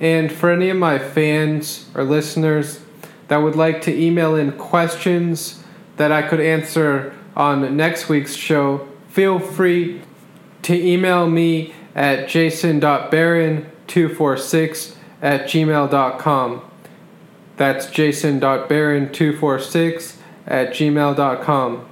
And 0.00 0.32
for 0.32 0.50
any 0.50 0.70
of 0.70 0.76
my 0.76 0.98
fans 0.98 1.88
or 1.94 2.04
listeners 2.04 2.80
that 3.28 3.38
would 3.38 3.56
like 3.56 3.82
to 3.82 3.94
email 3.94 4.34
in 4.34 4.52
questions 4.52 5.62
that 5.96 6.12
I 6.12 6.22
could 6.22 6.40
answer 6.40 7.14
on 7.36 7.76
next 7.76 8.08
week's 8.08 8.34
show, 8.34 8.88
feel 9.08 9.38
free 9.38 10.00
to 10.62 10.74
email 10.74 11.28
me 11.28 11.74
at 11.94 12.28
jason.barron246 12.28 14.96
at 15.22 15.44
gmail.com. 15.44 16.62
That's 17.56 17.86
jason.barron246 17.86 20.16
at 20.46 20.70
gmail.com. 20.70 21.88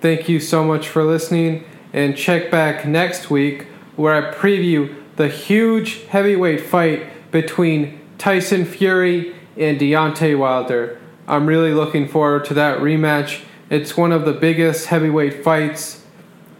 Thank 0.00 0.28
you 0.28 0.40
so 0.40 0.64
much 0.64 0.88
for 0.88 1.04
listening, 1.04 1.64
and 1.92 2.16
check 2.16 2.50
back 2.50 2.86
next 2.86 3.30
week 3.30 3.66
where 3.96 4.14
I 4.14 4.34
preview 4.34 4.94
the 5.16 5.28
huge 5.28 6.04
heavyweight 6.06 6.60
fight 6.60 7.30
between 7.30 8.00
Tyson 8.18 8.64
Fury 8.64 9.34
and 9.56 9.78
Deontay 9.78 10.38
Wilder. 10.38 10.98
I'm 11.28 11.46
really 11.46 11.72
looking 11.72 12.08
forward 12.08 12.44
to 12.46 12.54
that 12.54 12.78
rematch. 12.78 13.44
It's 13.72 13.96
one 13.96 14.12
of 14.12 14.26
the 14.26 14.34
biggest 14.34 14.88
heavyweight 14.88 15.42
fights 15.42 16.04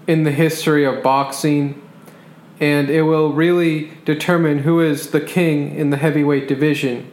in 0.06 0.24
the 0.24 0.30
history 0.30 0.86
of 0.86 1.02
boxing, 1.02 1.86
and 2.58 2.88
it 2.88 3.02
will 3.02 3.34
really 3.34 3.92
determine 4.06 4.60
who 4.60 4.80
is 4.80 5.10
the 5.10 5.20
king 5.20 5.74
in 5.74 5.90
the 5.90 5.98
heavyweight 5.98 6.48
division. 6.48 7.12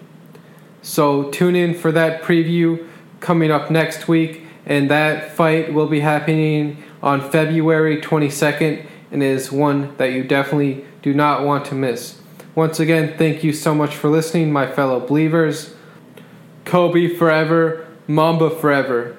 So 0.81 1.29
tune 1.31 1.53
in 1.53 1.73
for 1.73 1.91
that 1.91 2.21
preview 2.21 2.87
coming 3.19 3.51
up 3.51 3.69
next 3.69 4.07
week 4.07 4.43
and 4.65 4.89
that 4.89 5.35
fight 5.35 5.73
will 5.73 5.87
be 5.87 5.99
happening 5.99 6.81
on 7.03 7.29
February 7.29 7.99
22nd 7.99 8.85
and 9.11 9.21
is 9.21 9.51
one 9.51 9.97
that 9.97 10.13
you 10.13 10.23
definitely 10.23 10.85
do 11.01 11.13
not 11.13 11.43
want 11.43 11.65
to 11.65 11.75
miss. 11.75 12.21
Once 12.55 12.79
again, 12.79 13.17
thank 13.17 13.43
you 13.43 13.51
so 13.51 13.75
much 13.75 13.97
for 13.97 14.07
listening, 14.07 14.49
my 14.49 14.65
fellow 14.65 15.05
believers. 15.05 15.75
Kobe 16.63 17.13
forever, 17.13 17.85
Mamba 18.07 18.49
forever. 18.49 19.18